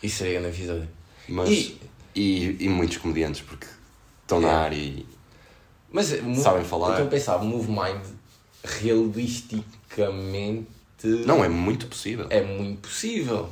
Isso 0.03 0.19
seria 0.19 0.41
grande 0.41 0.59
episódio. 0.59 0.89
Mas, 1.27 1.49
E- 1.49 1.81
e... 2.17 2.57
E, 2.65 2.69
muitos 2.69 2.97
comediantes, 2.97 3.43
porque 3.43 3.67
estão 4.23 4.41
na 4.41 4.49
É. 4.49 4.55
área 4.55 4.77
e... 4.77 5.07
Mas 5.93 6.13
eh, 6.13 6.21
Sabem 6.43 6.65
falar. 6.65 6.95
Então 6.95 7.07
pensava, 7.09 7.45
Move 7.45 7.69
Mind 7.71 8.03
realisticamente 8.65 10.67
Não, 11.27 11.45
é 11.45 11.49
muito 11.49 11.87
possível. 11.87 12.27
é 12.31 12.43
muito 12.43 12.81
possível. 12.83 13.49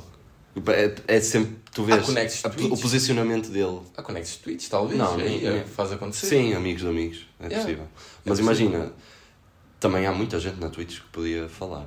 É, 0.67 0.95
é 1.17 1.21
sempre, 1.21 1.55
tu 1.73 1.83
vês 1.83 2.09
a- 2.45 2.49
o 2.71 2.77
posicionamento 2.77 3.49
dele. 3.49 3.81
Há 3.95 4.01
conexos 4.01 4.37
tweets, 4.37 4.69
talvez. 4.69 4.97
Não, 4.97 5.17
não, 5.17 5.25
eh, 5.25 5.63
faz 5.65 5.91
acontecer. 5.91 6.27
Sim, 6.27 6.53
amigos 6.53 6.81
de 6.81 6.87
amigos, 6.87 7.27
é 7.39 7.45
Yeah. 7.47 7.61
possível. 7.63 7.83
É 7.83 7.87
Mas 8.25 8.39
possível. 8.39 8.67
imagina, 8.69 8.93
também 9.79 10.05
há 10.07 10.13
muita 10.13 10.39
gente 10.39 10.59
na 10.59 10.69
Twitch 10.69 10.99
que 11.01 11.07
podia 11.11 11.49
falar. 11.49 11.85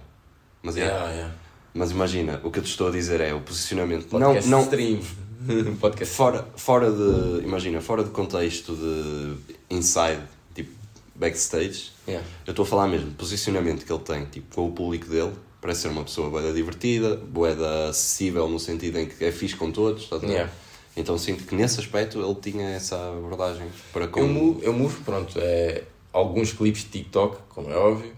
Mas, 0.62 0.76
é, 0.76 0.80
Yeah, 0.80 1.10
yeah. 1.10 1.34
mas 1.72 1.90
imagina, 1.92 2.40
o 2.44 2.50
que 2.50 2.58
eu 2.58 2.62
te 2.62 2.68
estou 2.70 2.88
a 2.88 2.90
dizer 2.90 3.20
é 3.22 3.32
o 3.32 3.40
posicionamento. 3.40 4.06
Podcast 4.08 4.48
não, 4.48 4.58
não, 4.58 4.64
stream. 4.64 5.00
Podcast. 5.80 6.14
Fora, 6.14 6.48
fora 6.56 6.90
de. 6.90 7.44
Imagina, 7.44 7.80
fora 7.80 8.02
de 8.04 8.10
contexto 8.10 8.74
de 8.74 9.36
inside, 9.70 10.22
tipo 10.54 10.70
backstage, 11.14 11.90
Yeah. 12.06 12.26
eu 12.46 12.52
estou 12.52 12.62
a 12.62 12.66
falar 12.66 12.88
mesmo, 12.88 13.10
posicionamento 13.12 13.84
que 13.84 13.92
ele 13.92 14.02
tem, 14.02 14.24
tipo, 14.24 14.54
com 14.54 14.66
o 14.68 14.72
público 14.72 15.08
dele, 15.08 15.32
parece 15.60 15.82
ser 15.82 15.88
uma 15.88 16.02
pessoa 16.04 16.30
boeda 16.30 16.52
divertida, 16.54 17.16
boeda 17.16 17.90
acessível 17.90 18.48
no 18.48 18.58
sentido 18.58 18.98
em 18.98 19.06
que 19.06 19.22
é 19.22 19.30
fixe 19.30 19.54
com 19.54 19.70
todos, 19.70 20.04
estás 20.04 20.22
a 20.24 20.26
ver? 20.26 20.32
Yeah. 20.32 20.52
Então 20.96 21.18
sinto 21.18 21.44
que 21.44 21.54
nesse 21.54 21.78
aspecto 21.80 22.18
ele 22.18 22.34
tinha 22.36 22.70
essa 22.70 22.96
abordagem 23.10 23.68
para 23.92 24.08
com. 24.08 24.20
Eu 24.20 24.28
move, 24.28 24.64
eu 24.64 24.72
move, 24.72 24.96
pronto, 25.04 25.38
é, 25.38 25.84
alguns 26.12 26.52
clipes 26.52 26.82
de 26.84 26.88
TikTok, 26.88 27.36
como 27.50 27.70
é 27.70 27.76
óbvio. 27.76 28.12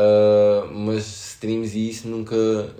Uh, 0.00 0.72
mas 0.72 1.04
streams 1.32 1.76
e 1.76 1.90
isso 1.90 2.08
nunca, 2.08 2.36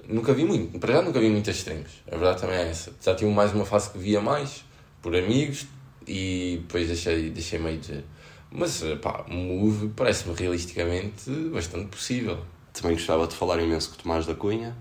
nunca 0.08 0.32
vi 0.32 0.44
muito. 0.44 0.78
Para 0.78 0.94
já 0.94 1.02
nunca 1.02 1.20
vi 1.20 1.28
muitas 1.28 1.56
streams. 1.56 1.90
A 2.06 2.16
verdade 2.16 2.40
também 2.40 2.56
é 2.56 2.68
essa. 2.70 2.92
Já 3.00 3.14
tive 3.14 3.30
mais 3.30 3.52
uma 3.52 3.64
fase 3.66 3.90
que 3.90 3.98
via 3.98 4.20
mais, 4.20 4.64
por 5.02 5.14
amigos, 5.14 5.66
e 6.06 6.58
depois 6.62 6.86
deixei, 6.86 7.30
deixei 7.30 7.58
meio 7.58 7.78
de. 7.78 8.04
Mas 8.50 8.82
pá, 9.00 9.24
Move 9.28 9.88
parece-me 9.94 10.34
realisticamente 10.34 11.30
bastante 11.52 11.86
possível. 11.86 12.38
Também 12.72 12.96
gostava 12.96 13.26
de 13.26 13.34
falar 13.34 13.60
imenso 13.60 13.90
com 13.90 13.94
o 13.96 13.98
Tomás 13.98 14.26
da 14.26 14.34
Cunha. 14.34 14.76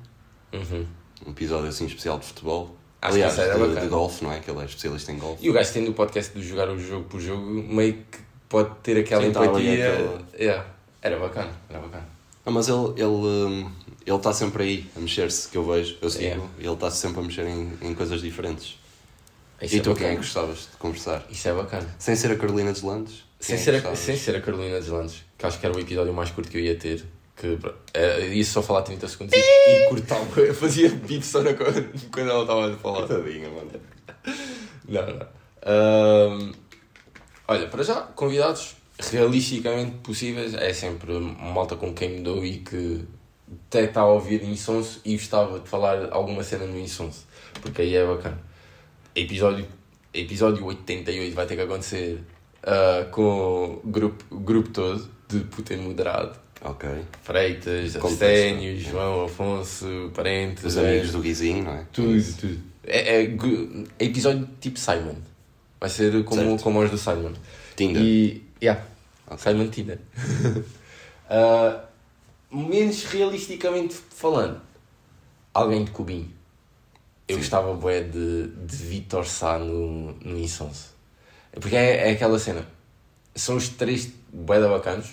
Uhum. 0.54 0.86
Um 1.28 1.32
episódio 1.32 1.68
assim 1.68 1.86
especial 1.86 2.18
de 2.20 2.26
futebol. 2.26 2.76
Acho 3.02 3.14
Aliás, 3.14 3.36
que 3.36 3.42
de, 3.42 3.48
bacana. 3.48 3.82
de 3.82 3.88
golfe, 3.88 4.24
não 4.24 4.32
é? 4.34 4.40
Que 4.40 4.52
ele 4.52 4.60
é 4.62 4.66
especialista 4.66 5.12
em 5.12 5.18
golfe. 5.20 5.46
E 5.46 5.50
o 5.50 5.54
gajo 5.54 5.72
tendo 5.72 5.92
o 5.92 5.94
podcast 5.94 6.38
de 6.38 6.46
jogar 6.46 6.70
o 6.70 6.78
jogo 6.80 7.06
por 7.06 7.20
jogo, 7.22 7.42
meio 7.44 7.94
que 7.94 8.18
pode 8.50 8.72
ter 8.84 8.98
aquela 9.00 9.24
Sim, 9.24 9.32
tá 9.32 9.46
empatia. 9.46 9.94
aquela- 9.94 10.22
Yeah. 10.38 10.66
Era 11.02 11.18
bacana, 11.18 11.52
era 11.70 11.80
bacana. 11.80 12.08
Não, 12.50 12.54
mas 12.56 12.68
ele 12.68 12.94
ele 12.98 13.06
hum, 13.06 13.72
ele 14.04 14.18
está 14.18 14.34
sempre 14.34 14.64
aí 14.64 14.90
a 14.98 15.00
mexer-se, 15.00 15.48
que 15.50 15.56
eu 15.56 15.64
vejo, 15.64 15.98
eu 16.02 16.10
sigo. 16.10 16.24
Yeah. 16.24 16.50
Ele 16.58 16.74
está 16.74 16.90
sempre 16.90 17.20
a 17.20 17.24
mexer 17.24 17.46
em, 17.46 17.78
em 17.80 17.94
coisas 17.94 18.22
diferentes. 18.22 18.80
Isso 19.62 19.76
e 19.76 19.80
é 19.80 19.82
tu 19.82 19.94
quem 19.94 20.08
é 20.08 20.10
bacana. 20.10 20.10
que 20.10 20.18
gostavas 20.18 20.60
de 20.62 20.78
conversar? 20.80 21.28
Isso 21.30 21.48
é 21.48 21.54
bacana. 21.54 21.96
Sem 22.00 22.16
ser 22.16 22.32
a 22.32 22.36
Carolina 22.36 22.72
dos 22.72 22.82
Landes? 22.82 23.24
Sem 23.40 23.56
é 23.56 23.60
ser, 23.60 23.86
a, 23.86 23.96
sem 23.96 24.18
ser 24.18 24.36
a 24.36 24.42
Carolina 24.42 24.80
dos 24.80 24.88
Landes, 24.88 25.24
que 25.38 25.46
acho 25.46 25.60
que 25.60 25.66
era 25.68 25.78
o 25.78 25.80
episódio 25.80 26.12
mais 26.12 26.32
curto 26.32 26.50
que 26.50 26.58
eu 26.58 26.62
ia 26.62 26.76
ter. 26.76 27.06
Que 27.36 27.60
é, 27.94 28.30
ia 28.30 28.44
só 28.44 28.64
falar 28.64 28.82
30 28.82 29.08
segundos 29.08 29.36
e, 29.38 29.40
e 29.40 29.90
cortava. 29.90 30.42
Eu 30.42 30.56
fazia 30.56 30.90
bip 31.06 31.24
só 31.24 31.44
na, 31.44 31.54
quando, 31.54 32.30
ela 32.30 32.42
estava 32.42 32.74
a 32.74 32.78
falar. 32.78 33.08
Tadinha, 33.08 33.50
mano. 33.50 33.72
Não, 34.88 35.06
não. 35.06 35.28
Ahm, 35.62 36.52
olha, 37.48 37.68
para 37.68 37.84
já, 37.84 38.02
convidados 38.02 38.79
realisticamente 39.00 39.92
possíveis 40.04 40.54
é 40.54 40.74
sempre 40.74 41.14
malta 41.14 41.76
com 41.76 41.94
quem 41.94 42.10
me 42.10 42.22
dou 42.22 42.44
e 42.46 42.58
que 42.58 43.06
até 43.68 43.86
está 43.86 44.02
a 44.02 44.08
ouvir 44.08 44.44
Insonso 44.44 45.02
e 45.06 45.14
gostava 45.14 45.60
de 45.60 45.68
falar 45.68 46.10
alguma 46.12 46.44
cena 46.44 46.66
no 46.66 46.80
Insonso, 46.80 47.26
porque 47.62 47.82
aí 47.82 47.96
é 47.96 48.06
bacana. 48.06 48.40
Episódio, 49.16 49.66
episódio 50.14 50.66
88 50.66 51.36
vai 51.36 51.46
ter 51.46 51.56
que 51.56 51.62
acontecer 51.62 52.20
ah, 52.64 53.08
com 53.12 53.80
o 53.84 53.90
grupo, 53.90 54.24
o 54.30 54.40
grupo 54.40 54.70
todo 54.70 55.10
de 55.28 55.40
Putin 55.42 55.78
Moderado. 55.78 56.38
Ok. 56.62 56.90
Freitas. 57.24 57.96
Arsénio, 57.96 58.78
João, 58.78 59.26
Afonso, 59.26 60.12
Parentes, 60.14 60.66
Os 60.66 60.74
Zé, 60.74 60.90
amigos 60.90 61.12
do 61.12 61.22
Guizinho, 61.22 61.64
não 61.64 61.74
é? 61.74 61.86
tudo, 61.92 62.34
tudo. 62.38 62.60
É, 62.84 63.22
é, 63.22 63.24
é 63.24 64.06
episódio 64.06 64.50
tipo 64.60 64.78
Simon. 64.78 65.16
Vai 65.80 65.90
ser 65.90 66.24
como, 66.26 66.42
Certo. 66.42 66.64
como 66.64 66.82
os 66.82 66.92
do 66.92 66.98
Simon. 66.98 67.32
Tinder. 67.76 68.02
E. 68.02 68.44
Yeah. 68.62 68.86
Ok. 69.30 69.38
Simon 69.38 69.70
Tinder. 69.70 70.00
Ah, 71.32 71.86
menos 72.52 73.04
realisticamente 73.04 73.94
falando, 73.94 74.60
alguém 75.54 75.86
de 75.86 75.92
Cubinho. 75.92 76.34
Eu 77.28 77.36
Sim. 77.36 77.42
gostava 77.42 77.72
bué 77.76 78.02
de, 78.02 78.48
de 78.48 78.76
Vitor 78.76 79.28
Sá 79.28 79.60
no, 79.60 80.14
no 80.14 80.40
Insonso. 80.40 80.96
Porque 81.52 81.76
é, 81.76 82.10
é 82.10 82.12
aquela 82.14 82.40
cena. 82.40 82.66
São 83.36 83.58
os 83.58 83.70
três 83.70 84.12
bué 84.34 84.60
da 84.60 84.68
bacanos. 84.68 85.12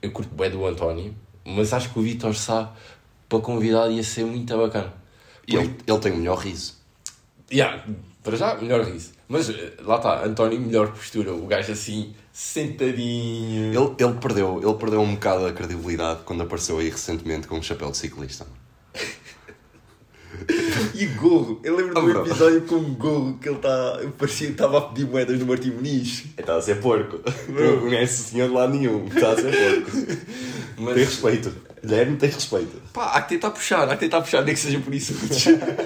Eu 0.00 0.12
curto 0.12 0.32
bué 0.32 0.48
do 0.48 0.64
António. 0.64 1.12
Mas 1.44 1.72
acho 1.72 1.92
que 1.92 1.98
o 1.98 2.02
Vitor 2.02 2.36
Sá, 2.36 2.72
para 3.28 3.40
convidar, 3.40 3.90
ia 3.90 4.04
ser 4.04 4.24
muito 4.24 4.56
bacana. 4.56 4.94
Ele, 5.48 5.76
ele 5.84 5.98
tem 5.98 6.12
o 6.12 6.16
melhor 6.16 6.38
riso. 6.38 6.74
Yeah, 7.50 7.84
para 8.22 8.36
já, 8.36 8.54
melhor 8.54 8.84
riso. 8.84 9.13
Mas 9.28 9.48
eh, 9.48 9.72
lá 9.82 9.96
está, 9.96 10.24
António, 10.24 10.60
melhor 10.60 10.88
postura. 10.88 11.32
O 11.32 11.46
gajo 11.46 11.72
assim, 11.72 12.14
sentadinho. 12.32 13.72
Ele, 13.72 13.94
ele, 13.98 14.14
perdeu, 14.20 14.60
ele 14.62 14.74
perdeu 14.74 15.00
um 15.00 15.14
bocado 15.14 15.46
a 15.46 15.52
credibilidade 15.52 16.20
quando 16.24 16.42
apareceu 16.42 16.78
aí 16.78 16.88
recentemente 16.90 17.46
com 17.46 17.58
um 17.58 17.62
chapéu 17.62 17.90
de 17.90 17.96
ciclista. 17.96 18.46
E 20.94 21.06
gorro. 21.06 21.60
Eu 21.64 21.76
lembro 21.76 21.94
Oh, 21.96 22.00
do 22.02 22.06
bro. 22.12 22.26
episódio 22.26 22.62
com 22.62 22.74
um 22.74 22.94
gorro 22.94 23.38
que 23.38 23.48
ele 23.48 23.58
tá, 23.58 24.00
parecia 24.18 24.48
que 24.48 24.52
estava 24.52 24.78
a 24.78 24.80
pedir 24.82 25.06
moedas 25.08 25.38
no 25.38 25.46
Martim 25.46 25.70
Muniz. 25.70 26.24
Está 26.36 26.56
a 26.56 26.60
ser 26.62 26.80
porco. 26.80 27.20
Não 27.48 27.80
conhece 27.80 28.20
o 28.20 28.24
senhor 28.24 28.48
de 28.48 28.54
lado 28.54 28.74
nenhum. 28.74 29.06
Está 29.06 29.30
a 29.30 29.36
ser 29.36 29.52
porco. 29.84 29.90
Tem 30.76 30.84
Mas, 30.84 30.96
respeito. 30.96 31.54
Guilherme 31.82 32.16
tem 32.16 32.30
respeito. 32.30 32.82
pá, 32.92 33.12
há 33.12 33.22
que 33.22 33.28
tentar 33.34 33.50
puxar, 33.52 33.88
há 33.88 33.94
que 33.94 34.00
tentar 34.00 34.20
puxar, 34.22 34.42
nem 34.42 34.54
que 34.54 34.60
seja 34.60 34.80
por 34.80 34.92
isso. 34.92 35.14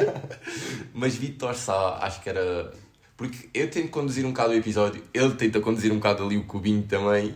Mas 0.95 1.15
Vitor 1.15 1.55
Sá, 1.55 1.99
acho 2.01 2.23
que 2.23 2.29
era. 2.31 2.73
Porque 3.19 3.49
eu 3.53 3.69
tento 3.69 3.91
conduzir 3.91 4.25
um 4.25 4.29
bocado 4.31 4.53
o 4.53 4.55
episódio, 4.57 5.03
ele 5.13 5.35
tenta 5.35 5.61
conduzir 5.61 5.93
um 5.93 5.97
bocado 5.97 6.25
ali 6.25 6.37
o 6.39 6.45
cubinho 6.45 6.83
também. 6.85 7.35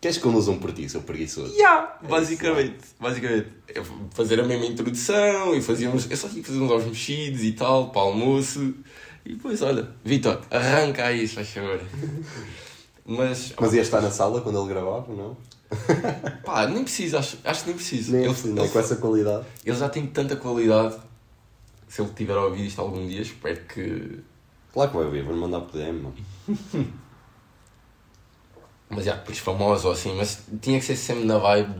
Queres 0.00 0.18
que 0.18 0.22
conduzam 0.22 0.58
por 0.58 0.72
ti, 0.72 0.88
seu 0.88 1.00
preguiçoso? 1.02 1.54
Yeah, 1.54 1.96
basicamente, 2.08 2.76
basicamente. 3.00 3.48
Eu 3.74 3.82
fazer 4.12 4.38
a 4.40 4.44
mesma 4.44 4.66
introdução 4.66 5.54
e 5.54 5.62
fazíamos. 5.62 6.10
Eu 6.10 6.16
só 6.16 6.28
tinha 6.28 6.42
que 6.42 6.48
fazer 6.48 6.60
uns 6.60 6.70
ovos 6.70 6.86
mexidos 6.86 7.42
e 7.42 7.52
tal, 7.52 7.90
para 7.90 8.02
o 8.02 8.04
almoço. 8.06 8.74
E 9.24 9.34
depois, 9.34 9.62
olha, 9.62 9.88
Vitor, 10.04 10.40
arranca 10.50 11.06
aí, 11.06 11.26
faz 11.26 11.48
favor. 11.48 11.80
Mas, 13.06 13.52
Mas 13.58 13.72
ia 13.72 13.82
estar 13.82 14.00
na 14.00 14.10
sala 14.10 14.40
quando 14.40 14.58
ele 14.60 14.68
gravava, 14.68 15.12
não? 15.12 15.36
pá, 16.44 16.66
nem 16.66 16.82
preciso, 16.84 17.16
acho, 17.16 17.38
acho 17.44 17.60
que 17.62 17.66
nem 17.68 17.76
preciso. 17.76 18.12
Nem 18.12 18.24
ele, 18.24 18.34
não, 18.50 18.64
ele- 18.64 18.72
com 18.72 18.78
essa 18.78 18.96
qualidade. 18.96 19.46
ele 19.64 19.76
já 19.76 19.88
tem 19.88 20.06
tanta 20.06 20.36
qualidade. 20.36 20.96
Se 21.88 22.00
ele 22.02 22.10
tiver 22.14 22.34
a 22.36 22.44
ouvir 22.44 22.66
isto 22.66 22.80
algum 22.80 23.06
dia, 23.06 23.22
espero 23.22 23.60
que. 23.66 24.18
Claro 24.72 24.90
que 24.90 24.96
vai 24.96 25.06
ouvir, 25.06 25.22
vou-lhe 25.22 25.40
mandar 25.40 25.60
por 25.60 25.72
DM, 25.78 26.00
mano. 26.00 26.14
Mas 28.94 29.06
já, 29.06 29.14
depois 29.14 29.38
famoso 29.38 29.90
assim, 29.90 30.14
mas 30.14 30.40
tinha 30.60 30.78
que 30.78 30.84
ser 30.84 30.96
sempre 30.96 31.24
na 31.24 31.38
vibe 31.38 31.72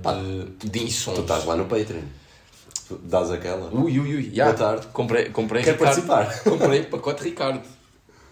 de, 0.60 0.70
de 0.70 0.84
insons. 0.84 1.14
Tu 1.16 1.20
estás 1.20 1.44
lá 1.44 1.54
no 1.56 1.66
Patreon. 1.66 2.00
Tu 2.88 2.96
dás 3.04 3.30
aquela. 3.30 3.68
Ui, 3.70 4.00
ui, 4.00 4.14
ui. 4.16 4.30
já. 4.34 4.44
Boa 4.46 4.56
tarde. 4.56 4.86
Comprei, 4.94 5.28
comprei 5.28 5.62
Quer 5.62 5.72
Ricardo. 5.72 6.06
participar? 6.06 6.40
Comprei 6.50 6.82
pacote 6.84 7.22
Ricardo. 7.22 7.60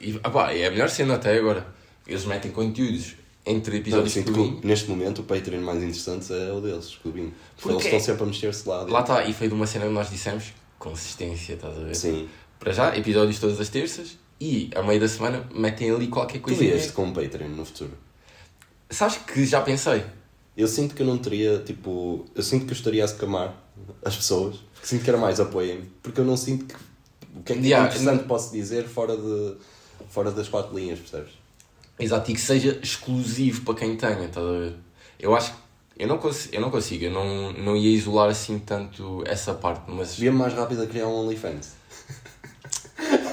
E 0.01 0.19
ah 0.25 0.31
pá, 0.31 0.53
é 0.55 0.67
a 0.67 0.71
melhor 0.71 0.89
cena 0.89 1.17
até 1.17 1.37
agora. 1.37 1.67
Eles 2.07 2.25
metem 2.25 2.51
conteúdos 2.51 3.17
entre 3.45 3.73
Não, 3.75 3.81
episódios 3.81 4.15
que 4.15 4.23
Clubinho. 4.23 4.61
neste 4.65 4.89
momento 4.89 5.21
o 5.21 5.25
Patreon 5.25 5.61
mais 5.61 5.83
interessante 5.83 6.33
é 6.33 6.51
o 6.51 6.63
deles, 6.63 6.95
o 6.97 7.01
Clubinho. 7.01 7.35
Porque 7.61 7.73
eles 7.75 7.85
estão 7.85 8.01
sempre 8.01 8.23
a 8.23 8.27
mexer-se 8.27 8.67
lá. 8.67 8.83
Lá 8.89 9.01
está, 9.01 9.25
e 9.25 9.35
foi 9.35 9.49
de 9.49 9.53
uma 9.53 9.67
cena 9.67 9.85
que 9.85 9.93
nós 9.93 10.09
dissemos: 10.09 10.55
consistência, 10.79 11.53
estás 11.53 11.77
a 11.77 11.83
ver? 11.83 11.95
Sim. 11.95 12.31
Para 12.59 12.73
já, 12.73 12.97
episódios 12.97 13.39
todas 13.39 13.61
as 13.61 13.69
terças 13.69 14.17
e 14.41 14.71
a 14.75 14.83
meio 14.83 14.99
da 15.01 15.09
semana 15.09 15.47
metem 15.55 15.91
ali 15.91 16.09
qualquer 16.09 16.39
Tu 16.39 16.43
coisinha. 16.43 16.73
vieste 16.73 16.93
com 16.93 17.09
o 17.09 17.13
Patreon 17.13 17.49
no 17.49 17.65
futuro. 17.65 17.93
Sabes 18.89 19.19
que 19.19 19.45
já 19.45 19.61
pensei. 19.61 20.05
Eu 20.57 20.67
sinto 20.67 20.95
que 20.95 21.03
eu 21.03 21.07
não 21.07 21.19
teria, 21.19 21.59
tipo... 21.59 22.25
Eu 22.35 22.43
sinto 22.43 22.65
que 22.67 22.73
eu 22.73 22.77
estaria 22.77 23.03
a 23.03 23.07
escamar 23.07 23.55
as 24.05 24.17
pessoas. 24.17 24.57
Sinto 24.83 25.05
que 25.05 25.11
era 25.11 25.19
mais 25.19 25.39
apoiem 25.39 25.83
Porque 26.03 26.21
eu 26.21 26.25
não 26.25 26.37
sinto 26.37 26.65
que... 26.67 26.75
O 27.37 27.43
que 27.43 27.53
é 27.53 27.57
que 27.57 27.63
Yeah, 27.67 27.87
interessante 27.87 28.25
posso 28.25 28.51
dizer 28.53 28.89
fora, 28.89 29.17
de, 29.17 29.55
fora 30.09 30.31
das 30.33 30.49
quatro 30.49 30.77
linhas, 30.77 30.99
percebes? 30.99 31.33
Exato, 31.99 32.31
e 32.31 32.35
que 32.35 32.41
seja 32.41 32.81
exclusivo 32.83 33.63
para 33.63 33.75
quem 33.75 33.97
tenha, 33.97 34.25
estás 34.25 34.45
a 34.45 34.51
ver? 34.51 34.75
Eu 35.19 35.37
acho 35.37 35.53
que. 35.53 35.59
Eu 35.99 36.09
não, 36.09 36.17
consigo, 36.17 36.55
eu 36.55 36.61
não 36.63 36.71
consigo, 36.71 37.05
eu 37.05 37.11
não, 37.11 37.53
não 37.53 37.77
ia 37.77 37.91
isolar 37.91 38.31
assim 38.31 38.59
tanto 38.59 39.23
essa 39.27 39.53
parte, 39.53 39.83
mas. 39.87 40.09
Seria 40.09 40.33
mais 40.33 40.55
rápido 40.55 40.83
a 40.83 40.87
criar 40.87 41.07
um 41.07 41.27
OnlyFans. 41.27 41.75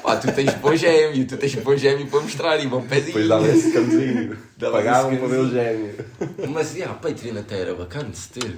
Pá, 0.08 0.16
tu 0.16 0.32
tens 0.32 0.54
bom 0.54 0.74
gêmeo, 0.74 1.28
tu 1.28 1.36
tens 1.36 1.54
bom 1.56 1.76
gêmeo 1.76 2.08
para 2.08 2.22
mostrar 2.22 2.64
e 2.64 2.68
bom 2.68 2.82
pezinho. 2.82 3.08
Depois 3.08 3.28
dava 3.28 3.46
esse 3.50 3.74
cantinho. 3.74 4.38
Dava 4.58 4.78
Pagavam 4.78 5.18
para 5.18 5.28
ver 5.28 5.40
o 5.40 5.50
gêmeo. 5.50 5.96
Mas, 6.50 6.74
yeah, 6.76 6.98
Patreon 6.98 7.38
até 7.38 7.60
era 7.60 7.76
bacana 7.76 8.10
de 8.10 8.18
se 8.18 8.30
ter. 8.30 8.56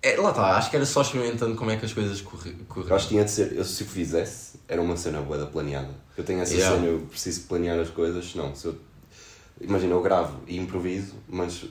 É, 0.00 0.16
lá 0.16 0.30
está, 0.30 0.56
acho 0.56 0.70
que 0.70 0.76
era 0.76 0.86
só 0.86 1.02
experimentando 1.02 1.56
como 1.56 1.72
é 1.72 1.76
que 1.76 1.84
as 1.84 1.92
coisas 1.92 2.20
corriam. 2.20 2.54
acho 2.88 3.08
que 3.08 3.14
tinha 3.14 3.24
de 3.24 3.32
ser, 3.32 3.52
eu, 3.52 3.64
se 3.64 3.82
o 3.82 3.86
fizesse, 3.86 4.60
era 4.68 4.80
uma 4.80 4.96
cena 4.96 5.20
boa 5.20 5.44
planeada. 5.44 5.90
Eu 6.16 6.22
tenho 6.22 6.40
essa 6.40 6.54
Yeah. 6.54 6.76
cena, 6.76 6.86
eu 6.86 7.00
preciso 7.00 7.48
planear 7.48 7.76
as 7.80 7.90
coisas, 7.90 8.32
não, 8.36 8.54
se 8.54 8.66
eu, 8.66 8.76
imagina, 9.60 9.92
eu 9.92 10.00
gravo 10.00 10.38
e 10.46 10.56
improviso, 10.56 11.14
mas 11.28 11.64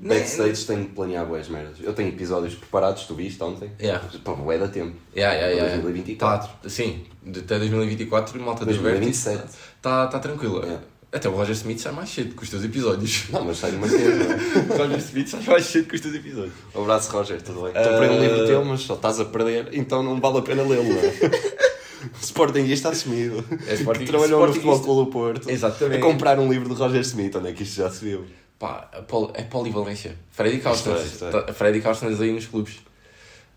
backstage 0.00 0.64
tenho 0.66 0.82
de 0.82 0.88
planear 0.88 1.26
boas 1.26 1.48
merdas. 1.48 1.76
Eu 1.82 1.92
tenho 1.92 2.08
episódios 2.08 2.54
preparados, 2.54 3.04
tu 3.04 3.14
viste 3.14 3.42
ontem? 3.42 3.70
Yeah. 3.80 4.04
Pá, 4.24 4.32
bué 4.34 4.58
da 4.58 4.68
tempo. 4.68 4.96
Yeah, 5.14 5.34
yeah, 5.34 5.56
Para 5.56 5.66
yeah. 5.66 5.82
2024. 5.82 6.48
Tá, 6.62 6.68
sim, 6.68 7.04
até 7.26 7.58
2024, 7.58 8.40
malta 8.40 8.60
do 8.64 8.66
2027. 8.72 9.36
Vértice 9.36 9.58
está 9.76 10.06
tá 10.06 10.18
tranquila. 10.18 10.64
Yeah. 10.64 10.82
Até 11.10 11.26
o 11.26 11.32
Roger 11.32 11.54
Smith 11.54 11.78
sai 11.78 11.92
mais 11.92 12.10
cedo 12.10 12.34
com 12.34 12.42
os 12.42 12.50
teus 12.50 12.62
episódios. 12.62 13.30
Não, 13.30 13.42
mas 13.42 13.56
sai 13.56 13.72
mais 13.72 13.92
não 13.92 13.98
é? 13.98 14.04
o 14.74 14.76
Roger 14.76 14.98
Smith 14.98 15.28
sai 15.28 15.40
mais 15.46 15.64
cedo 15.64 15.88
com 15.88 15.94
os 15.94 16.00
teus 16.02 16.14
episódios. 16.14 16.52
Um 16.74 16.82
abraço, 16.82 17.10
Roger, 17.10 17.40
tudo 17.40 17.62
bem? 17.62 17.68
Estou 17.68 17.96
para 17.98 18.12
um 18.12 18.20
livro 18.20 18.46
teu, 18.46 18.64
mas 18.64 18.80
só 18.82 18.94
estás 18.94 19.18
a 19.18 19.24
perder, 19.24 19.68
então 19.72 20.02
não 20.02 20.20
vale 20.20 20.38
a 20.38 20.42
pena 20.42 20.62
lê-lo, 20.62 20.84
não 20.84 20.98
é? 20.98 21.58
Sportingista 22.20 22.90
assumido. 22.90 23.44
É 23.66 23.74
Sporting- 23.74 24.04
que 24.04 24.10
trabalhou 24.10 24.46
no. 24.46 24.52
Futebol 24.52 24.80
Clube 24.80 25.04
do 25.06 25.10
Porto. 25.10 25.50
Exatamente. 25.50 25.98
A 25.98 26.00
comprar 26.00 26.38
um 26.38 26.50
livro 26.50 26.68
de 26.68 26.74
Roger 26.74 27.00
Smith, 27.00 27.34
onde 27.36 27.48
é 27.48 27.52
que 27.52 27.62
isto 27.62 27.76
já 27.76 27.90
se 27.90 28.04
viu? 28.04 28.24
Pá, 28.58 28.90
é 29.34 29.42
polivalência. 29.44 30.16
Freddy 30.30 30.56
Isto 30.58 31.24
é, 31.24 31.28
é. 31.28 31.30
Tá- 31.30 31.52
Freddy 31.52 31.80
Carstens 31.80 32.20
aí 32.20 32.32
nos 32.32 32.46
clubes. 32.46 32.80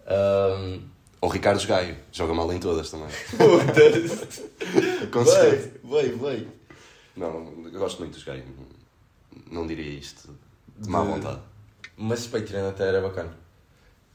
Ahm, 0.06 0.82
Ou 1.22 1.30
Ricardo 1.30 1.66
Gaio, 1.66 1.96
joga 2.12 2.34
mal 2.34 2.52
em 2.54 2.60
todas 2.60 2.90
também. 2.92 3.10
Foda-se. 3.38 5.08
Consistente. 5.08 5.72
Vai, 5.84 6.10
vai. 6.12 6.48
Não, 7.16 7.46
gosto 7.72 8.00
muito 8.00 8.14
dos 8.14 8.24
Gaio. 8.24 8.44
Não, 9.50 9.66
diria 9.68 10.00
isto 10.00 10.30
de 10.78 10.90
má 10.90 11.02
De- 11.04 11.08
vontade. 11.10 11.40
Mas 11.98 12.26
Patreon 12.28 12.70
até 12.70 12.88
era 12.88 13.02
bacana. 13.02 13.36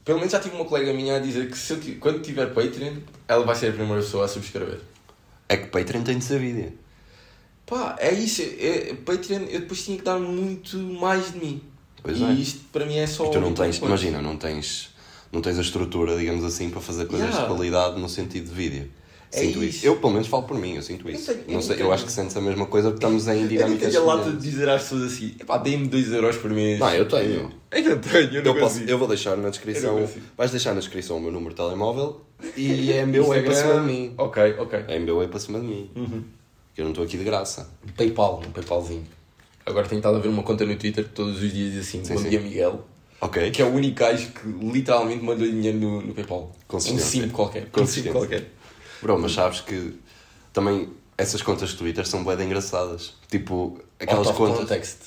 Pelo 0.03 0.19
menos 0.19 0.31
já 0.31 0.39
tive 0.39 0.55
uma 0.55 0.65
colega 0.65 0.93
minha 0.93 1.17
a 1.17 1.19
dizer 1.19 1.49
que 1.49 1.57
se 1.57 1.73
eu 1.73 1.99
quando 1.99 2.21
tiver 2.21 2.53
Patreon, 2.53 2.97
ela 3.27 3.45
vai 3.45 3.55
ser 3.55 3.67
a 3.69 3.73
primeira 3.73 4.01
pessoa 4.01 4.25
a 4.25 4.27
subscrever. 4.27 4.79
É 5.49 5.57
que 5.57 5.67
Patreon 5.67 6.03
tem 6.03 6.17
de 6.17 6.23
ser 6.25 6.39
vídeo. 6.39 6.77
Pá, 7.67 7.95
é 7.99 8.13
isso. 8.13 8.41
É, 8.41 8.95
Patreon, 9.05 9.41
eu 9.49 9.59
depois 9.59 9.83
tinha 9.85 9.97
que 9.97 10.03
dar 10.03 10.17
muito 10.17 10.77
mais 10.77 11.33
de 11.33 11.37
mim. 11.39 11.61
Pois 12.01 12.17
e 12.19 12.23
é. 12.23 12.31
isto 12.31 12.61
para 12.71 12.85
mim 12.85 12.97
é 12.97 13.05
só. 13.05 13.25
E 13.27 13.31
tu 13.31 13.39
não 13.39 13.53
tens, 13.53 13.77
coisa. 13.77 13.85
imagina, 13.85 14.21
não 14.21 14.37
tens, 14.37 14.89
não 15.31 15.41
tens 15.41 15.57
a 15.59 15.61
estrutura, 15.61 16.17
digamos 16.17 16.43
assim, 16.45 16.69
para 16.69 16.79
fazer 16.81 17.05
coisas 17.05 17.27
Yeah. 17.27 17.45
de 17.47 17.53
qualidade 17.53 17.99
no 17.99 18.07
sentido 18.09 18.45
de 18.49 18.55
vídeo. 18.55 18.89
É 19.29 19.39
Sinto 19.41 19.61
isso. 19.61 19.85
Eu, 19.85 19.97
pelo 19.97 20.13
menos, 20.13 20.25
falo 20.29 20.43
por 20.43 20.57
mim, 20.57 20.75
eu 20.75 20.81
sinto 20.81 21.05
Eu 21.09 21.13
isso. 21.13 21.33
tenho- 21.33 21.57
eu 21.57 21.61
sei, 21.61 21.73
eu 21.73 21.77
tenho- 21.79 21.91
acho 21.91 22.05
que 22.05 22.11
sentes 22.13 22.37
a 22.37 22.39
mesma 22.39 22.65
coisa 22.65 22.89
porque 22.91 23.05
estamos 23.05 23.27
em 23.27 23.31
Eu 23.35 23.41
não 23.41 23.47
dinâmicas 23.49 23.91
tenho 23.93 24.09
a 24.09 24.15
lata 24.15 24.31
de 24.31 24.37
dizer 24.37 24.69
às 24.69 24.83
pessoas 24.83 25.03
assim: 25.03 25.35
epá, 25.37 25.57
dê-me 25.57 25.85
2 25.89 26.13
euros 26.13 26.37
por 26.37 26.49
mês. 26.49 26.79
Não, 26.79 26.89
eu 26.93 27.05
tenho. 27.05 27.51
Eu 27.69 27.83
não 27.83 27.97
tenho, 27.99 28.33
eu 28.35 28.43
não 28.45 28.53
Eu, 28.55 28.59
posso, 28.61 28.79
eu 28.83 28.97
vou 28.97 29.07
deixar 29.09 29.35
na 29.35 29.43
Eu 29.47 29.51
descrição. 29.51 30.09
Vais 30.37 30.51
deixar 30.51 30.73
na 30.73 30.79
descrição 30.79 31.17
o 31.17 31.19
meu 31.19 31.33
número 31.33 31.49
de 31.49 31.57
telemóvel 31.57 32.21
e 32.55 32.93
é 32.93 33.05
meu, 33.05 33.33
é 33.33 33.41
para 33.41 33.53
cima 33.53 33.73
de 33.81 33.85
mim. 33.85 34.13
Ok, 34.17 34.55
ok. 34.57 34.85
É 34.87 34.97
meu, 34.97 35.21
é 35.21 35.27
para 35.27 35.39
cima 35.41 35.59
de 35.59 35.65
mim. 35.65 35.91
Uhum. 35.93 36.23
Eu 36.77 36.83
não 36.83 36.91
estou 36.91 37.03
aqui 37.03 37.17
de 37.17 37.23
graça. 37.23 37.69
Paypal, 37.95 38.41
um 38.45 38.51
Paypalzinho. 38.51 39.05
Agora 39.65 39.87
tenho 39.87 39.99
estado 39.99 40.17
a 40.17 40.19
ver 40.19 40.29
uma 40.29 40.43
conta 40.43 40.65
no 40.65 40.75
Twitter 40.77 41.03
que 41.03 41.09
todos 41.09 41.41
os 41.41 41.51
dias 41.51 41.73
diz 41.73 41.87
assim: 41.87 42.05
Sim, 42.05 42.13
Bom 42.13 42.21
sim. 42.21 42.29
dia, 42.29 42.39
Miguel. 42.39 42.85
Ok? 43.19 43.49
Que 43.51 43.61
é 43.61 43.65
o 43.65 43.73
único 43.73 43.95
gajo 43.95 44.31
que 44.31 44.47
literalmente 44.47 45.23
mandou 45.23 45.47
dinheiro 45.47 45.77
no, 45.77 46.01
no 46.01 46.13
Paypal. 46.13 46.55
Um 46.71 46.79
sim 46.79 47.27
qualquer. 47.29 47.67
Um 47.75 47.85
sim 47.85 48.03
qualquer. 48.11 48.45
Bro, 49.01 49.19
mas 49.19 49.31
sabes 49.31 49.61
que 49.61 49.99
também 50.53 50.89
essas 51.17 51.41
contas 51.41 51.69
de 51.69 51.77
Twitter 51.77 52.07
são 52.07 52.23
bem 52.23 52.39
engraçadas. 52.45 53.15
Tipo, 53.27 53.81
aquelas 53.99 54.27
Out 54.27 54.37
contas. 54.37 54.59
context. 54.59 54.97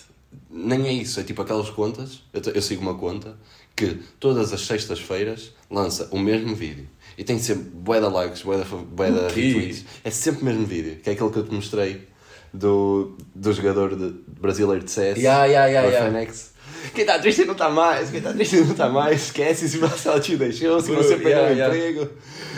Nem 0.51 0.87
é 0.87 0.93
isso, 0.93 1.21
é 1.21 1.23
tipo 1.23 1.41
aquelas 1.43 1.71
contas. 1.71 2.23
Eu, 2.33 2.53
eu 2.53 2.63
sigo 2.63 2.83
uma 2.83 2.95
conta 2.95 3.37
que 3.77 3.99
todas 4.19 4.53
as 4.53 4.61
sextas-feiras 4.63 5.53
lança 5.71 6.09
o 6.11 6.19
mesmo 6.19 6.55
vídeo. 6.55 6.89
E 7.21 7.25
tem 7.25 7.39
sempre 7.39 7.65
bué 7.65 8.01
de 8.01 8.07
likes, 8.09 8.41
bué 8.41 8.57
de, 8.57 8.65
fa- 8.65 8.79
bué 8.79 9.11
retweets. 9.11 9.85
É 10.03 10.11
sempre 10.11 10.41
o 10.41 10.45
mesmo 10.47 10.65
vídeo, 10.65 10.97
que 11.03 11.11
é 11.11 11.13
aquele 11.13 11.29
que 11.29 11.37
eu 11.37 11.43
te 11.47 11.53
mostrei 11.55 12.09
do, 12.51 13.15
do 13.35 13.53
jogador 13.53 13.95
de, 13.95 14.15
brasileiro 14.41 14.83
de 14.83 14.91
CS. 14.91 15.19
Yeah, 15.19 15.45
yeah, 15.45 15.67
yeah, 15.67 15.87
yeah. 15.91 16.19
FNX. 16.19 16.55
Quem 16.95 17.03
está 17.03 17.19
triste 17.19 17.45
não 17.45 17.53
está 17.53 17.69
mais, 17.69 18.09
quem 18.09 18.21
está 18.21 18.33
triste 18.33 18.57
não 18.57 18.71
está 18.71 18.89
mais, 18.89 19.25
esquece 19.25 19.69
se 19.69 19.77
o 19.77 19.83
Marcelo 19.83 20.19
te 20.19 20.35
deixou, 20.35 20.81
se 20.81 20.91
você 20.93 21.17
perdeu 21.17 21.29
yeah, 21.29 21.51
o 21.51 21.75
yeah. 21.75 21.77
emprego. 21.91 22.11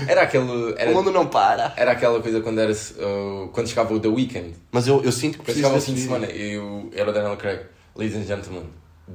Era 0.06 0.22
aquele. 0.22 0.74
Era, 0.78 0.92
O 0.92 0.94
mundo 0.94 1.10
não 1.10 1.26
para. 1.26 1.74
era 1.76 1.90
aquela 1.90 2.22
coisa 2.22 2.40
quando 2.40 2.60
era. 2.60 2.72
uh, 2.72 3.48
quando 3.48 3.66
chegava 3.68 3.92
o 3.92 3.98
The 3.98 4.06
Weekend. 4.08 4.54
Mas 4.70 4.86
eu, 4.86 5.02
eu 5.02 5.10
sinto 5.10 5.38
que 5.38 5.44
preciso 5.44 5.66
chegava 5.66 5.76
o 5.76 5.84
fim 5.84 5.94
de 5.94 6.02
semana. 6.02 6.26
Eu 6.26 6.88
era 6.94 7.10
o 7.10 7.12
Daniel 7.12 7.36
Craig. 7.36 7.62
Ladies 7.96 8.14
and 8.16 8.26
gentlemen, 8.26 8.66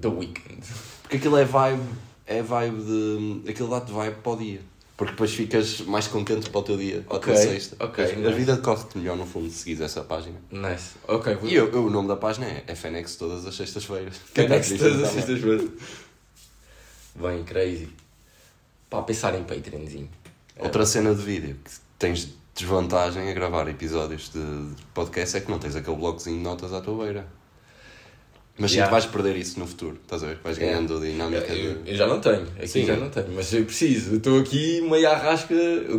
The 0.02 0.10
Weekend. 0.10 0.60
Porque 1.04 1.16
aquilo 1.16 1.38
é 1.38 1.46
vibe, 1.46 1.84
é 2.26 2.42
vibe 2.42 2.84
de. 2.84 3.50
aquilo 3.50 3.70
dá-te 3.70 3.94
vibe 3.94 4.16
para 4.22 4.32
o 4.34 4.36
dia. 4.36 4.60
Porque 4.98 5.12
depois 5.12 5.32
ficas 5.32 5.82
mais 5.82 6.08
contente 6.08 6.50
para 6.50 6.60
o 6.60 6.64
teu 6.64 6.76
dia, 6.76 7.04
para 7.08 7.18
Ok, 7.18 7.32
a 7.32 7.36
tua 7.36 7.44
sexta. 7.46 7.86
ok, 7.86 8.04
a 8.04 8.16
nice. 8.16 8.34
vida 8.34 8.58
corre-te 8.58 8.98
melhor 8.98 9.16
no 9.16 9.28
fundo 9.28 9.48
se 9.48 9.60
seguires 9.60 9.82
essa 9.82 10.02
página. 10.04 10.36
Nice. 10.52 10.96
Ok, 11.08 11.36
vou. 11.36 11.48
E 11.48 11.54
eu, 11.54 11.72
eu- 11.72 11.86
o 11.86 11.90
nome 11.92 12.08
da 12.08 12.16
página 12.16 12.48
é 12.48 12.64
FNX 12.74 13.16
todas 13.16 13.46
as 13.46 13.56
sextas-feiras. 13.56 14.16
Quem 14.34 14.48
tá 14.48 14.56
todas 14.60 15.04
as 15.04 15.10
sextas-feiras. 15.12 15.70
Bem, 17.16 17.44
crazy. 17.44 17.90
Pá, 18.90 19.02
pensar 19.04 19.36
em 19.36 19.44
Patreonzinho. 19.44 20.10
mais. 20.56 20.66
Outra 20.66 20.86
cena 20.86 21.14
de 21.14 21.22
vídeo 21.22 21.56
que 21.64 21.72
tens 22.00 22.30
desvantagem 22.56 23.30
a 23.30 23.34
gravar 23.34 23.68
episódios 23.68 24.32
de 24.32 24.40
podcast 24.96 25.38
é 25.38 25.42
que 25.42 25.52
não 25.52 25.60
tens 25.60 25.76
aquele 25.76 25.96
blocozinho 25.96 26.38
de 26.38 26.44
notas 26.44 26.74
à 26.74 26.82
tua 26.82 27.04
beira. 27.04 27.28
Mas 28.60 28.72
sim, 28.72 28.78
Yeah. 28.78 28.90
tu 28.90 28.92
vais 28.92 29.06
perder 29.06 29.36
isso 29.38 29.60
no 29.60 29.68
futuro, 29.68 29.98
estás 30.02 30.24
a 30.24 30.28
ver? 30.28 30.40
Vais 30.44 30.58
Yeah. 30.58 30.78
ganhando 30.80 31.00
dinâmica 31.00 31.54
Eu, 31.54 31.84
de. 31.84 31.92
eu 31.92 31.96
já 31.96 32.08
não 32.08 32.20
tenho, 32.20 32.42
aqui 32.58 32.68
Sim. 32.68 32.86
já 32.86 32.96
não 32.96 33.10
tenho, 33.10 33.28
mas 33.36 33.54
eu 33.54 33.64
preciso. 33.66 34.12
Eu 34.14 34.18
estou 34.18 34.40
aqui 34.40 34.82
meio 34.82 35.08
à 35.10 35.16
rasca, 35.16 35.54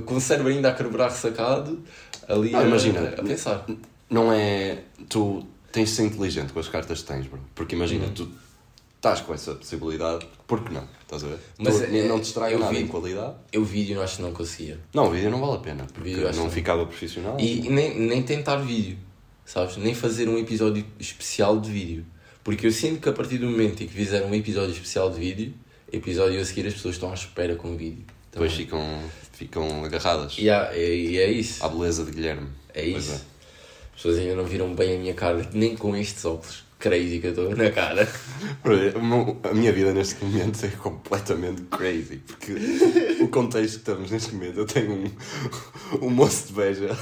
com 0.05 0.17
o 0.17 0.21
cérebro 0.21 0.51
ainda 0.53 0.71
a 0.71 0.75
quebrar 0.75 1.09
ressacado, 1.11 1.81
ali 2.29 2.51
Não, 2.51 2.59
a, 2.61 2.65
imagina. 2.65 3.15
a 3.17 3.23
pensar. 3.23 3.65
Não 4.11 4.33
é. 4.33 4.79
Tu 5.09 5.47
tens 5.71 5.91
de 5.91 5.95
ser 5.95 6.03
inteligente 6.05 6.53
com 6.53 6.59
as 6.59 6.69
cartas 6.69 7.01
que 7.03 7.07
tens, 7.09 7.27
bro. 7.27 7.41
Porque 7.55 7.77
imagina, 7.77 8.07
Uhum. 8.07 8.13
tu 8.13 8.29
estás 8.97 9.21
com 9.21 9.33
essa 9.33 9.55
possibilidade, 9.55 10.27
por 10.47 10.65
que 10.65 10.73
não? 10.75 10.89
Estás 11.03 11.23
a 11.23 11.29
ver? 11.29 11.39
Mas, 11.59 11.77
tu, 11.79 11.85
é, 11.85 12.09
não 12.09 12.19
te 12.21 12.35
eu 12.37 12.59
nada 12.59 12.73
vi- 12.73 12.79
em 12.81 12.87
qualidade. 12.89 13.35
Eu 13.53 13.65
vídeo 13.65 13.95
não 13.95 14.03
acho 14.03 14.17
que 14.17 14.23
não 14.23 14.33
conseguia. 14.33 14.81
Não, 14.93 15.07
o 15.07 15.11
vídeo 15.11 15.31
não 15.31 15.41
vale 15.41 15.55
a 15.55 15.59
pena, 15.61 15.87
porque 15.93 16.11
Vídeo 16.11 16.33
não 16.35 16.51
ficava 16.51 16.85
profissional. 16.85 17.37
E, 17.39 17.67
e 17.67 17.71
nem, 17.71 17.99
nem 18.01 18.23
tentar 18.23 18.57
vídeo, 18.57 18.99
sabes? 19.45 19.77
Nem 19.77 19.95
fazer 19.95 20.29
um 20.29 20.37
episódio 20.37 20.85
especial 20.99 21.61
de 21.61 21.71
vídeo. 21.71 22.05
Porque 22.45 22.67
eu 22.67 22.73
sinto 22.73 23.01
que 23.01 23.09
a 23.09 23.13
partir 23.13 23.39
do 23.39 23.47
momento 23.49 23.83
em 23.83 23.87
que 23.87 23.93
fizeram 23.95 24.29
um 24.29 24.35
episódio 24.35 24.73
especial 24.73 25.11
de 25.11 25.19
vídeo, 25.21 25.53
episódio 25.93 26.41
a 26.41 26.45
seguir 26.45 26.67
as 26.67 26.75
pessoas 26.75 26.95
estão 26.95 27.11
à 27.11 27.15
espera 27.15 27.55
com 27.57 27.73
o 27.75 27.77
vídeo. 27.77 28.05
Depois 28.33 28.53
Também. 28.53 28.67
ficam, 28.67 29.03
ficam 29.33 29.85
agarradas 29.85 30.37
E 30.39 30.49
há- 30.51 30.71
é, 30.73 30.79
é 31.17 31.31
isso. 31.31 31.65
à 31.65 31.69
beleza 31.69 32.05
de 32.05 32.13
Guilherme. 32.13 32.49
É 32.75 32.85
isso. 32.85 33.13
As 33.13 34.03
pessoas 34.03 34.19
ainda 34.19 34.37
não 34.37 34.45
viram 34.45 34.75
bem 34.75 34.97
a 34.97 34.99
minha 34.99 35.15
cara, 35.15 35.47
nem 35.53 35.75
com 35.77 35.97
estes 35.97 36.25
óculos 36.25 36.65
crazy 36.79 37.19
que 37.19 37.27
eu 37.27 37.31
estou 37.31 37.57
na 37.57 37.71
cara. 37.71 38.09
A 39.51 39.55
minha 39.55 39.73
vida 39.73 39.93
neste 39.93 40.23
momento 40.25 40.65
é 40.65 40.69
completamente 40.69 41.63
crazy. 41.63 42.21
Porque 42.25 42.53
o 43.21 43.29
contexto 43.29 43.73
que 43.75 43.79
estamos 43.81 44.11
neste 44.13 44.33
momento, 44.35 44.59
eu 44.61 44.65
tenho 44.67 44.93
um, 44.93 46.07
um 46.07 46.11
moço 46.11 46.47
de 46.49 46.53
beja 46.53 46.97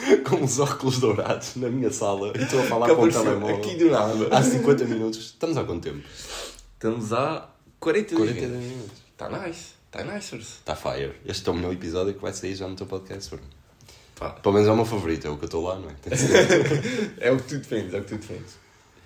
com 0.28 0.36
uns 0.36 0.58
óculos 0.58 0.98
dourados 1.00 1.56
na 1.56 1.68
minha 1.68 1.90
sala 1.90 2.32
e 2.36 2.42
estou 2.42 2.60
a 2.60 2.64
falar 2.64 2.88
Que 2.88 2.94
com 2.94 3.02
o 3.02 3.08
telemóvel. 3.10 3.56
aqui 3.56 3.74
do 3.76 3.90
nada. 3.90 4.14
Há 4.30 4.42
50 4.42 4.84
minutos. 4.84 5.18
Estamos 5.20 5.56
há 5.56 5.64
quanto 5.64 5.82
tempo? 5.82 6.06
Estamos 6.74 7.12
há 7.12 7.48
42 7.78 8.30
42 8.30 8.50
minutos. 8.50 8.76
minutos. 8.76 8.98
Está 9.12 9.28
nice, 9.28 9.64
está 9.86 10.04
nice. 10.04 10.36
Está 10.36 10.76
fire. 10.76 11.12
Este 11.26 11.48
é 11.48 11.52
o 11.52 11.54
meu 11.54 11.72
episódio 11.72 12.14
que 12.14 12.20
vai 12.22 12.32
sair 12.32 12.54
já 12.54 12.66
no 12.68 12.74
teu 12.76 12.86
podcast, 12.86 13.30
bro. 13.30 13.40
Pá, 14.18 14.30
Pelo 14.30 14.54
menos 14.54 14.68
é 14.68 14.72
o 14.72 14.76
meu 14.76 14.84
favorito, 14.84 15.26
é 15.26 15.30
o 15.30 15.36
que 15.36 15.44
eu 15.44 15.46
estou 15.46 15.64
lá, 15.64 15.78
não 15.78 15.88
é? 15.88 15.94
É 17.18 17.30
o 17.32 17.36
que 17.38 17.42
tu 17.44 17.58
defendes, 17.58 17.94
é 17.94 17.98
o 17.98 18.04
que 18.04 18.08
tu 18.08 18.16
defendes. 18.16 18.58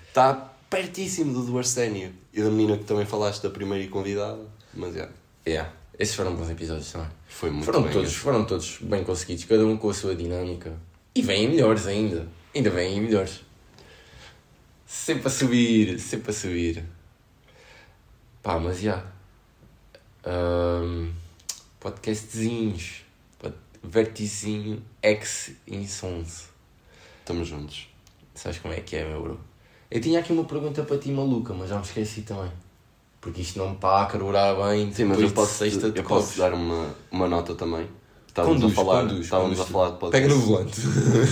Está 0.08 0.50
pertíssimo 0.70 1.32
do 1.32 1.42
do 1.46 1.58
Arsénio 1.58 2.12
e 2.32 2.42
da 2.42 2.50
menina 2.50 2.76
que 2.76 2.84
também 2.84 3.06
falaste 3.06 3.42
da 3.42 3.50
primeira 3.50 3.84
e 3.84 3.88
convidada. 3.88 4.40
Mas 4.72 4.96
é, 4.96 5.08
Yeah. 5.46 5.70
Esses 5.98 6.14
foram 6.14 6.34
bons 6.34 6.50
episódios 6.50 6.90
também. 6.90 7.08
foi 7.28 7.50
muito 7.50 7.64
foram, 7.64 7.82
bem. 7.82 7.92
todos, 7.92 8.14
foram 8.14 8.44
todos 8.44 8.78
bem 8.80 9.04
conseguidos, 9.04 9.44
cada 9.44 9.64
um 9.64 9.76
com 9.76 9.90
a 9.90 9.94
sua 9.94 10.14
dinâmica. 10.14 10.76
E 11.14 11.22
vêm 11.22 11.48
melhores 11.48 11.86
ainda. 11.86 12.26
Ainda 12.54 12.70
vêm 12.70 13.00
melhores. 13.00 13.42
Sempre 14.86 15.26
a 15.28 15.30
subir, 15.30 15.98
sempre 16.00 16.30
a 16.30 16.34
subir. 16.34 16.84
Pá, 18.42 18.58
mas 18.58 18.80
já. 18.80 19.04
Ahm, 20.24 21.10
podcastzinhos. 21.80 23.02
Pod- 23.38 23.54
Vertizinho 23.82 24.82
X 25.02 25.52
Insons. 25.66 26.48
Estamos 27.20 27.48
juntos. 27.48 27.88
Sabes 28.34 28.58
como 28.58 28.74
é 28.74 28.80
que 28.80 28.96
é, 28.96 29.04
meu 29.08 29.22
bro? 29.22 29.40
Eu 29.90 30.00
tinha 30.00 30.18
aqui 30.20 30.32
uma 30.32 30.44
pergunta 30.44 30.82
para 30.82 30.98
ti 30.98 31.10
maluca, 31.12 31.54
mas 31.54 31.68
já 31.70 31.76
me 31.76 31.82
esqueci 31.84 32.22
também. 32.22 32.50
Porque 33.24 33.40
isto 33.40 33.58
não 33.58 33.70
me 33.70 33.74
está 33.76 34.02
a 34.02 34.06
carburar 34.06 34.54
bem. 34.54 34.92
Sim, 34.92 35.04
mas 35.04 35.18
eu 35.18 35.30
posso, 35.30 35.54
sexta 35.54 35.90
de 35.90 35.98
eu 35.98 36.04
posso 36.04 36.36
dar 36.36 36.52
uma, 36.52 36.94
uma 37.10 37.26
nota 37.26 37.54
também. 37.54 37.88
Estávamos 38.28 38.60
Conduz, 38.60 38.72
a 38.78 38.84
falar, 38.84 39.00
conduz, 39.00 39.20
estávamos 39.20 39.56
conduz. 39.56 39.68
a 39.70 39.72
falar 39.72 39.90
de 39.92 39.96
podcast. 39.98 40.28
Pega 40.28 40.34
no 40.34 40.40
volante. 40.46 40.80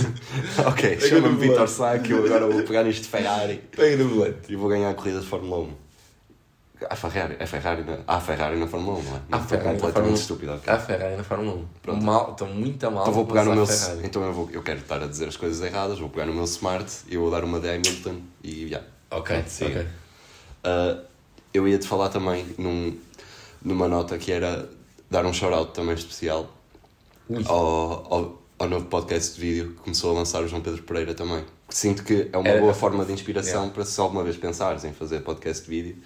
ok, 0.65 0.99
chama-me 0.99 1.35
Vitor. 1.37 1.67
Sá 1.67 1.99
que 1.99 2.11
eu 2.13 2.25
agora 2.25 2.47
vou 2.47 2.63
pegar 2.63 2.83
nisto 2.83 3.03
de 3.03 3.09
Ferrari 3.09 3.61
Pega 3.69 4.03
no 4.03 4.09
volante. 4.09 4.51
e 4.51 4.55
vou 4.55 4.67
ganhar 4.69 4.89
a 4.89 4.93
corrida 4.95 5.19
de 5.19 5.27
Fórmula 5.27 5.67
1. 5.67 5.69
A 6.89 6.95
Ferrari, 6.95 7.37
a 7.39 7.45
Ferrari, 7.45 7.83
na, 7.83 7.99
há 8.07 8.19
Ferrari 8.19 8.57
na 8.57 8.65
Fórmula 8.67 8.97
1, 8.97 9.03
não 9.03 9.15
é? 9.15 9.19
Não, 9.29 9.39
estou 9.39 9.57
completamente 9.59 9.93
Fórmula 9.93 10.11
1. 10.11 10.15
estúpido. 10.15 10.53
ok. 10.53 10.73
A 10.73 10.79
Ferrari 10.79 11.15
na 11.15 11.23
Fórmula 11.23 11.55
1. 11.57 11.65
Pronto. 11.83 12.03
Mal, 12.03 12.31
estou 12.31 12.47
muito 12.47 12.87
a 12.87 12.89
mal. 12.89 13.01
Então 13.03 13.13
vou 13.13 13.25
pegar 13.27 13.43
no 13.43 13.53
meu. 13.53 13.67
Ferrari. 13.67 13.99
Então 14.03 14.23
eu, 14.23 14.33
vou, 14.33 14.49
eu 14.51 14.63
quero 14.63 14.79
estar 14.79 15.03
a 15.03 15.05
dizer 15.05 15.27
as 15.27 15.37
coisas 15.37 15.61
erradas, 15.61 15.99
vou 15.99 16.09
pegar 16.09 16.25
no 16.25 16.33
meu 16.33 16.45
Smart 16.45 16.91
e 17.07 17.13
eu 17.13 17.21
vou 17.21 17.29
dar 17.29 17.43
uma 17.43 17.59
de 17.59 17.69
Hamilton 17.69 18.15
e 18.43 18.67
já. 18.67 18.81
Ok, 19.11 19.35
Pronto, 19.35 19.49
siga. 19.49 19.87
ok. 20.63 20.99
Uh, 20.99 21.12
eu 21.53 21.67
ia 21.67 21.77
te 21.77 21.87
falar 21.87 22.09
também 22.09 22.45
num, 22.57 22.97
numa 23.63 23.87
nota 23.87 24.17
que 24.17 24.31
era 24.31 24.69
dar 25.09 25.25
um 25.25 25.33
shout-out 25.33 25.71
também 25.73 25.93
especial 25.95 26.51
ao, 27.45 28.13
ao, 28.13 28.41
ao 28.59 28.69
novo 28.69 28.85
podcast 28.85 29.35
de 29.35 29.41
vídeo 29.41 29.69
que 29.71 29.81
começou 29.81 30.11
a 30.11 30.13
lançar 30.19 30.43
o 30.43 30.47
João 30.47 30.61
Pedro 30.61 30.83
Pereira 30.83 31.13
também. 31.13 31.43
Sinto 31.69 32.03
que 32.03 32.29
é 32.31 32.37
uma 32.37 32.47
Era- 32.47 32.61
boa 32.61 32.73
forma 32.73 33.03
de 33.05 33.13
inspiração 33.13 33.51
Yeah. 33.61 33.73
para 33.73 33.85
se 33.85 33.99
alguma 33.99 34.23
vez 34.23 34.37
pensares 34.37 34.83
em 34.83 34.93
fazer 34.93 35.21
podcast 35.21 35.63
de 35.63 35.69
vídeo, 35.69 35.97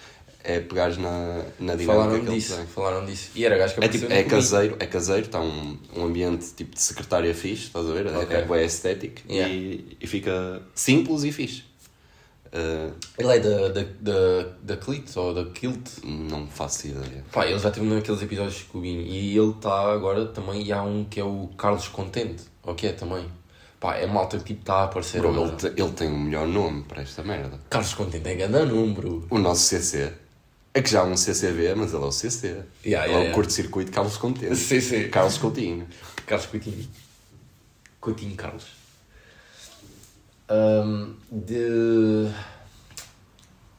é 0.44 0.60
pegares 0.62 0.98
na, 0.98 1.44
na 1.60 1.76
dinâmica 1.76 1.86
Falaram 2.06 2.26
que 2.26 2.32
disso, 2.32 2.56
tem. 2.56 2.66
falaram 2.68 3.06
disso. 3.06 3.32
E 3.36 3.46
era 3.46 3.58
gajo 3.58 3.76
que 3.76 3.84
É, 3.84 3.88
tipo, 3.90 4.12
é 4.14 4.24
caseiro, 4.24 4.78
é 4.80 4.86
caseiro, 4.86 5.26
está 5.26 5.42
um, 5.42 5.78
um 5.96 6.06
ambiente 6.06 6.54
tipo 6.56 6.74
de 6.74 6.82
secretária 6.82 7.34
fixe, 7.34 7.64
estás 7.66 7.90
a 7.90 7.92
ver? 7.92 8.06
É- 8.06 8.18
Ok. 8.18 8.38
É, 8.38 8.62
é 8.62 8.66
estético 8.66 9.22
Yeah. 9.30 9.54
e, 9.54 9.98
e 10.00 10.08
fica 10.08 10.62
simples 10.74 11.24
e 11.24 11.32
fixe. 11.34 11.64
Uh, 12.58 12.94
Ele 13.18 13.36
é 13.36 13.40
da, 13.40 13.68
da, 13.70 13.82
da, 14.00 14.50
da 14.64 14.78
Clit 14.78 15.18
ou 15.20 15.34
da 15.34 15.46
Kilt. 15.52 15.90
não 16.04 16.48
faço 16.48 16.88
ideia. 16.88 17.24
Pá, 17.32 17.46
ele 17.46 17.60
já 17.60 17.70
teve 17.70 17.86
naqueles 17.86 18.22
episódios 18.22 18.56
de 18.56 18.64
Cubinho. 18.66 19.02
E 19.02 19.38
ele 19.38 19.52
está 19.52 19.92
agora 19.94 20.26
também. 20.28 20.64
E 20.64 20.72
há 20.72 20.82
um 20.82 21.04
que 21.06 21.20
é 21.20 21.24
o 21.24 21.50
Carlos 21.58 21.88
Contente. 21.88 22.44
Ou 22.64 22.74
que 22.74 22.88
é 22.88 22.94
também. 22.94 23.26
Pá, 23.80 23.96
é 23.96 24.08
malta 24.08 24.38
que 24.40 24.44
tipo 24.46 24.62
está 24.62 24.76
a 24.78 24.84
aparecer 24.86 25.22
Bro, 25.22 25.40
ele, 25.40 25.56
te- 25.56 25.68
ele 25.82 25.92
tem 25.92 26.08
o 26.08 26.18
melhor 26.18 26.48
nome 26.48 26.84
para 26.84 27.02
esta 27.04 27.24
merda. 27.24 27.60
Carlos 27.70 27.94
Contente 27.94 28.28
é 28.28 28.34
grande 28.36 28.74
número. 28.74 29.28
O 29.30 29.38
nosso 29.38 29.62
CC 29.66 30.14
É 30.74 30.82
que 30.82 30.90
já 30.90 31.02
há 31.02 31.04
um 31.04 31.16
CCV, 31.16 31.76
mas 31.76 31.94
ele 31.94 32.04
é 32.04 32.08
o 32.08 32.12
CC. 32.12 32.48
Yeah, 32.48 32.64
ele 32.84 32.96
é 32.96 32.98
yeah, 32.98 33.18
o 33.18 33.20
yeah. 33.20 33.36
curto-circuito 33.36 33.92
Carlos 33.92 34.18
Contente. 34.18 34.56
CC. 34.58 35.10
Carlos 35.10 35.38
Coutinho. 35.38 35.88
Carlos 36.26 36.48
Coutinho. 36.48 36.88
Coutinho 38.02 38.36
Carlos. 38.36 38.66
Ahm, 40.50 41.14
de. 41.32 42.30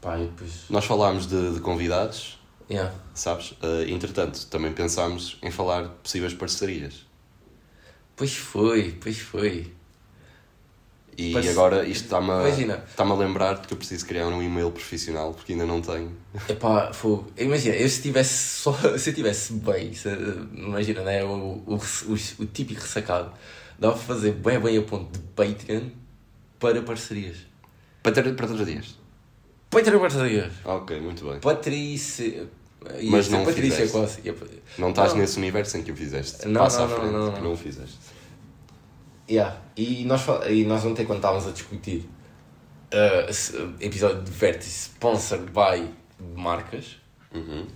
Pá, 0.01 0.17
depois. 0.17 0.65
Nós 0.71 0.85
falámos 0.85 1.27
de, 1.27 1.55
de 1.55 1.61
convidados, 1.61 2.39
Yeah. 2.71 2.95
sabes? 3.15 3.55
Eh, 3.63 3.87
entretanto, 3.91 4.47
também 4.47 4.73
pensámos 4.73 5.39
em 5.43 5.51
falar 5.51 5.85
de 5.85 5.89
possíveis 6.03 6.35
parcerias. 6.35 7.07
Pois 8.15 8.37
foi, 8.37 8.93
pois 9.01 9.19
foi. 9.19 9.73
E 11.17 11.33
Parce- 11.33 11.49
agora 11.49 11.85
isto 11.89 12.05
está-me 12.05 12.31
a, 12.31 12.49
está-me 12.49 13.11
a 13.13 13.15
lembrar 13.15 13.61
que 13.63 13.73
eu 13.73 13.79
preciso 13.79 14.07
criar 14.07 14.27
um 14.29 14.41
e-mail 14.43 14.71
profissional 14.71 15.33
porque 15.33 15.53
ainda 15.53 15.65
não 15.67 15.81
tenho. 15.81 16.15
Epá, 16.49 16.93
fogo. 16.93 17.33
Imagina, 17.37 17.75
eu 17.75 17.89
se 17.89 18.03
tivesse 18.03 18.61
só. 18.61 18.73
Se 18.99 19.11
eu 19.11 19.15
tivesse 19.15 19.55
bem, 19.55 19.95
se- 19.95 20.09
imagina, 20.55 21.03
né? 21.03 21.25
O, 21.25 21.63
o, 21.67 21.75
o, 21.77 22.13
o 22.43 22.47
típico 22.47 22.83
ressacado. 22.83 23.33
Dava 23.79 23.95
para 23.97 24.03
fazer 24.05 24.33
bem, 24.33 24.61
bem 24.61 24.77
a 24.79 24.83
ponto 24.83 25.11
de 25.11 25.19
Patreon 25.35 25.89
para 26.59 26.83
parcerias. 26.83 27.37
Para 28.03 28.13
ter, 28.13 28.35
para 28.37 28.47
três 28.47 28.67
dias. 28.67 28.99
Patreon 29.71 30.01
parcerias. 30.01 30.53
Ok, 30.65 30.99
muito 31.01 31.25
bem. 31.29 31.41
Patrícia. 31.41 32.49
Ia 33.01 33.11
Mas 33.11 33.29
não 33.29 33.45
Patrícia 33.45 33.87
fizeste. 33.87 33.93
quase. 33.93 34.63
Não 34.79 34.91
estás 34.91 35.13
Não. 35.13 35.21
nesse 35.21 35.37
universo 35.37 35.77
em 35.77 35.83
que 35.83 35.93
o 35.93 35.97
fizeste. 35.97 36.49
Não, 36.49 36.63
Passa 36.63 36.79
não, 36.79 36.85
à 36.85 36.89
não, 36.89 36.97
frente, 36.97 37.13
não, 37.13 37.33
que 37.33 37.37
não. 37.39 37.45
não 37.45 37.53
o 37.53 37.57
fizeste. 37.57 37.99
Yeah. 39.31 39.61
E, 39.77 40.05
nós, 40.05 40.23
e 40.49 40.65
nós 40.65 40.85
ontem, 40.87 41.05
quando 41.05 41.19
estávamos 41.19 41.47
a 41.47 41.51
discutir 41.51 42.09
uh, 42.95 43.75
episódio 43.81 44.23
de 44.23 44.31
Vértice 44.31 44.71
sponsored 44.89 45.51
by 45.51 45.87
marcas, 46.35 46.97
Uhum. 47.35 47.67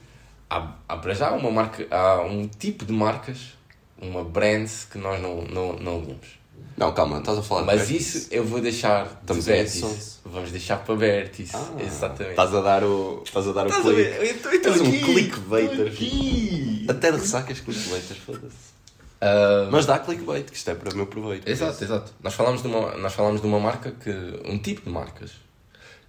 há, 0.48 0.76
há 0.88 0.96
para 0.96 1.12
já 1.12 1.30
uma 1.32 1.50
marca, 1.50 1.86
há 1.94 2.22
um 2.22 2.48
tipo 2.48 2.86
de 2.86 2.92
marcas, 2.94 3.52
uma 4.00 4.24
brand 4.24 4.66
que 4.90 4.96
nós 4.96 5.20
não, 5.20 5.42
não, 5.42 5.74
não 5.74 6.00
vimos. 6.00 6.38
Não, 6.76 6.92
calma, 6.92 7.18
estás 7.18 7.38
a 7.38 7.42
falar 7.42 7.60
de 7.62 7.66
Mas 7.68 7.88
Vértice? 7.88 8.18
isso 8.18 8.28
eu 8.32 8.44
vou 8.44 8.60
deixar 8.60 9.04
de 9.24 9.38
Estamos. 9.38 9.70
Sons. 9.72 10.20
Vamos 10.24 10.50
deixar 10.50 10.78
para 10.78 10.94
Vértice. 10.94 11.54
Ah, 11.54 11.70
Exatamente. 11.80 12.30
Estás 12.30 12.54
a 12.54 12.60
dar 12.60 12.84
o, 12.84 13.22
estás 13.24 13.46
a 13.48 13.52
dar 13.52 13.66
o 13.66 13.68
Estás 13.68 13.86
a 13.86 13.90
clique. 13.92 14.46
Eu 14.46 14.62
tô 14.62 14.68
És 14.70 14.80
um 14.80 14.86
aqui, 14.88 15.00
clickbaiter, 15.02 15.86
aqui. 15.86 16.86
Até 16.88 17.12
de 17.12 17.18
ressacas 17.18 17.60
clickbaiters, 17.60 18.18
foda-se. 18.18 18.72
Ah, 19.20 19.68
Mas 19.70 19.86
dá 19.86 19.98
clickbait, 19.98 20.50
que 20.50 20.56
isto 20.56 20.68
é 20.70 20.74
para 20.74 20.92
o 20.92 20.96
meu 20.96 21.06
proveito. 21.06 21.48
Exato, 21.48 21.84
exato. 21.84 22.12
Nós 22.22 22.34
falámos 22.34 22.62
de 22.62 22.68
uma, 22.68 22.96
nós 22.96 23.12
falámos 23.12 23.40
de 23.40 23.46
uma 23.46 23.60
marca 23.60 23.90
que. 23.92 24.10
um 24.44 24.58
tipo 24.58 24.82
de 24.82 24.90
marcas 24.90 25.30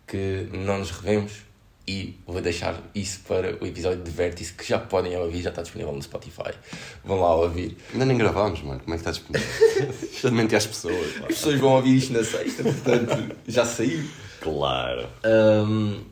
que 0.08 0.48
não 0.52 0.80
nos 0.80 0.92
revemos 0.92 1.32
e 1.88 2.18
vou 2.26 2.42
deixar 2.42 2.82
isso 2.96 3.20
para 3.28 3.58
o 3.62 3.68
episódio 3.68 4.04
de 4.04 4.12
Vértice 4.12 4.54
que 4.54 4.66
já 4.66 4.80
podem 4.80 5.18
ouvir, 5.18 5.42
já 5.42 5.50
está 5.50 5.62
disponível 5.62 5.94
no 5.94 6.02
Spotify. 6.02 6.54
Vão 7.04 7.20
lá 7.20 7.36
ouvir. 7.36 7.78
Ainda 7.92 8.06
nem 8.06 8.18
gravámos, 8.18 8.62
mano. 8.62 8.80
Como 8.80 8.94
é 8.94 8.98
que 8.98 9.02
está 9.02 9.12
disponível? 9.12 9.50
Deixa 10.00 10.30
de 10.30 10.36
mentir 10.36 10.58
às 10.58 10.66
pessoas. 10.66 11.12
pá. 11.14 11.20
As 11.22 11.28
pessoas 11.28 11.60
vão 11.60 11.74
ouvir 11.74 11.98
isto 11.98 12.14
na 12.14 12.24
sexta, 12.24 12.64
portanto 12.64 13.36
já 13.48 13.66
saiu. 13.66 14.04
Claro. 14.40 15.10
Ahm, 15.24 16.04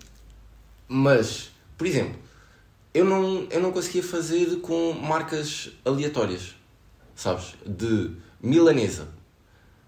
mas, 0.88 1.52
por 1.78 1.88
exemplo, 1.88 2.20
eu 2.94 3.06
não, 3.06 3.48
eu 3.50 3.62
não 3.62 3.72
conseguia 3.72 4.04
fazer 4.04 4.58
com 4.58 4.92
marcas 4.92 5.70
aleatórias, 5.86 6.54
sabes? 7.16 7.56
De 7.66 8.12
milanesa. 8.42 9.08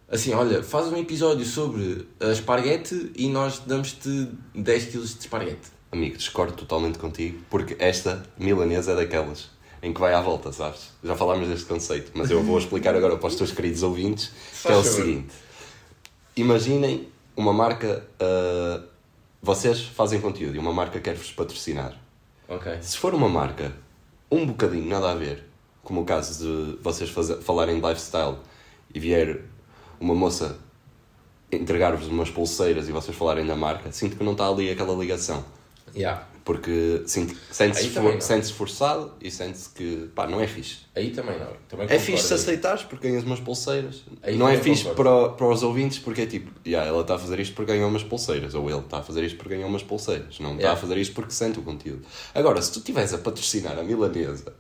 Assim, 0.08 0.32
olha, 0.34 0.62
faz 0.64 0.88
um 0.88 0.98
episódio 0.98 1.46
sobre 1.46 2.08
a 2.20 2.28
esparguete 2.28 3.12
e 3.16 3.28
nós 3.28 3.60
damos-te 3.66 4.30
10 4.54 4.86
kg 4.86 4.92
de 4.92 5.06
esparguete. 5.06 5.73
Amigo, 5.94 6.18
discordo 6.18 6.54
totalmente 6.54 6.98
contigo, 6.98 7.40
porque 7.52 7.76
esta 7.78 8.26
milanesa 8.38 8.94
é 8.94 8.96
daquelas 8.96 9.52
em 9.82 9.94
que 9.94 10.00
vai 10.00 10.14
à 10.14 10.22
volta, 10.22 10.52
sabes? 10.52 10.90
Já 11.04 11.16
falámos 11.16 11.48
deste 11.48 11.66
conceito, 11.66 12.12
mas 12.16 12.32
eu 12.32 12.42
vou 12.42 12.58
explicar 12.58 12.96
agora 12.96 13.16
para 13.18 13.28
os 13.28 13.36
teus 13.36 13.52
queridos 13.52 13.84
ouvintes, 13.84 14.32
que 14.62 14.72
é 14.72 14.76
o 14.76 14.84
seguinte. 14.84 15.36
Imaginem 16.36 17.08
uma 17.36 17.54
marca... 17.54 18.08
ah, 18.20 18.82
vocês 19.40 19.82
fazem 19.82 20.22
conteúdo 20.22 20.56
e 20.56 20.58
uma 20.58 20.72
marca 20.72 21.00
quer-vos 21.02 21.32
patrocinar. 21.32 21.96
Ok. 22.48 22.78
Se 22.82 22.98
for 22.98 23.14
uma 23.14 23.28
marca 23.28 23.74
um 24.32 24.48
bocadinho 24.48 24.88
nada 24.88 25.12
a 25.12 25.14
ver, 25.14 25.44
como 25.84 26.02
o 26.02 26.06
caso 26.06 26.44
de 26.44 26.82
vocês 26.82 27.10
fazer, 27.10 27.42
falarem 27.42 27.80
de 27.80 27.86
lifestyle 27.86 28.38
e 28.96 29.00
vier 29.00 29.42
uma 30.00 30.16
moça 30.16 30.58
entregar-vos 31.52 32.08
umas 32.08 32.32
pulseiras 32.32 32.88
e 32.88 32.92
vocês 32.92 33.16
falarem 33.16 33.46
da 33.46 33.56
marca, 33.56 33.92
sinto 33.92 34.16
que 34.16 34.24
não 34.24 34.32
está 34.32 34.48
ali 34.48 34.72
aquela 34.72 34.96
ligação. 34.96 35.46
Yeah. 35.96 36.28
Porque 36.44 37.04
sente-se 37.06 37.64
Aí 37.64 37.90
for, 37.90 38.22
sente 38.22 38.52
forçado 38.52 39.14
e 39.22 39.32
sente-se 39.32 39.70
que 39.70 40.10
pá, 40.14 40.28
não 40.28 40.42
é 40.42 40.48
fixe. 40.48 40.80
Aí 40.94 41.12
também 41.12 41.40
não. 41.40 41.48
Também 41.70 41.88
É 41.90 41.98
fixe 41.98 42.24
se 42.28 42.34
aceitares 42.34 42.84
porque 42.84 43.08
ganhas 43.08 43.24
umas 43.24 43.40
pulseiras. 43.40 44.04
Aí 44.22 44.38
não 44.38 44.50
é 44.50 44.58
fixe 44.58 44.84
para, 44.90 45.30
para 45.30 45.48
os 45.48 45.64
ouvintes 45.64 46.00
porque 46.00 46.24
é 46.24 46.26
tipo, 46.26 46.52
yeah, 46.68 46.86
ela 46.90 47.00
está 47.02 47.16
a 47.16 47.20
fazer 47.20 47.40
isto 47.40 47.56
porque 47.56 47.72
ganhou 47.72 47.88
umas 47.88 48.04
pulseiras, 48.04 48.54
ou 48.56 48.70
ele 48.70 48.80
está 48.80 48.98
a 48.98 49.02
fazer 49.02 49.24
isto 49.24 49.38
porque 49.38 49.56
ganhou 49.56 49.70
umas 49.70 49.84
pulseiras, 49.84 50.38
não 50.40 50.52
está 50.52 50.64
Yeah. 50.64 50.78
a 50.78 50.82
fazer 50.82 50.98
isto 50.98 51.14
porque 51.16 51.32
sente 51.32 51.60
o 51.60 51.62
conteúdo. 51.62 52.02
Agora, 52.36 52.62
se 52.62 52.74
tu 52.74 52.80
estiveres 52.80 53.14
a 53.14 53.20
patrocinar 53.20 53.80
a 53.80 53.84
milanesa 53.84 54.54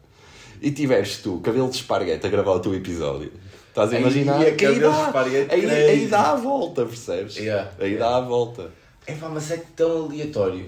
e 0.61 0.71
tiveres 0.71 1.17
tu, 1.17 1.41
cabelo 1.41 1.69
de 1.69 1.75
esparguete, 1.75 2.25
a 2.25 2.29
gravar 2.29 2.53
o 2.53 2.59
teu 2.61 2.73
episódio, 2.73 3.33
estás 3.67 3.91
a 3.91 3.95
Aí, 3.97 4.01
imaginar 4.01 4.39
a 4.41 4.51
que 4.51 4.65
aí 4.65 4.79
dá, 4.79 5.11
aí, 5.49 5.69
aí 5.69 6.07
dá 6.07 6.31
a 6.31 6.35
volta, 6.35 6.85
percebes? 6.85 7.35
Yeah. 7.35 7.71
Aí 7.77 7.97
dá 7.97 8.15
a 8.15 8.21
volta. 8.21 8.71
É 9.05 9.15
pá, 9.15 9.27
mas 9.27 9.51
é 9.51 9.57
tão 9.75 10.05
aleatório. 10.05 10.65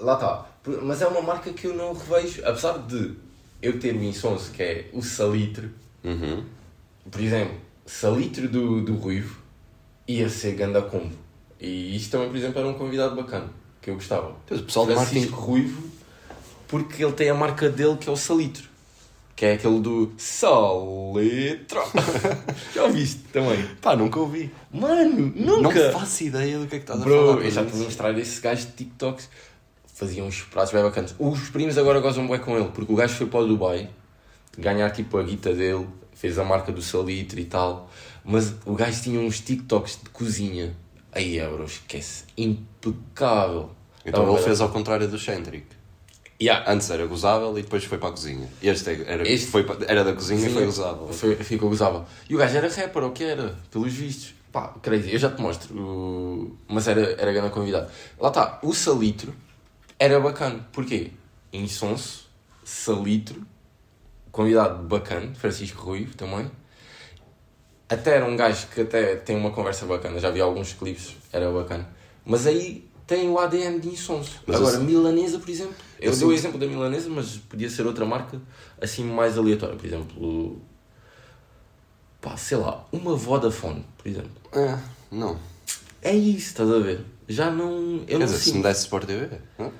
Lá 0.00 0.14
está. 0.14 0.46
Mas 0.82 1.02
é 1.02 1.06
uma 1.06 1.22
marca 1.22 1.52
que 1.52 1.66
eu 1.66 1.74
não 1.74 1.92
revejo, 1.92 2.42
apesar 2.44 2.78
de 2.78 3.14
eu 3.62 3.78
ter 3.78 3.94
o 3.94 4.02
insonso, 4.02 4.50
que 4.50 4.62
é 4.62 4.90
o 4.92 5.02
salitre. 5.02 5.70
Uhum. 6.02 6.44
Por 7.10 7.20
exemplo, 7.20 7.56
salitre 7.86 8.48
do, 8.48 8.82
do 8.82 8.94
Ruivo 8.94 9.38
ia 10.06 10.28
ser 10.28 10.54
ganda 10.54 10.82
combo. 10.82 11.12
E 11.60 11.94
isto 11.96 12.12
também, 12.12 12.28
por 12.28 12.36
exemplo, 12.36 12.58
era 12.58 12.68
um 12.68 12.74
convidado 12.74 13.14
bacana, 13.14 13.48
que 13.82 13.90
eu 13.90 13.94
gostava. 13.94 14.34
Pois, 14.46 14.60
o 14.60 14.64
pessoal 14.64 14.86
do 14.86 14.94
Francisco 14.94 15.36
Ruivo, 15.36 15.82
porque 16.66 17.04
ele 17.04 17.12
tem 17.12 17.28
a 17.28 17.34
marca 17.34 17.68
dele 17.68 17.96
que 17.98 18.08
é 18.08 18.12
o 18.12 18.16
salitre. 18.16 18.70
Que 19.36 19.46
é 19.46 19.52
aquele 19.54 19.80
do 19.80 20.12
Salitro. 20.18 21.80
Já 22.74 22.84
ouviste 22.84 23.20
também? 23.32 23.66
Pá, 23.80 23.96
nunca 23.96 24.20
ouvi. 24.20 24.52
Mano, 24.70 25.32
nunca! 25.34 25.92
Não 25.92 25.98
faço 25.98 26.24
ideia 26.24 26.58
do 26.58 26.66
que 26.66 26.76
é 26.76 26.78
que 26.78 26.84
estás 26.84 27.00
a 27.00 27.04
Bro, 27.04 27.26
falar. 27.26 27.44
eu 27.46 27.50
já 27.50 27.64
te 27.64 27.74
mostrar 27.74 28.18
esse 28.18 28.38
gajo 28.38 28.66
de 28.66 28.72
TikToks. 28.72 29.30
Fazia 30.00 30.24
uns 30.24 30.40
pratos 30.40 30.72
bem 30.72 30.82
bacanas. 30.82 31.14
Os 31.18 31.50
primos 31.50 31.76
agora 31.76 32.00
gozam 32.00 32.26
bem 32.26 32.38
com 32.38 32.56
ele, 32.56 32.70
porque 32.74 32.90
o 32.90 32.96
gajo 32.96 33.14
foi 33.16 33.26
para 33.26 33.40
o 33.40 33.46
Dubai 33.46 33.90
ganhar 34.56 34.88
tipo 34.92 35.18
a 35.18 35.22
guita 35.22 35.52
dele, 35.52 35.86
fez 36.14 36.38
a 36.38 36.44
marca 36.44 36.72
do 36.72 36.80
salitre 36.80 37.42
e 37.42 37.44
tal. 37.44 37.90
Mas 38.24 38.54
o 38.64 38.72
gajo 38.74 39.02
tinha 39.02 39.20
uns 39.20 39.40
TikToks 39.40 39.98
de 40.02 40.08
cozinha. 40.08 40.74
Aí, 41.12 41.38
é, 41.38 41.46
bro, 41.46 41.64
esquece. 41.64 42.24
Impecável. 42.34 43.72
Então 44.02 44.24
Tava 44.24 44.38
ele 44.38 44.42
fez 44.42 44.62
ao 44.62 44.70
contrário 44.70 45.06
do 45.06 45.18
Centric. 45.18 45.66
Yeah. 46.40 46.72
Antes 46.72 46.88
era 46.88 47.04
gozável 47.04 47.58
e 47.58 47.62
depois 47.62 47.84
foi 47.84 47.98
para 47.98 48.08
a 48.08 48.12
cozinha. 48.12 48.48
Este 48.62 49.02
era, 49.06 49.28
Este- 49.28 49.50
foi, 49.50 49.66
era 49.86 50.02
da 50.02 50.14
cozinha 50.14 50.48
e 50.48 50.50
foi 50.50 50.64
gozável. 50.64 51.08
Foi, 51.12 51.36
ficou 51.36 51.68
gozável. 51.68 52.06
E 52.26 52.34
o 52.34 52.38
gajo 52.38 52.56
era 52.56 52.70
rapper, 52.70 53.02
ou 53.04 53.10
que 53.10 53.22
era, 53.22 53.54
pelos 53.70 53.92
vistos. 53.92 54.34
Pá, 54.50 54.68
crazy, 54.80 55.12
eu 55.12 55.18
já 55.18 55.30
te 55.30 55.42
mostro. 55.42 56.56
Mas 56.66 56.88
era, 56.88 57.02
era 57.20 57.30
grande 57.34 57.50
convidado. 57.50 57.90
Lá 58.18 58.28
está, 58.30 58.58
o 58.62 58.72
Salitro 58.72 59.34
era 60.00 60.18
bacana. 60.18 60.66
Porquê? 60.72 61.12
Insonso, 61.52 62.26
Salitro, 62.64 63.46
convidado 64.32 64.82
bacana, 64.84 65.32
Francisco 65.34 65.82
Ruivo 65.82 66.16
também. 66.16 66.50
Até 67.88 68.16
era 68.16 68.24
um 68.24 68.36
gajo 68.36 68.68
que 68.68 68.80
até 68.82 69.16
tem 69.16 69.36
uma 69.36 69.50
conversa 69.50 69.84
bacana, 69.84 70.18
já 70.18 70.30
vi 70.30 70.40
alguns 70.40 70.72
clipes, 70.72 71.14
era 71.32 71.50
bacana. 71.52 71.88
Mas 72.24 72.46
aí 72.46 72.88
tem 73.06 73.28
o 73.28 73.38
ADN 73.38 73.80
de 73.80 73.88
Insonso. 73.88 74.40
Mas 74.46 74.56
Agora, 74.56 74.76
eu- 74.76 74.82
milanesa, 74.84 75.38
por 75.38 75.50
exemplo. 75.50 75.74
Eu, 76.00 76.12
Eu 76.12 76.18
dou 76.18 76.28
o 76.30 76.32
exemplo 76.32 76.58
da 76.58 76.66
milanesa, 76.66 77.10
mas 77.10 77.36
podia 77.36 77.68
ser 77.68 77.84
outra 77.86 78.06
marca 78.06 78.40
assim 78.80 79.04
mais 79.04 79.36
aleatória. 79.36 79.76
Por 79.76 79.84
exemplo, 79.84 80.62
pá, 82.20 82.36
sei 82.36 82.56
lá, 82.56 82.86
uma 82.92 83.14
Vodafone, 83.16 83.84
por 83.98 84.08
exemplo. 84.08 84.30
É, 84.52 84.78
não. 85.10 85.38
É 86.00 86.14
isso, 86.14 86.46
estás 86.48 86.70
a 86.70 86.78
ver? 86.78 87.04
Já 87.28 87.50
não. 87.50 87.96
Eu 87.98 88.04
Quer 88.06 88.18
não 88.20 88.26
dizer, 88.26 88.38
se 88.38 88.44
sinto. 88.44 88.56
me 88.58 88.62
desse 88.62 88.80
Sport 88.82 89.06
TV. 89.06 89.28
não? 89.58 89.72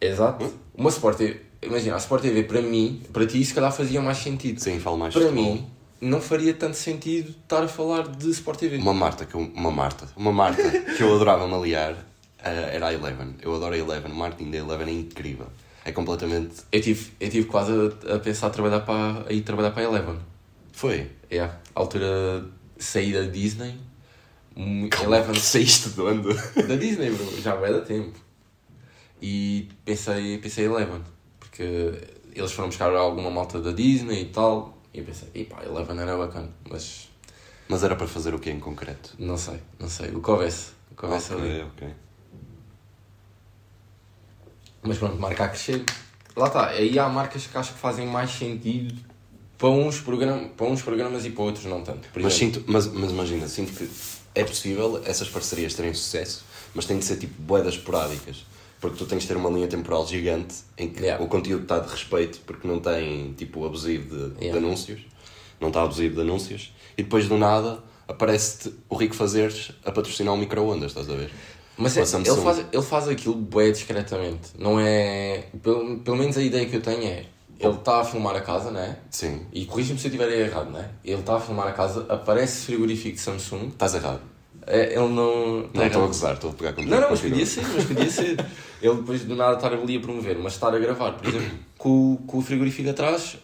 Exato. 0.00 0.52
Uma 0.74 0.90
Sport 0.90 1.16
TV. 1.18 1.40
Imagina, 1.62 1.94
a 1.94 1.98
Sport 1.98 2.22
TV 2.22 2.42
para 2.44 2.60
mim, 2.60 3.02
para 3.12 3.26
ti, 3.26 3.44
se 3.44 3.54
calhar 3.54 3.72
fazia 3.72 4.00
mais 4.00 4.18
sentido. 4.18 4.60
Sim, 4.60 4.78
falo 4.78 4.98
mais 4.98 5.14
para 5.14 5.30
mim, 5.30 5.66
não 6.00 6.20
faria 6.20 6.52
tanto 6.54 6.76
sentido 6.76 7.30
estar 7.30 7.62
a 7.64 7.68
falar 7.68 8.06
de 8.08 8.30
Sport 8.30 8.58
TV. 8.58 8.76
Uma 8.76 8.92
Marta, 8.94 9.24
que 9.24 9.34
eu, 9.34 9.40
uma 9.40 9.70
Marta, 9.70 10.06
uma 10.16 10.30
marca 10.32 10.62
que 10.96 11.02
eu 11.02 11.14
adorava 11.14 11.48
me 11.48 11.54
aliar 11.54 11.96
eh, 12.44 12.70
era 12.74 12.88
a 12.88 12.92
Eleven. 12.92 13.34
Eu 13.42 13.54
adoro 13.56 13.74
a 13.74 13.78
Eleven, 13.78 14.12
o 14.12 14.14
marketing 14.14 14.50
da 14.50 14.58
Eleven 14.58 14.88
é 14.88 14.92
incrível. 14.92 15.46
É 15.84 15.92
completamente. 15.92 16.56
Eu 16.70 16.80
tive, 16.80 17.10
eu 17.18 17.30
tive 17.30 17.46
quase 17.46 17.72
a, 17.72 18.16
a 18.16 18.18
pensar 18.18 18.48
a 18.48 18.50
trabalhar 18.50 18.80
para, 18.80 19.24
a 19.28 19.32
ir 19.32 19.40
trabalhar 19.40 19.70
para 19.70 19.82
a 19.82 19.84
Eleven. 19.86 20.16
Foi. 20.72 21.10
É, 21.30 21.40
à 21.40 21.50
altura 21.74 22.44
saí 22.78 23.12
da 23.12 23.22
Disney. 23.22 23.74
hum, 24.56 24.88
Eleven 25.02 25.34
Saíste 25.36 25.88
de 25.90 26.00
onde? 26.02 26.34
da 26.68 26.76
Disney, 26.76 27.10
bro, 27.10 27.40
já 27.40 27.54
vai 27.54 27.72
dar 27.72 27.80
tempo. 27.80 28.25
E 29.20 29.68
pensei, 29.84 30.38
pensei 30.38 30.66
Eleven, 30.66 31.02
porque 31.38 31.92
eles 32.34 32.52
foram 32.52 32.68
buscar 32.68 32.90
alguma 32.94 33.30
malta 33.30 33.60
da 33.60 33.72
Disney 33.72 34.22
e 34.22 34.24
tal, 34.26 34.76
e 34.92 34.98
eu 34.98 35.04
pensei, 35.04 35.28
e 35.34 35.44
pá, 35.44 35.62
Eleven 35.64 35.98
era 35.98 36.16
bacana, 36.16 36.50
mas 36.68 37.08
Mas 37.68 37.82
era 37.82 37.96
para 37.96 38.06
fazer 38.06 38.34
o 38.34 38.38
que 38.38 38.50
em 38.50 38.60
concreto? 38.60 39.14
não 39.18 39.36
sei, 39.36 39.58
não 39.78 39.88
sei, 39.88 40.10
o 40.10 40.20
que 40.22 40.30
houvesse, 40.30 40.72
o 40.92 40.94
que 40.94 41.04
houvesse 41.04 41.32
ali. 41.32 41.62
Ok, 41.62 41.64
ok. 41.76 41.94
Mas 44.82 44.98
pronto, 44.98 45.16
marca 45.16 45.44
a 45.44 45.48
crescer. 45.48 45.84
Lá 46.36 46.46
está, 46.46 46.68
aí 46.68 46.98
há 46.98 47.08
marcas 47.08 47.46
que 47.46 47.56
acho 47.56 47.72
que 47.72 47.78
fazem 47.78 48.06
mais 48.06 48.30
sentido 48.30 48.94
para 49.58 49.68
uns, 49.68 50.00
program 50.00 50.48
para 50.50 50.66
uns 50.66 50.82
programas 50.82 51.24
e 51.24 51.30
para 51.30 51.42
outros 51.42 51.64
não 51.64 51.82
tanto. 51.82 52.08
Mas, 52.14 52.34
sinto, 52.34 52.62
mas, 52.66 52.86
mas 52.86 53.10
imagina, 53.10 53.48
sinto 53.48 53.72
que 53.72 53.88
é 54.34 54.44
possível 54.44 55.02
essas 55.04 55.28
parcerias 55.28 55.74
terem 55.74 55.94
sucesso, 55.94 56.44
mas 56.74 56.84
tem 56.84 56.98
de 56.98 57.04
ser 57.04 57.16
tipo 57.16 57.40
boedas 57.40 57.74
esporádicas. 57.74 58.44
Porque 58.80 58.98
tu 58.98 59.06
tens 59.06 59.22
de 59.22 59.28
ter 59.28 59.36
uma 59.36 59.48
linha 59.50 59.66
temporal 59.68 60.06
gigante 60.06 60.54
em 60.76 60.88
que 60.90 61.00
Yeah. 61.02 61.22
o 61.24 61.28
conteúdo 61.28 61.62
está 61.62 61.78
de 61.78 61.88
respeito, 61.90 62.40
porque 62.46 62.68
não 62.68 62.78
tem 62.78 63.32
tipo 63.32 63.64
abusivo 63.64 64.14
de, 64.16 64.30
de 64.34 64.44
Yeah. 64.44 64.58
anúncios, 64.64 65.00
não 65.60 65.68
está 65.68 65.82
abusivo 65.82 66.14
de 66.16 66.20
anúncios, 66.20 66.74
e 66.96 67.02
depois 67.02 67.26
do 67.28 67.36
nada 67.38 67.82
aparece-te 68.06 68.74
o 68.88 68.94
Rico 68.96 69.14
Fazeres 69.14 69.72
a 69.84 69.90
patrocinar 69.90 70.34
um 70.34 70.36
micro-ondas, 70.36 70.90
estás 70.92 71.08
a 71.10 71.14
ver? 71.14 71.30
Mas 71.78 71.96
é, 71.96 72.00
ele, 72.00 72.40
faz, 72.42 72.64
ele 72.72 72.82
faz 72.82 73.08
aquilo 73.08 73.34
bem 73.34 73.70
discretamente. 73.72 74.50
Não 74.58 74.80
é. 74.80 75.46
Pelo, 75.62 75.98
pelo 75.98 76.16
menos 76.16 76.36
a 76.38 76.42
ideia 76.42 76.64
que 76.66 76.76
eu 76.76 76.80
tenho 76.80 77.02
é. 77.04 77.26
Ele 77.58 77.72
está 77.74 78.00
a 78.00 78.04
filmar 78.04 78.36
a 78.36 78.40
casa, 78.40 78.70
né? 78.70 78.98
Sim, 79.10 79.46
E 79.52 79.64
corrija-me 79.64 79.98
se 79.98 80.06
eu 80.06 80.10
estiver 80.12 80.30
errado, 80.40 80.70
né? 80.70 80.90
Ele 81.04 81.20
está 81.20 81.36
a 81.36 81.40
filmar 81.40 81.66
a 81.68 81.72
casa, 81.72 82.04
aparece 82.08 82.66
frigorífico 82.66 83.14
de 83.16 83.20
Samsung. 83.20 83.68
estás 83.68 83.94
errado. 83.94 84.20
É, 84.66 84.94
Ele 84.94 85.08
não. 85.08 85.68
Não 85.72 85.86
estou 85.86 86.04
a 86.04 86.06
gozar, 86.06 86.34
estou 86.34 86.50
a 86.50 86.52
pegar 86.54 86.72
contigo. 86.72 86.90
Não, 86.94 87.00
não, 87.00 87.10
mas 87.10 87.20
podia 87.20 87.46
ser, 87.46 87.66
mas 87.66 87.84
podia 87.84 88.10
ser. 88.10 88.44
Ele 88.82 88.94
depois 88.96 89.22
do 89.24 89.34
nada 89.36 89.54
estar 89.56 89.72
ali 89.72 89.96
a 89.96 90.00
promover, 90.00 90.38
mas 90.38 90.54
estar 90.54 90.74
a 90.74 90.78
gravar, 90.78 91.12
por 91.12 91.28
exemplo, 91.28 91.50
com, 91.78 92.14
o- 92.14 92.16
com 92.26 92.38
o 92.38 92.42
frigorífico 92.42 92.88
atrás 92.90 93.36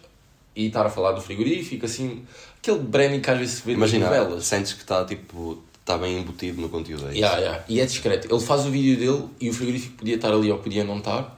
e 0.55 0.67
estar 0.67 0.85
a 0.85 0.89
falar 0.89 1.13
do 1.13 1.21
frigorífico, 1.21 1.85
assim. 1.85 2.25
Aquele 2.59 2.79
branding 2.79 3.19
que 3.19 3.29
às 3.29 3.37
vezes 3.39 3.55
se 3.55 3.61
vê 3.65 3.71
nas 3.71 3.91
Imagina, 3.91 4.05
novelas. 4.05 4.45
sentes 4.45 4.73
que 4.73 4.81
está 4.81 5.03
tipo, 5.03 5.61
está 5.81 5.97
bem 5.97 6.19
embutido 6.19 6.61
no 6.61 6.69
conteúdo. 6.69 7.07
É 7.07 7.11
isso? 7.11 7.17
Yeah, 7.19 7.39
yeah. 7.39 7.63
E 7.67 7.79
é 7.81 7.85
discreto. 7.85 8.33
Ele 8.33 8.41
faz 8.41 8.65
o 8.65 8.69
vídeo 8.71 8.97
dele 8.97 9.27
e 9.41 9.49
o 9.49 9.53
frigorífico 9.53 9.97
podia 9.97 10.15
estar 10.15 10.31
ali 10.31 10.49
ou 10.51 10.57
podia 10.59 10.83
não 10.83 10.99
estar, 10.99 11.37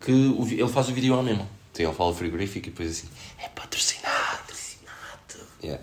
que 0.00 0.12
o 0.12 0.46
ele 0.48 0.68
faz 0.68 0.88
o 0.88 0.92
vídeo 0.92 1.18
à 1.18 1.22
mesma. 1.22 1.46
Sim, 1.72 1.84
ele 1.84 1.92
fala 1.94 2.14
frigorífico 2.14 2.68
e 2.68 2.70
depois 2.70 2.90
assim, 2.90 3.08
é 3.38 3.48
patrocinado. 3.48 4.50
Yeah. 5.62 5.82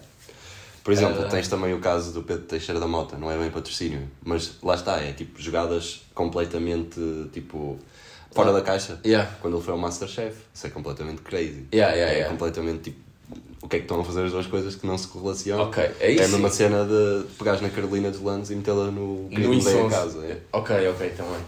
Por 0.87 0.93
exemplo, 0.93 1.21
Ah. 1.21 1.27
tens 1.27 1.49
também 1.49 1.73
o 1.73 1.79
caso 1.81 2.13
do 2.13 2.23
Pedro 2.23 2.43
Teixeira 2.43 2.79
da 2.79 2.87
Mota, 2.87 3.17
não 3.17 3.29
é 3.29 3.37
bem 3.37 3.51
patrocínio, 3.51 4.09
mas 4.23 4.53
lá 4.63 4.73
está, 4.73 5.01
é 5.01 5.11
tipo 5.11 5.37
jogadas 5.41 6.03
completamente 6.15 6.97
tipo 7.33 7.77
fora 8.31 8.53
da 8.53 8.61
caixa. 8.61 8.97
Yeah. 9.05 9.29
Quando 9.41 9.57
ele 9.57 9.63
foi 9.65 9.73
ao 9.73 9.77
Masterchef, 9.77 10.37
isso 10.53 10.65
é 10.65 10.69
completamente 10.69 11.21
crazy. 11.23 11.65
Yeah, 11.73 11.93
yeah, 11.93 12.13
é 12.13 12.15
yeah. 12.19 12.31
completamente 12.31 12.83
tipo, 12.83 12.99
o 13.61 13.67
que 13.67 13.75
é 13.75 13.79
que 13.79 13.83
estão 13.83 13.99
a 13.99 14.05
fazer 14.05 14.23
as 14.27 14.31
duas 14.31 14.47
coisas 14.47 14.75
que 14.75 14.87
não 14.87 14.97
se 14.97 15.09
correlacionam? 15.09 15.65
Ok, 15.65 15.83
é 15.99 16.09
isso 16.09 16.23
É 16.23 16.25
a 16.25 16.29
mesma 16.29 16.49
cena 16.49 16.85
de 16.85 17.25
pegares 17.37 17.59
na 17.59 17.67
Carolina 17.69 18.09
dos 18.09 18.21
Landes 18.21 18.49
e 18.49 18.55
metê-la 18.55 18.89
no 18.89 19.27
a 19.35 19.39
Insons. 19.41 19.91
Casa. 19.91 20.25
é. 20.25 20.37
Ok, 20.53 20.87
ok, 20.87 21.09
também. 21.17 21.41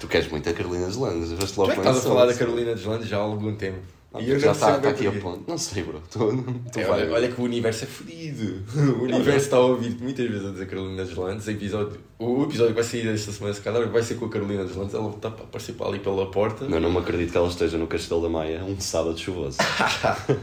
Tu 0.00 0.08
queres 0.08 0.28
muito 0.32 0.48
a 0.48 0.52
Carolina 0.52 0.86
dos 0.88 0.96
Landes, 0.96 1.30
vais 1.30 1.52
Tu 1.52 1.62
é 1.62 1.74
que 1.74 1.78
estás 1.78 1.96
a 1.96 2.00
falar 2.00 2.26
da 2.26 2.34
Carolina 2.34 2.74
dos 2.74 2.84
Landes 2.84 3.08
já 3.08 3.18
há 3.18 3.20
algum 3.20 3.54
tempo. 3.54 3.78
E 4.18 4.28
eu 4.28 4.40
já 4.40 4.50
está 4.50 4.76
bem 4.78 4.90
aqui 4.90 5.06
a 5.06 5.12
ponto. 5.12 5.44
Não 5.46 5.56
sei, 5.56 5.84
bro. 5.84 6.02
Tu, 6.10 6.18
tu 6.72 6.80
É, 6.80 6.88
olha, 6.88 7.12
olha 7.12 7.30
que 7.30 7.40
o 7.40 7.44
universo 7.44 7.84
é 7.84 7.86
fodido. 7.86 8.64
O 8.98 9.04
universo 9.04 9.44
está 9.44 9.56
a 9.56 9.60
ouvir 9.60 9.96
muitas 10.00 10.28
vezes 10.28 10.46
a 10.48 10.50
dizer 10.50 10.66
Carolina 10.66 11.04
dos 11.04 11.16
Landes. 11.16 11.46
O 11.46 11.50
episódio, 11.50 12.00
o 12.18 12.42
episódio 12.42 12.74
que 12.74 12.80
vai 12.80 12.82
sair 12.82 13.06
esta 13.06 13.30
semana, 13.30 13.54
se 13.54 13.60
calhar, 13.60 13.88
vai 13.88 14.02
ser 14.02 14.16
com 14.16 14.24
a 14.24 14.28
Carolina 14.28 14.64
dos 14.64 14.74
Landes. 14.74 14.94
Ela 14.94 15.10
está 15.10 15.28
a 15.28 15.30
participar 15.30 15.86
ali 15.86 16.00
pela 16.00 16.28
porta. 16.28 16.66
Não, 16.66 16.80
não 16.80 16.90
me 16.90 16.98
acredito 16.98 17.30
que 17.30 17.36
ela 17.36 17.48
esteja 17.48 17.78
no 17.78 17.86
Castelo 17.86 18.20
da 18.20 18.28
Maia 18.28 18.64
um 18.64 18.80
sábado 18.80 19.16
chuvoso. 19.16 19.58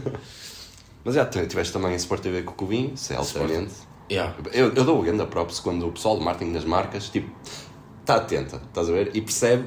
Mas 1.04 1.16
já, 1.16 1.26
tiveste 1.26 1.74
também 1.74 1.92
a 1.92 1.96
Sport 1.96 2.22
TV 2.22 2.44
com 2.44 2.52
o 2.52 2.56
Cubinho, 2.56 2.94
isso 2.94 3.12
é. 3.12 3.18
Yeah. 4.10 4.36
Eu, 4.54 4.74
eu 4.74 4.84
dou 4.86 5.00
o 5.00 5.02
grande 5.02 5.26
props 5.26 5.60
quando 5.60 5.88
o 5.88 5.92
pessoal 5.92 6.18
do 6.18 6.24
marketing 6.24 6.54
das 6.54 6.64
marcas, 6.64 7.10
tipo, 7.10 7.30
está 8.02 8.16
atenta, 8.16 8.62
estás 8.66 8.90
a 8.90 8.94
ver? 8.94 9.12
E 9.14 9.22
percebe 9.22 9.66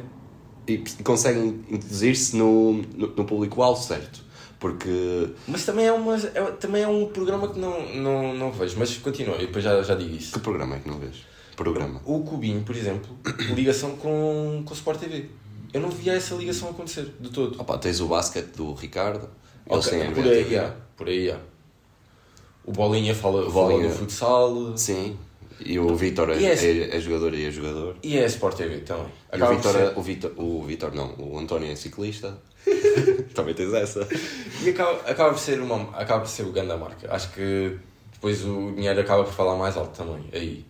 e 0.75 0.79
perce- 0.79 1.03
consegue 1.03 1.41
introduzir-se 1.71 2.37
no, 2.37 2.75
no, 2.97 3.07
no 3.09 3.25
público-alvo 3.25 3.83
certo. 3.83 4.23
Porque, 4.59 5.31
Mas 5.49 5.64
também 5.64 5.87
é, 5.87 5.93
uma, 5.93 6.16
é, 6.16 6.43
também 6.61 6.83
é 6.83 6.89
um 6.89 7.07
programa 7.07 7.49
que 7.49 7.59
não, 7.59 7.95
não, 7.95 8.35
não 8.35 8.53
vejo. 8.53 8.77
Mas 8.79 8.95
continua, 8.99 9.35
eu 9.37 9.47
depois 9.47 9.64
já, 9.64 9.83
já 9.83 9.95
digo 9.95 10.14
isso. 10.14 10.33
que 10.35 10.41
programa 10.41 10.77
é 10.77 10.81
que 10.81 10.89
não 10.89 10.99
vês? 10.99 11.16
Programa. 11.57 12.01
O 12.05 12.21
Cubinho, 12.21 12.62
por 12.62 12.77
exemplo, 12.77 13.09
ligação 13.55 13.97
com, 13.97 14.62
com 14.64 14.71
o 14.71 14.75
Sport 14.75 15.01
TV. 15.01 15.31
Eu 15.73 15.81
não 15.81 15.89
via 15.89 16.12
essa 16.14 16.35
ligação 16.35 16.68
acontecer 16.68 17.07
de 17.18 17.31
todo. 17.31 17.59
Opa, 17.61 17.79
tens 17.79 18.01
o 18.01 18.07
basquete 18.09 18.55
do 18.57 18.75
Ricardo, 18.75 19.29
eles 19.71 19.87
Ok, 19.87 19.99
têm 19.99 20.09
a 20.09 20.12
por 20.12 20.25
aí, 20.25 20.59
há, 20.59 20.75
por 20.97 21.09
aí 21.09 21.31
há. 21.31 21.39
O 22.64 22.73
Bolinha 22.73 23.14
fala, 23.14 23.49
Bolinha. 23.51 23.81
fala 23.85 23.93
do 23.93 23.99
futsal 23.99 24.77
Sim, 24.77 25.16
e 25.64 25.78
o 25.78 25.94
Vitor 25.94 26.30
é, 26.30 26.42
esse- 26.52 26.82
é, 26.84 26.96
é 26.96 27.00
jogador 27.00 27.34
e 27.34 27.44
é 27.46 27.50
jogador. 27.50 27.96
e 28.02 28.18
é 28.18 28.26
Sport 28.26 28.56
TV 28.56 28.78
também. 28.78 29.06
E 29.32 29.42
o 29.42 29.46
Vitor, 29.56 29.72
ser- 29.72 29.82
é- 29.82 29.92
o 29.96 30.02
Vitor, 30.02 30.32
o 30.36 30.62
Vitor 30.62 30.94
não, 30.94 31.14
o 31.18 31.38
António 31.38 31.70
é 31.70 31.76
ciclista. 31.76 32.36
Também 33.34 33.54
tens 33.54 33.72
essa. 33.72 34.06
E 34.62 34.68
acaba, 34.70 34.92
acaba, 35.11 35.30
por 35.30 35.38
ser 35.38 35.61
uma, 35.61 35.90
acaba 35.96 36.20
por 36.20 36.28
ser 36.28 36.42
o 36.42 36.52
grande 36.52 36.68
da 36.68 36.76
marca. 36.76 37.12
Acho 37.14 37.32
que 37.32 37.76
depois 38.12 38.44
o 38.44 38.72
dinheiro 38.72 39.00
acaba 39.00 39.24
por 39.24 39.32
falar 39.32 39.56
mais 39.56 39.76
alto 39.76 39.96
também. 39.96 40.24
Aí. 40.32 40.64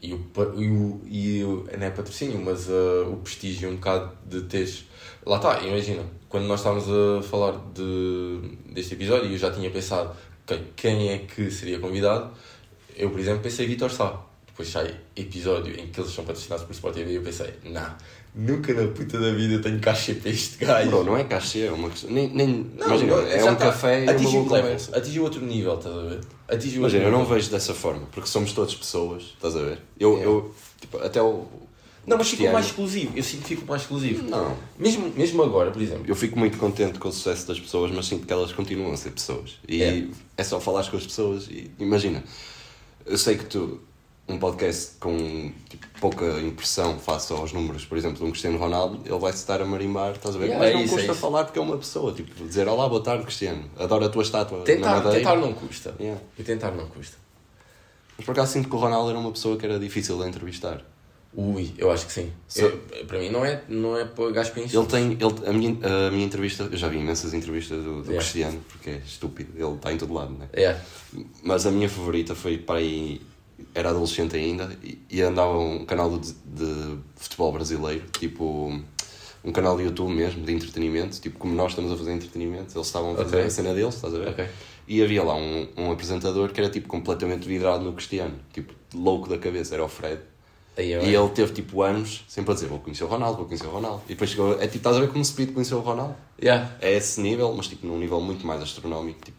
E 0.00 0.14
o, 0.14 0.20
e 0.56 0.68
o, 0.68 1.00
e 1.06 1.44
o 1.44 1.66
não 1.76 1.86
é 1.86 1.90
patrocínio, 1.90 2.40
mas 2.40 2.68
uh, 2.68 3.10
o 3.12 3.16
prestígio 3.16 3.68
um 3.68 3.74
bocado 3.74 4.12
de 4.24 4.42
teres. 4.42 4.84
Lá 5.26 5.36
está, 5.36 5.60
imagina, 5.60 6.02
quando 6.28 6.44
nós 6.46 6.60
estávamos 6.60 6.86
a 6.88 7.22
falar 7.22 7.60
de, 7.74 8.40
deste 8.72 8.94
episódio 8.94 9.28
e 9.28 9.32
eu 9.32 9.38
já 9.38 9.50
tinha 9.50 9.68
pensado 9.70 10.14
quem, 10.46 10.64
quem 10.76 11.10
é 11.10 11.18
que 11.18 11.50
seria 11.50 11.80
convidado, 11.80 12.30
eu, 12.98 13.10
por 13.10 13.20
exemplo, 13.20 13.40
pensei 13.40 13.66
Vitor 13.66 13.90
Sá. 13.90 14.20
Depois 14.46 14.68
sai 14.70 14.92
episódio 15.14 15.78
em 15.78 15.86
que 15.86 16.00
eles 16.00 16.10
são 16.12 16.24
patrocinados 16.24 16.64
por 16.66 16.72
Sport 16.72 16.94
TV 16.96 17.12
e 17.12 17.14
eu 17.14 17.22
pensei, 17.22 17.54
não, 17.64 17.94
nunca 18.34 18.74
na 18.74 18.88
puta 18.88 19.16
da 19.20 19.30
vida 19.30 19.60
tenho 19.60 19.78
caixa 19.78 20.12
para 20.16 20.30
este 20.30 20.64
gajo. 20.64 20.90
Bro, 20.90 21.04
não 21.04 21.16
é 21.16 21.22
cachê, 21.22 21.66
é 21.66 21.70
uma 21.70 21.88
questão. 21.88 22.10
Nem, 22.10 22.28
nem, 22.28 22.48
Não, 22.76 22.86
imagina, 22.88 23.16
não, 23.16 23.26
é 23.28 23.44
um 23.44 23.54
tá. 23.54 23.66
café 23.66 24.00
e 24.00 24.02
uma 24.02 24.12
Atingiu 24.12 24.30
boa 24.32 24.42
o 24.42 24.52
level, 24.54 24.62
conversa. 24.70 24.96
Atingiu 24.98 25.22
outro 25.22 25.46
nível, 25.46 25.74
estás 25.78 25.94
a 25.96 26.00
ver? 26.02 26.20
Atingiu 26.48 26.78
Imagina, 26.80 27.04
eu 27.04 27.12
não 27.12 27.24
vejo 27.24 27.48
dessa 27.50 27.72
forma, 27.72 28.06
porque 28.10 28.28
somos 28.28 28.52
todos 28.52 28.74
pessoas, 28.74 29.22
estás 29.34 29.54
a 29.54 29.60
ver? 29.62 29.78
Eu, 29.98 30.18
É. 30.18 30.24
eu 30.26 30.54
tipo, 30.80 30.98
até 30.98 31.22
o. 31.22 31.46
Não, 32.04 32.16
mas 32.16 32.26
ficou 32.30 32.38
Cristiano- 32.46 32.54
mais 32.54 32.66
exclusivo. 32.66 33.12
Eu 33.14 33.22
sinto 33.22 33.42
que 33.42 33.48
ficou 33.50 33.68
mais 33.68 33.82
exclusivo. 33.82 34.28
Não. 34.28 34.56
Mesmo, 34.76 35.12
mesmo 35.14 35.42
agora, 35.42 35.70
por 35.70 35.80
exemplo. 35.80 36.04
Eu 36.08 36.16
fico 36.16 36.36
muito 36.36 36.58
contente 36.58 36.98
com 36.98 37.10
o 37.10 37.12
sucesso 37.12 37.46
das 37.46 37.60
pessoas, 37.60 37.92
mas 37.92 38.06
sinto 38.06 38.26
que 38.26 38.32
elas 38.32 38.50
continuam 38.50 38.92
a 38.92 38.96
ser 38.96 39.10
pessoas. 39.12 39.52
E 39.68 39.82
É. 39.84 40.04
é, 40.36 40.42
só 40.42 40.58
falar 40.58 40.84
com 40.90 40.96
as 40.96 41.04
pessoas 41.04 41.46
e 41.48 41.70
imagina, 41.78 42.24
eu 43.08 43.18
sei 43.18 43.36
que 43.36 43.44
tu, 43.44 43.80
um 44.28 44.38
podcast 44.38 44.96
com 45.00 45.52
tipo, 45.68 45.86
pouca 46.00 46.24
impressão 46.40 46.98
face 46.98 47.32
aos 47.32 47.52
números, 47.52 47.84
por 47.84 47.96
exemplo, 47.96 48.18
de 48.18 48.24
um 48.24 48.30
Cristiano 48.30 48.58
Ronaldo, 48.58 49.00
ele 49.04 49.18
vai 49.18 49.32
se 49.32 49.38
estar 49.38 49.60
a 49.60 49.64
marimbar, 49.64 50.12
estás 50.12 50.36
a 50.36 50.38
ver? 50.38 50.46
Yeah, 50.46 50.64
mas 50.64 50.70
é 50.70 50.74
não 50.74 50.84
isso, 50.84 50.94
custa 50.94 51.12
é 51.12 51.14
falar 51.14 51.44
porque 51.44 51.58
é 51.58 51.62
uma 51.62 51.78
pessoa, 51.78 52.12
tipo, 52.12 52.44
dizer 52.44 52.68
olá, 52.68 52.88
boa 52.88 53.02
tarde, 53.02 53.24
Cristiano, 53.24 53.64
adoro 53.78 54.04
a 54.04 54.08
tua 54.08 54.22
estátua 54.22 54.60
Tentar, 54.64 55.00
tentar 55.10 55.36
não 55.36 55.52
custa. 55.52 55.94
Yeah. 55.98 56.20
E 56.38 56.42
tentar 56.42 56.72
não 56.72 56.86
custa. 56.88 57.16
Mas 58.16 58.26
por 58.26 58.32
acaso 58.32 58.52
sinto 58.52 58.68
que 58.68 58.74
o 58.74 58.78
Ronaldo 58.78 59.10
era 59.10 59.18
uma 59.18 59.30
pessoa 59.30 59.56
que 59.56 59.64
era 59.64 59.78
difícil 59.78 60.18
de 60.18 60.28
entrevistar. 60.28 60.84
Ui, 61.34 61.72
eu 61.76 61.90
acho 61.90 62.06
que 62.06 62.12
sim. 62.12 62.32
Eu- 62.56 62.78
para 63.06 63.18
mim 63.18 63.28
não 63.30 63.44
é, 63.44 63.62
não 63.68 63.96
é 63.96 64.04
para 64.04 64.30
gajo 64.30 64.52
Ele 64.56 64.86
tem, 64.86 65.12
ele, 65.12 65.46
a, 65.48 65.52
minha, 65.52 65.76
a 66.08 66.10
minha 66.10 66.24
entrevista, 66.24 66.68
eu 66.70 66.76
já 66.76 66.88
vi 66.88 66.98
imensas 66.98 67.34
entrevistas 67.34 67.78
do, 67.84 68.02
do 68.02 68.10
Yeah. 68.10 68.18
Cristiano, 68.18 68.60
porque 68.68 68.90
é 68.90 69.02
estúpido, 69.06 69.52
ele 69.54 69.74
está 69.76 69.92
em 69.92 69.98
todo 69.98 70.12
lado, 70.14 70.32
né? 70.32 70.48
É. 70.52 70.76
Mas 71.42 71.66
a 71.66 71.70
minha 71.70 71.88
favorita 71.88 72.34
foi 72.34 72.58
para 72.58 72.78
aí. 72.78 73.20
Era 73.74 73.90
adolescente 73.90 74.36
ainda 74.36 74.70
e, 74.82 74.98
e 75.10 75.20
andava 75.20 75.58
um 75.58 75.84
canal 75.84 76.16
de, 76.16 76.32
de 76.32 76.98
futebol 77.16 77.52
brasileiro, 77.52 78.04
tipo 78.18 78.72
um 79.44 79.52
canal 79.52 79.76
de 79.76 79.82
YouTube 79.84 80.12
mesmo, 80.14 80.44
de 80.44 80.52
entretenimento, 80.52 81.20
tipo 81.20 81.38
como 81.38 81.54
nós 81.54 81.72
estamos 81.72 81.90
a 81.92 81.96
fazer 81.96 82.12
entretenimento, 82.12 82.76
eles 82.76 82.86
estavam 82.86 83.12
a 83.12 83.16
fazer 83.16 83.36
Ok. 83.36 83.46
a 83.46 83.50
cena 83.50 83.74
deles, 83.74 83.94
estás 83.96 84.14
a 84.14 84.18
ver? 84.18 84.28
Ok. 84.28 84.46
E 84.86 85.02
havia 85.02 85.22
lá 85.24 85.34
um, 85.34 85.68
um 85.76 85.90
apresentador 85.92 86.50
que 86.50 86.60
era 86.60 86.70
tipo 86.70 86.86
completamente 86.88 87.46
vidrado 87.48 87.84
no 87.84 87.92
Cristiano, 87.92 88.34
tipo 88.52 88.72
louco 88.94 89.28
da 89.28 89.38
cabeça, 89.38 89.74
era 89.74 89.84
o 89.84 89.88
Fred. 89.88 90.20
Eu 90.78 91.02
E 91.02 91.14
ele 91.14 91.28
teve 91.30 91.52
tipo 91.52 91.82
anos 91.82 92.24
sempre 92.28 92.52
a 92.52 92.54
dizer: 92.54 92.68
Vou 92.68 92.78
conhecer 92.78 93.02
o 93.02 93.08
Ronaldo, 93.08 93.38
vou 93.38 93.46
conhecer 93.46 93.66
o 93.66 93.70
Ronaldo. 93.70 94.02
E 94.06 94.10
depois 94.10 94.30
chegou, 94.30 94.52
é 94.54 94.66
tipo, 94.66 94.76
estás 94.76 94.96
a 94.96 95.00
ver 95.00 95.08
como 95.08 95.24
se 95.24 95.32
pede 95.32 95.52
conhecer 95.52 95.74
o 95.74 95.80
Ronaldo? 95.80 96.14
Yeah. 96.40 96.70
É 96.80 96.92
esse 96.94 97.20
nível, 97.20 97.52
mas 97.52 97.66
tipo 97.66 97.86
num 97.86 97.98
nível 97.98 98.20
muito 98.20 98.46
mais 98.46 98.62
astronómico. 98.62 99.20
Tipo, 99.24 99.37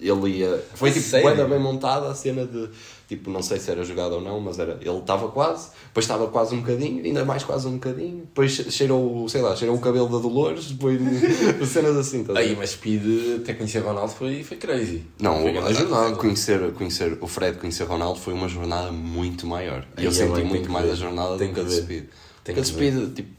ele 0.00 0.38
ia. 0.38 0.64
Foi 0.74 0.90
tipo 0.90 1.04
Sério? 1.04 1.48
bem 1.48 1.58
montada 1.58 2.08
a 2.08 2.14
cena 2.14 2.46
de. 2.46 2.68
Tipo, 3.08 3.30
não 3.30 3.42
sei 3.42 3.58
se 3.58 3.70
era 3.70 3.82
jogado 3.82 4.16
ou 4.16 4.20
não, 4.20 4.38
mas 4.38 4.58
era. 4.58 4.78
Ele 4.82 4.98
estava 4.98 5.28
quase, 5.28 5.70
depois 5.86 6.04
estava 6.04 6.28
quase 6.28 6.54
um 6.54 6.60
bocadinho, 6.60 7.02
ainda 7.02 7.24
mais 7.24 7.42
quase 7.42 7.66
um 7.66 7.72
bocadinho, 7.72 8.18
depois 8.18 8.52
cheirou, 8.52 9.26
sei 9.28 9.40
lá, 9.40 9.56
cheirou 9.56 9.76
o 9.76 9.80
cabelo 9.80 10.08
da 10.08 10.18
Dolores, 10.18 10.72
depois 10.72 11.00
cenas 11.68 11.96
assim, 11.96 12.20
a 12.28 12.32
ver? 12.34 12.38
Aí, 12.38 12.54
mas 12.56 12.70
Speed 12.70 13.40
até 13.40 13.54
conhecer 13.54 13.78
Ronaldo 13.78 14.12
foi, 14.12 14.44
foi 14.44 14.58
crazy. 14.58 15.04
Não, 15.18 15.40
foi 15.40 15.52
grande 15.52 15.74
jornada. 15.74 16.16
conhecer, 16.16 16.72
conhecer 16.72 17.18
o 17.20 17.26
Fred, 17.26 17.56
conhecer 17.58 17.84
Ronaldo 17.84 18.20
foi 18.20 18.34
uma 18.34 18.48
jornada 18.48 18.92
muito 18.92 19.46
maior. 19.46 19.86
E 19.96 20.04
eu 20.04 20.10
é 20.10 20.12
senti 20.12 20.42
muito 20.42 20.70
mais 20.70 20.84
ver. 20.84 20.92
a 20.92 20.94
jornada 20.94 21.38
Tem 21.38 21.48
do 21.48 21.54
que 21.54 21.60
a. 21.60 21.70
Speed. 21.70 22.04
Tem 22.44 22.54
a 22.54 22.58
que. 22.58 22.64
Speed, 22.64 23.14
tipo, 23.14 23.30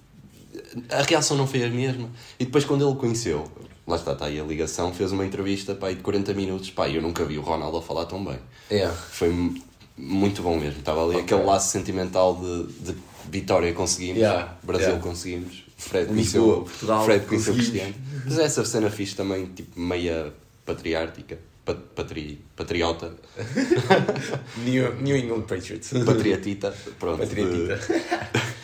a 0.90 1.04
reação 1.04 1.38
não 1.38 1.48
foi 1.48 1.64
a 1.64 1.70
mesma. 1.70 2.10
E 2.40 2.46
depois, 2.46 2.66
quando 2.66 2.88
ele 2.88 2.98
conheceu, 2.98 3.46
lá 3.90 3.96
está, 3.98 4.14
está 4.14 4.26
aí 4.26 4.40
a 4.40 4.44
ligação, 4.44 4.94
fez 4.94 5.12
uma 5.12 5.26
entrevista 5.26 5.74
pá, 5.76 5.90
de 5.90 5.98
40 5.98 6.34
minutos. 6.34 6.70
Pá, 6.70 6.88
eu 6.90 7.02
nunca 7.02 7.26
vi 7.26 7.38
o 7.38 7.42
Ronaldo 7.42 7.78
a 7.78 7.82
falar 7.82 8.06
tão 8.06 8.24
bem. 8.24 8.38
Yeah. 8.72 8.94
Foi 8.96 9.30
mu- 9.30 9.60
muito 9.98 10.42
bom 10.42 10.58
mesmo. 10.58 10.80
Estava 10.80 11.04
ali 11.06 11.20
aquele 11.20 11.44
laço 11.44 11.72
sentimental 11.72 12.36
de, 12.36 12.92
de 12.94 12.96
vitória 13.30 13.74
conseguimos, 13.74 14.18
Yeah, 14.20 14.58
Brasil 14.64 14.88
yeah. 14.90 15.04
conseguimos, 15.04 15.64
Fred 15.78 16.08
conheceu, 16.08 16.62
Portugal, 16.64 17.06
Fred 17.06 17.26
conheceu. 17.26 17.54
Cristiano. 17.54 17.94
Mas 18.26 18.40
essa 18.40 18.64
cena 18.66 18.90
fixe 18.90 19.16
também, 19.16 19.46
tipo, 19.48 19.80
meia 19.80 20.34
patriártica, 20.66 21.38
pa- 21.66 21.76
patri, 21.96 22.40
patriota, 22.56 23.14
New, 24.66 24.96
New 25.02 25.16
England 25.18 25.42
Patriots. 25.42 25.92
patriotita, 26.06 26.74
pronto. 27.00 27.20
Patriotita. 27.20 27.80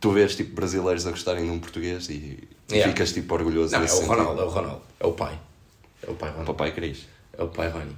tu 0.00 0.10
vês 0.12 0.34
tipo 0.34 0.54
brasileiros 0.54 1.06
a 1.06 1.10
gostarem 1.10 1.44
de 1.44 1.50
um 1.50 1.58
português 1.58 2.08
e, 2.08 2.12
e 2.12 2.48
Yeah. 2.72 2.92
ficas 2.92 3.12
tipo 3.12 3.34
orgulhoso 3.34 3.72
Não, 3.74 3.80
é 3.82 3.84
o 3.84 3.88
sentido. 3.88 4.08
Ronaldo, 4.08 4.40
é 4.40 4.44
o 4.44 4.48
Ronaldo. 4.48 4.82
É 5.00 5.06
o 5.06 5.12
pai. 5.12 5.38
É 6.06 6.10
o 6.10 6.14
pai 6.14 6.30
Ronaldo. 6.30 6.52
Papai 6.52 6.72
Cris. 6.72 7.06
É 7.36 7.42
o 7.42 7.48
pai 7.48 7.68
Rony. 7.68 7.96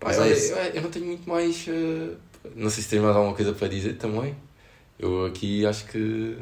Pai, 0.00 0.08
Mas 0.08 0.16
é 0.16 0.20
olha, 0.22 0.32
isso. 0.32 0.52
eu, 0.52 0.56
eu 0.74 0.82
não 0.82 0.90
tenho 0.90 1.04
muito 1.06 1.28
mais. 1.28 1.66
eh, 1.68 2.14
não 2.54 2.70
sei 2.70 2.82
se 2.82 2.88
tens 2.90 3.02
mais 3.02 3.14
alguma 3.14 3.34
coisa 3.36 3.52
para 3.52 3.68
dizer 3.68 3.98
também. 3.98 4.34
Eu 4.98 5.26
aqui 5.26 5.66
acho 5.66 5.84
que 5.86 6.38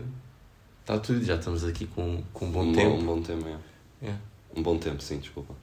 está 0.80 0.98
tudo. 0.98 1.24
Já 1.24 1.34
estamos 1.36 1.64
aqui 1.64 1.86
com, 1.86 2.22
com 2.32 2.46
um 2.46 2.50
bom 2.52 2.62
um 2.66 2.72
tempo. 2.72 2.90
Bom, 2.96 3.02
um 3.02 3.06
bom 3.16 3.22
tempo, 3.22 3.46
é. 3.48 3.56
Yeah. 4.00 4.22
Um 4.56 4.62
bom 4.62 4.78
tempo, 4.78 5.02
sim, 5.02 5.18
desculpa. 5.18 5.54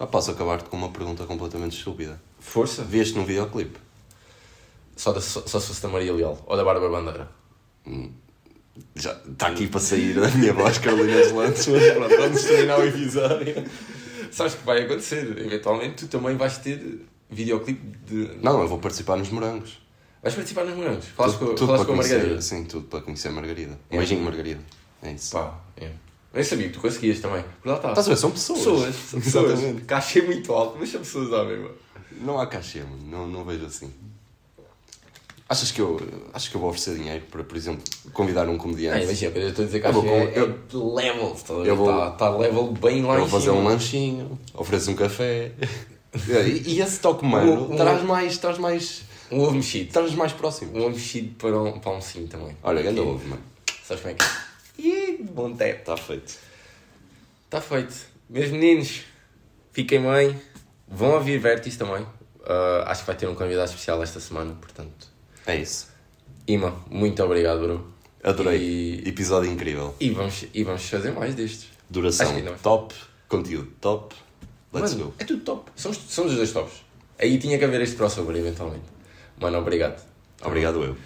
Ah, 0.00 0.06
posso 0.06 0.30
acabar-te 0.30 0.68
com 0.70 0.76
uma 0.78 0.88
pergunta 0.90 1.26
completamente 1.26 1.76
estúpida. 1.76 2.18
Força. 2.40 2.82
Viste 2.84 3.14
no 3.18 3.24
videoclipe? 3.26 3.78
Só, 4.96 5.12
da, 5.12 5.20
só, 5.20 5.42
só 5.46 5.60
se 5.60 5.66
fosse 5.66 5.82
da 5.82 5.88
Maria 5.88 6.12
Leal 6.14 6.42
ou 6.46 6.56
da 6.56 6.64
Bárbara 6.64 6.90
Bandeira. 6.90 7.28
Já 8.94 9.12
está 9.30 9.48
aqui 9.48 9.66
para 9.66 9.80
sair 9.80 10.18
a 10.22 10.28
minha 10.30 10.52
voz, 10.52 10.78
Carolina 10.78 11.20
dos 11.22 11.32
Lantes, 11.32 11.66
mas 11.68 11.92
pronto, 11.92 12.16
vamos 12.16 12.42
terminar 12.42 12.78
o 12.80 12.86
episódio. 12.86 13.64
Sabes 14.30 14.54
que 14.54 14.64
vai 14.64 14.82
acontecer. 14.84 15.38
Eventualmente 15.38 16.06
tu 16.06 16.08
também 16.08 16.36
vais 16.36 16.58
ter 16.58 17.06
videoclipe 17.30 17.80
de. 18.06 18.30
Não, 18.42 18.60
eu 18.60 18.68
vou 18.68 18.78
participar 18.78 19.16
nos 19.16 19.30
morangos. 19.30 19.80
Vais 20.22 20.34
participar 20.34 20.64
nos 20.64 20.76
morangos. 20.76 21.06
Falaste 21.06 21.38
Tudo- 21.38 21.48
com, 21.50 21.54
tudo 21.54 21.66
falaste 21.68 21.86
com 21.86 21.92
para 21.92 21.94
a 21.94 21.96
conhecer- 21.96 22.16
Margarida. 22.18 22.42
Sim, 22.42 22.64
tudo 22.64 22.86
para 22.88 23.00
conhecer 23.02 23.28
a 23.28 23.32
Margarida. 23.32 23.78
Um 23.90 23.94
É. 23.94 23.98
beijinho, 23.98 24.22
Margarida. 24.24 24.60
É 25.02 25.12
isso. 25.12 25.32
Pá, 25.32 25.58
é. 25.76 25.90
Eu 26.34 26.44
sabia 26.44 26.66
que 26.68 26.74
tu 26.74 26.80
conseguias 26.80 27.20
também. 27.20 27.42
Por 27.62 27.68
lá 27.70 27.76
está. 27.76 27.88
Estás 27.90 28.06
a 28.06 28.10
ver? 28.10 28.16
São 28.16 28.30
pessoas. 28.30 28.58
Pessoas. 28.58 28.94
São 28.94 29.20
pessoas. 29.20 29.60
Cachê 29.86 30.22
muito 30.22 30.52
alto, 30.52 30.76
mas 30.78 30.88
são 30.90 31.00
pessoas 31.00 31.32
à 31.32 31.44
mesma. 31.44 31.70
Não 32.20 32.38
há 32.38 32.46
cachê. 32.46 32.82
Não, 33.06 33.26
não 33.26 33.44
vejo 33.44 33.64
assim. 33.66 33.90
Achas 35.48 35.70
que 35.72 35.80
eu, 35.80 35.98
acho 36.34 36.50
que 36.50 36.56
eu 36.56 36.60
vou 36.60 36.68
oferecer 36.68 36.94
dinheiro 36.96 37.24
para, 37.30 37.42
por 37.42 37.56
exemplo, 37.56 37.82
convidar 38.12 38.46
um 38.48 38.58
comediante? 38.58 39.02
imagina, 39.04 39.32
quando 39.32 39.42
eu 39.44 39.48
estou 39.48 39.62
a 39.62 39.66
dizer 39.66 39.84
Eu 39.84 39.92
vou 39.94 40.02
cachê 40.02 40.14
com- 40.14 40.20
é, 40.20 40.38
eu- 40.38 40.98
é 40.98 41.02
level. 41.02 41.32
Está 41.34 41.54
eu 41.54 41.76
vou- 41.76 42.10
tá 42.12 42.30
level 42.36 42.72
bem 42.72 43.02
lá 43.02 43.14
Eu 43.14 43.20
vou 43.20 43.28
fazer 43.28 43.50
um 43.50 43.64
lanchinho, 43.64 44.38
ofereço 44.52 44.90
um 44.90 44.94
café. 44.94 45.52
e, 46.46 46.74
e 46.74 46.80
esse 46.82 47.00
toque 47.00 47.24
humano 47.24 47.50
Um- 47.52 47.72
um- 47.72 47.76
traz 47.76 48.02
mais, 48.02 48.36
traz 48.36 48.58
mais, 48.58 49.02
Um 49.32 49.40
ovo 49.40 49.52
mexido. 49.54 49.90
traz 49.90 50.14
mais 50.14 50.32
próximo. 50.32 50.76
Um 50.76 50.80
ovo 50.82 50.90
mexido 50.90 51.34
para 51.36 51.58
um, 51.62 51.78
para 51.78 51.92
um 51.92 52.00
sim 52.02 52.26
também. 52.26 52.54
Olha, 52.62 52.82
grande 52.82 53.00
ovo, 53.00 53.26
mano. 53.26 53.42
Sabes 53.82 54.02
como 54.02 54.14
é 54.14 54.16
que 54.18 54.24
é? 54.24 54.86
Ih, 54.86 55.22
bom 55.22 55.50
tempo. 55.54 55.78
Está 55.80 55.96
feito. 55.96 56.34
Está 57.46 57.60
feito. 57.62 57.94
Meus 58.28 58.50
meninos, 58.50 59.00
fiquem 59.72 60.02
bem. 60.02 60.38
Vão 60.86 61.12
ouvir 61.14 61.38
Vertis 61.38 61.76
também. 61.78 62.06
Ah, 62.44 62.84
acho 62.88 63.00
que 63.00 63.06
vai 63.06 63.16
ter 63.16 63.26
um 63.26 63.34
convidado 63.34 63.64
especial 63.70 64.02
esta 64.02 64.20
semana, 64.20 64.54
portanto. 64.60 65.07
É 65.48 65.56
isso. 65.56 65.88
Ima, 66.46 66.76
muito 66.90 67.22
obrigado, 67.24 67.60
bro. 67.60 67.92
Adorei. 68.22 68.58
E, 69.04 69.08
Episódio 69.08 69.50
incrível. 69.50 69.94
e, 69.98 70.10
vamos, 70.10 70.44
e 70.52 70.62
vamos 70.62 70.88
fazer 70.88 71.10
mais 71.12 71.34
destes. 71.34 71.68
Duração 71.90 72.34
top, 72.62 72.94
conteúdo 73.28 73.72
top. 73.80 74.14
Let's 74.72 74.92
Mano, 74.92 75.06
go. 75.06 75.14
é 75.18 75.24
tudo 75.24 75.42
top. 75.42 75.70
Somos, 75.74 75.96
somos 76.08 76.32
os 76.32 76.36
dois 76.36 76.52
tops. 76.52 76.84
Aí 77.18 77.38
tinha 77.38 77.58
que 77.58 77.64
haver 77.64 77.80
este 77.80 77.96
crossover 77.96 78.36
eventualmente. 78.36 78.84
Mano, 79.40 79.58
obrigado. 79.58 80.02
Obrigado 80.42 80.84
eu. 80.84 80.96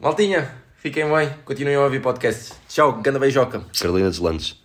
Maltinha, 0.00 0.54
fiquem 0.76 1.08
bem. 1.10 1.30
Continuem 1.44 1.76
a 1.76 1.80
ouvir 1.84 2.02
podcasts. 2.02 2.52
Tchau, 2.68 3.00
ganda 3.00 3.18
beijoca. 3.18 3.64
Carolina 3.80 4.10
dos 4.10 4.18
Landes. 4.18 4.56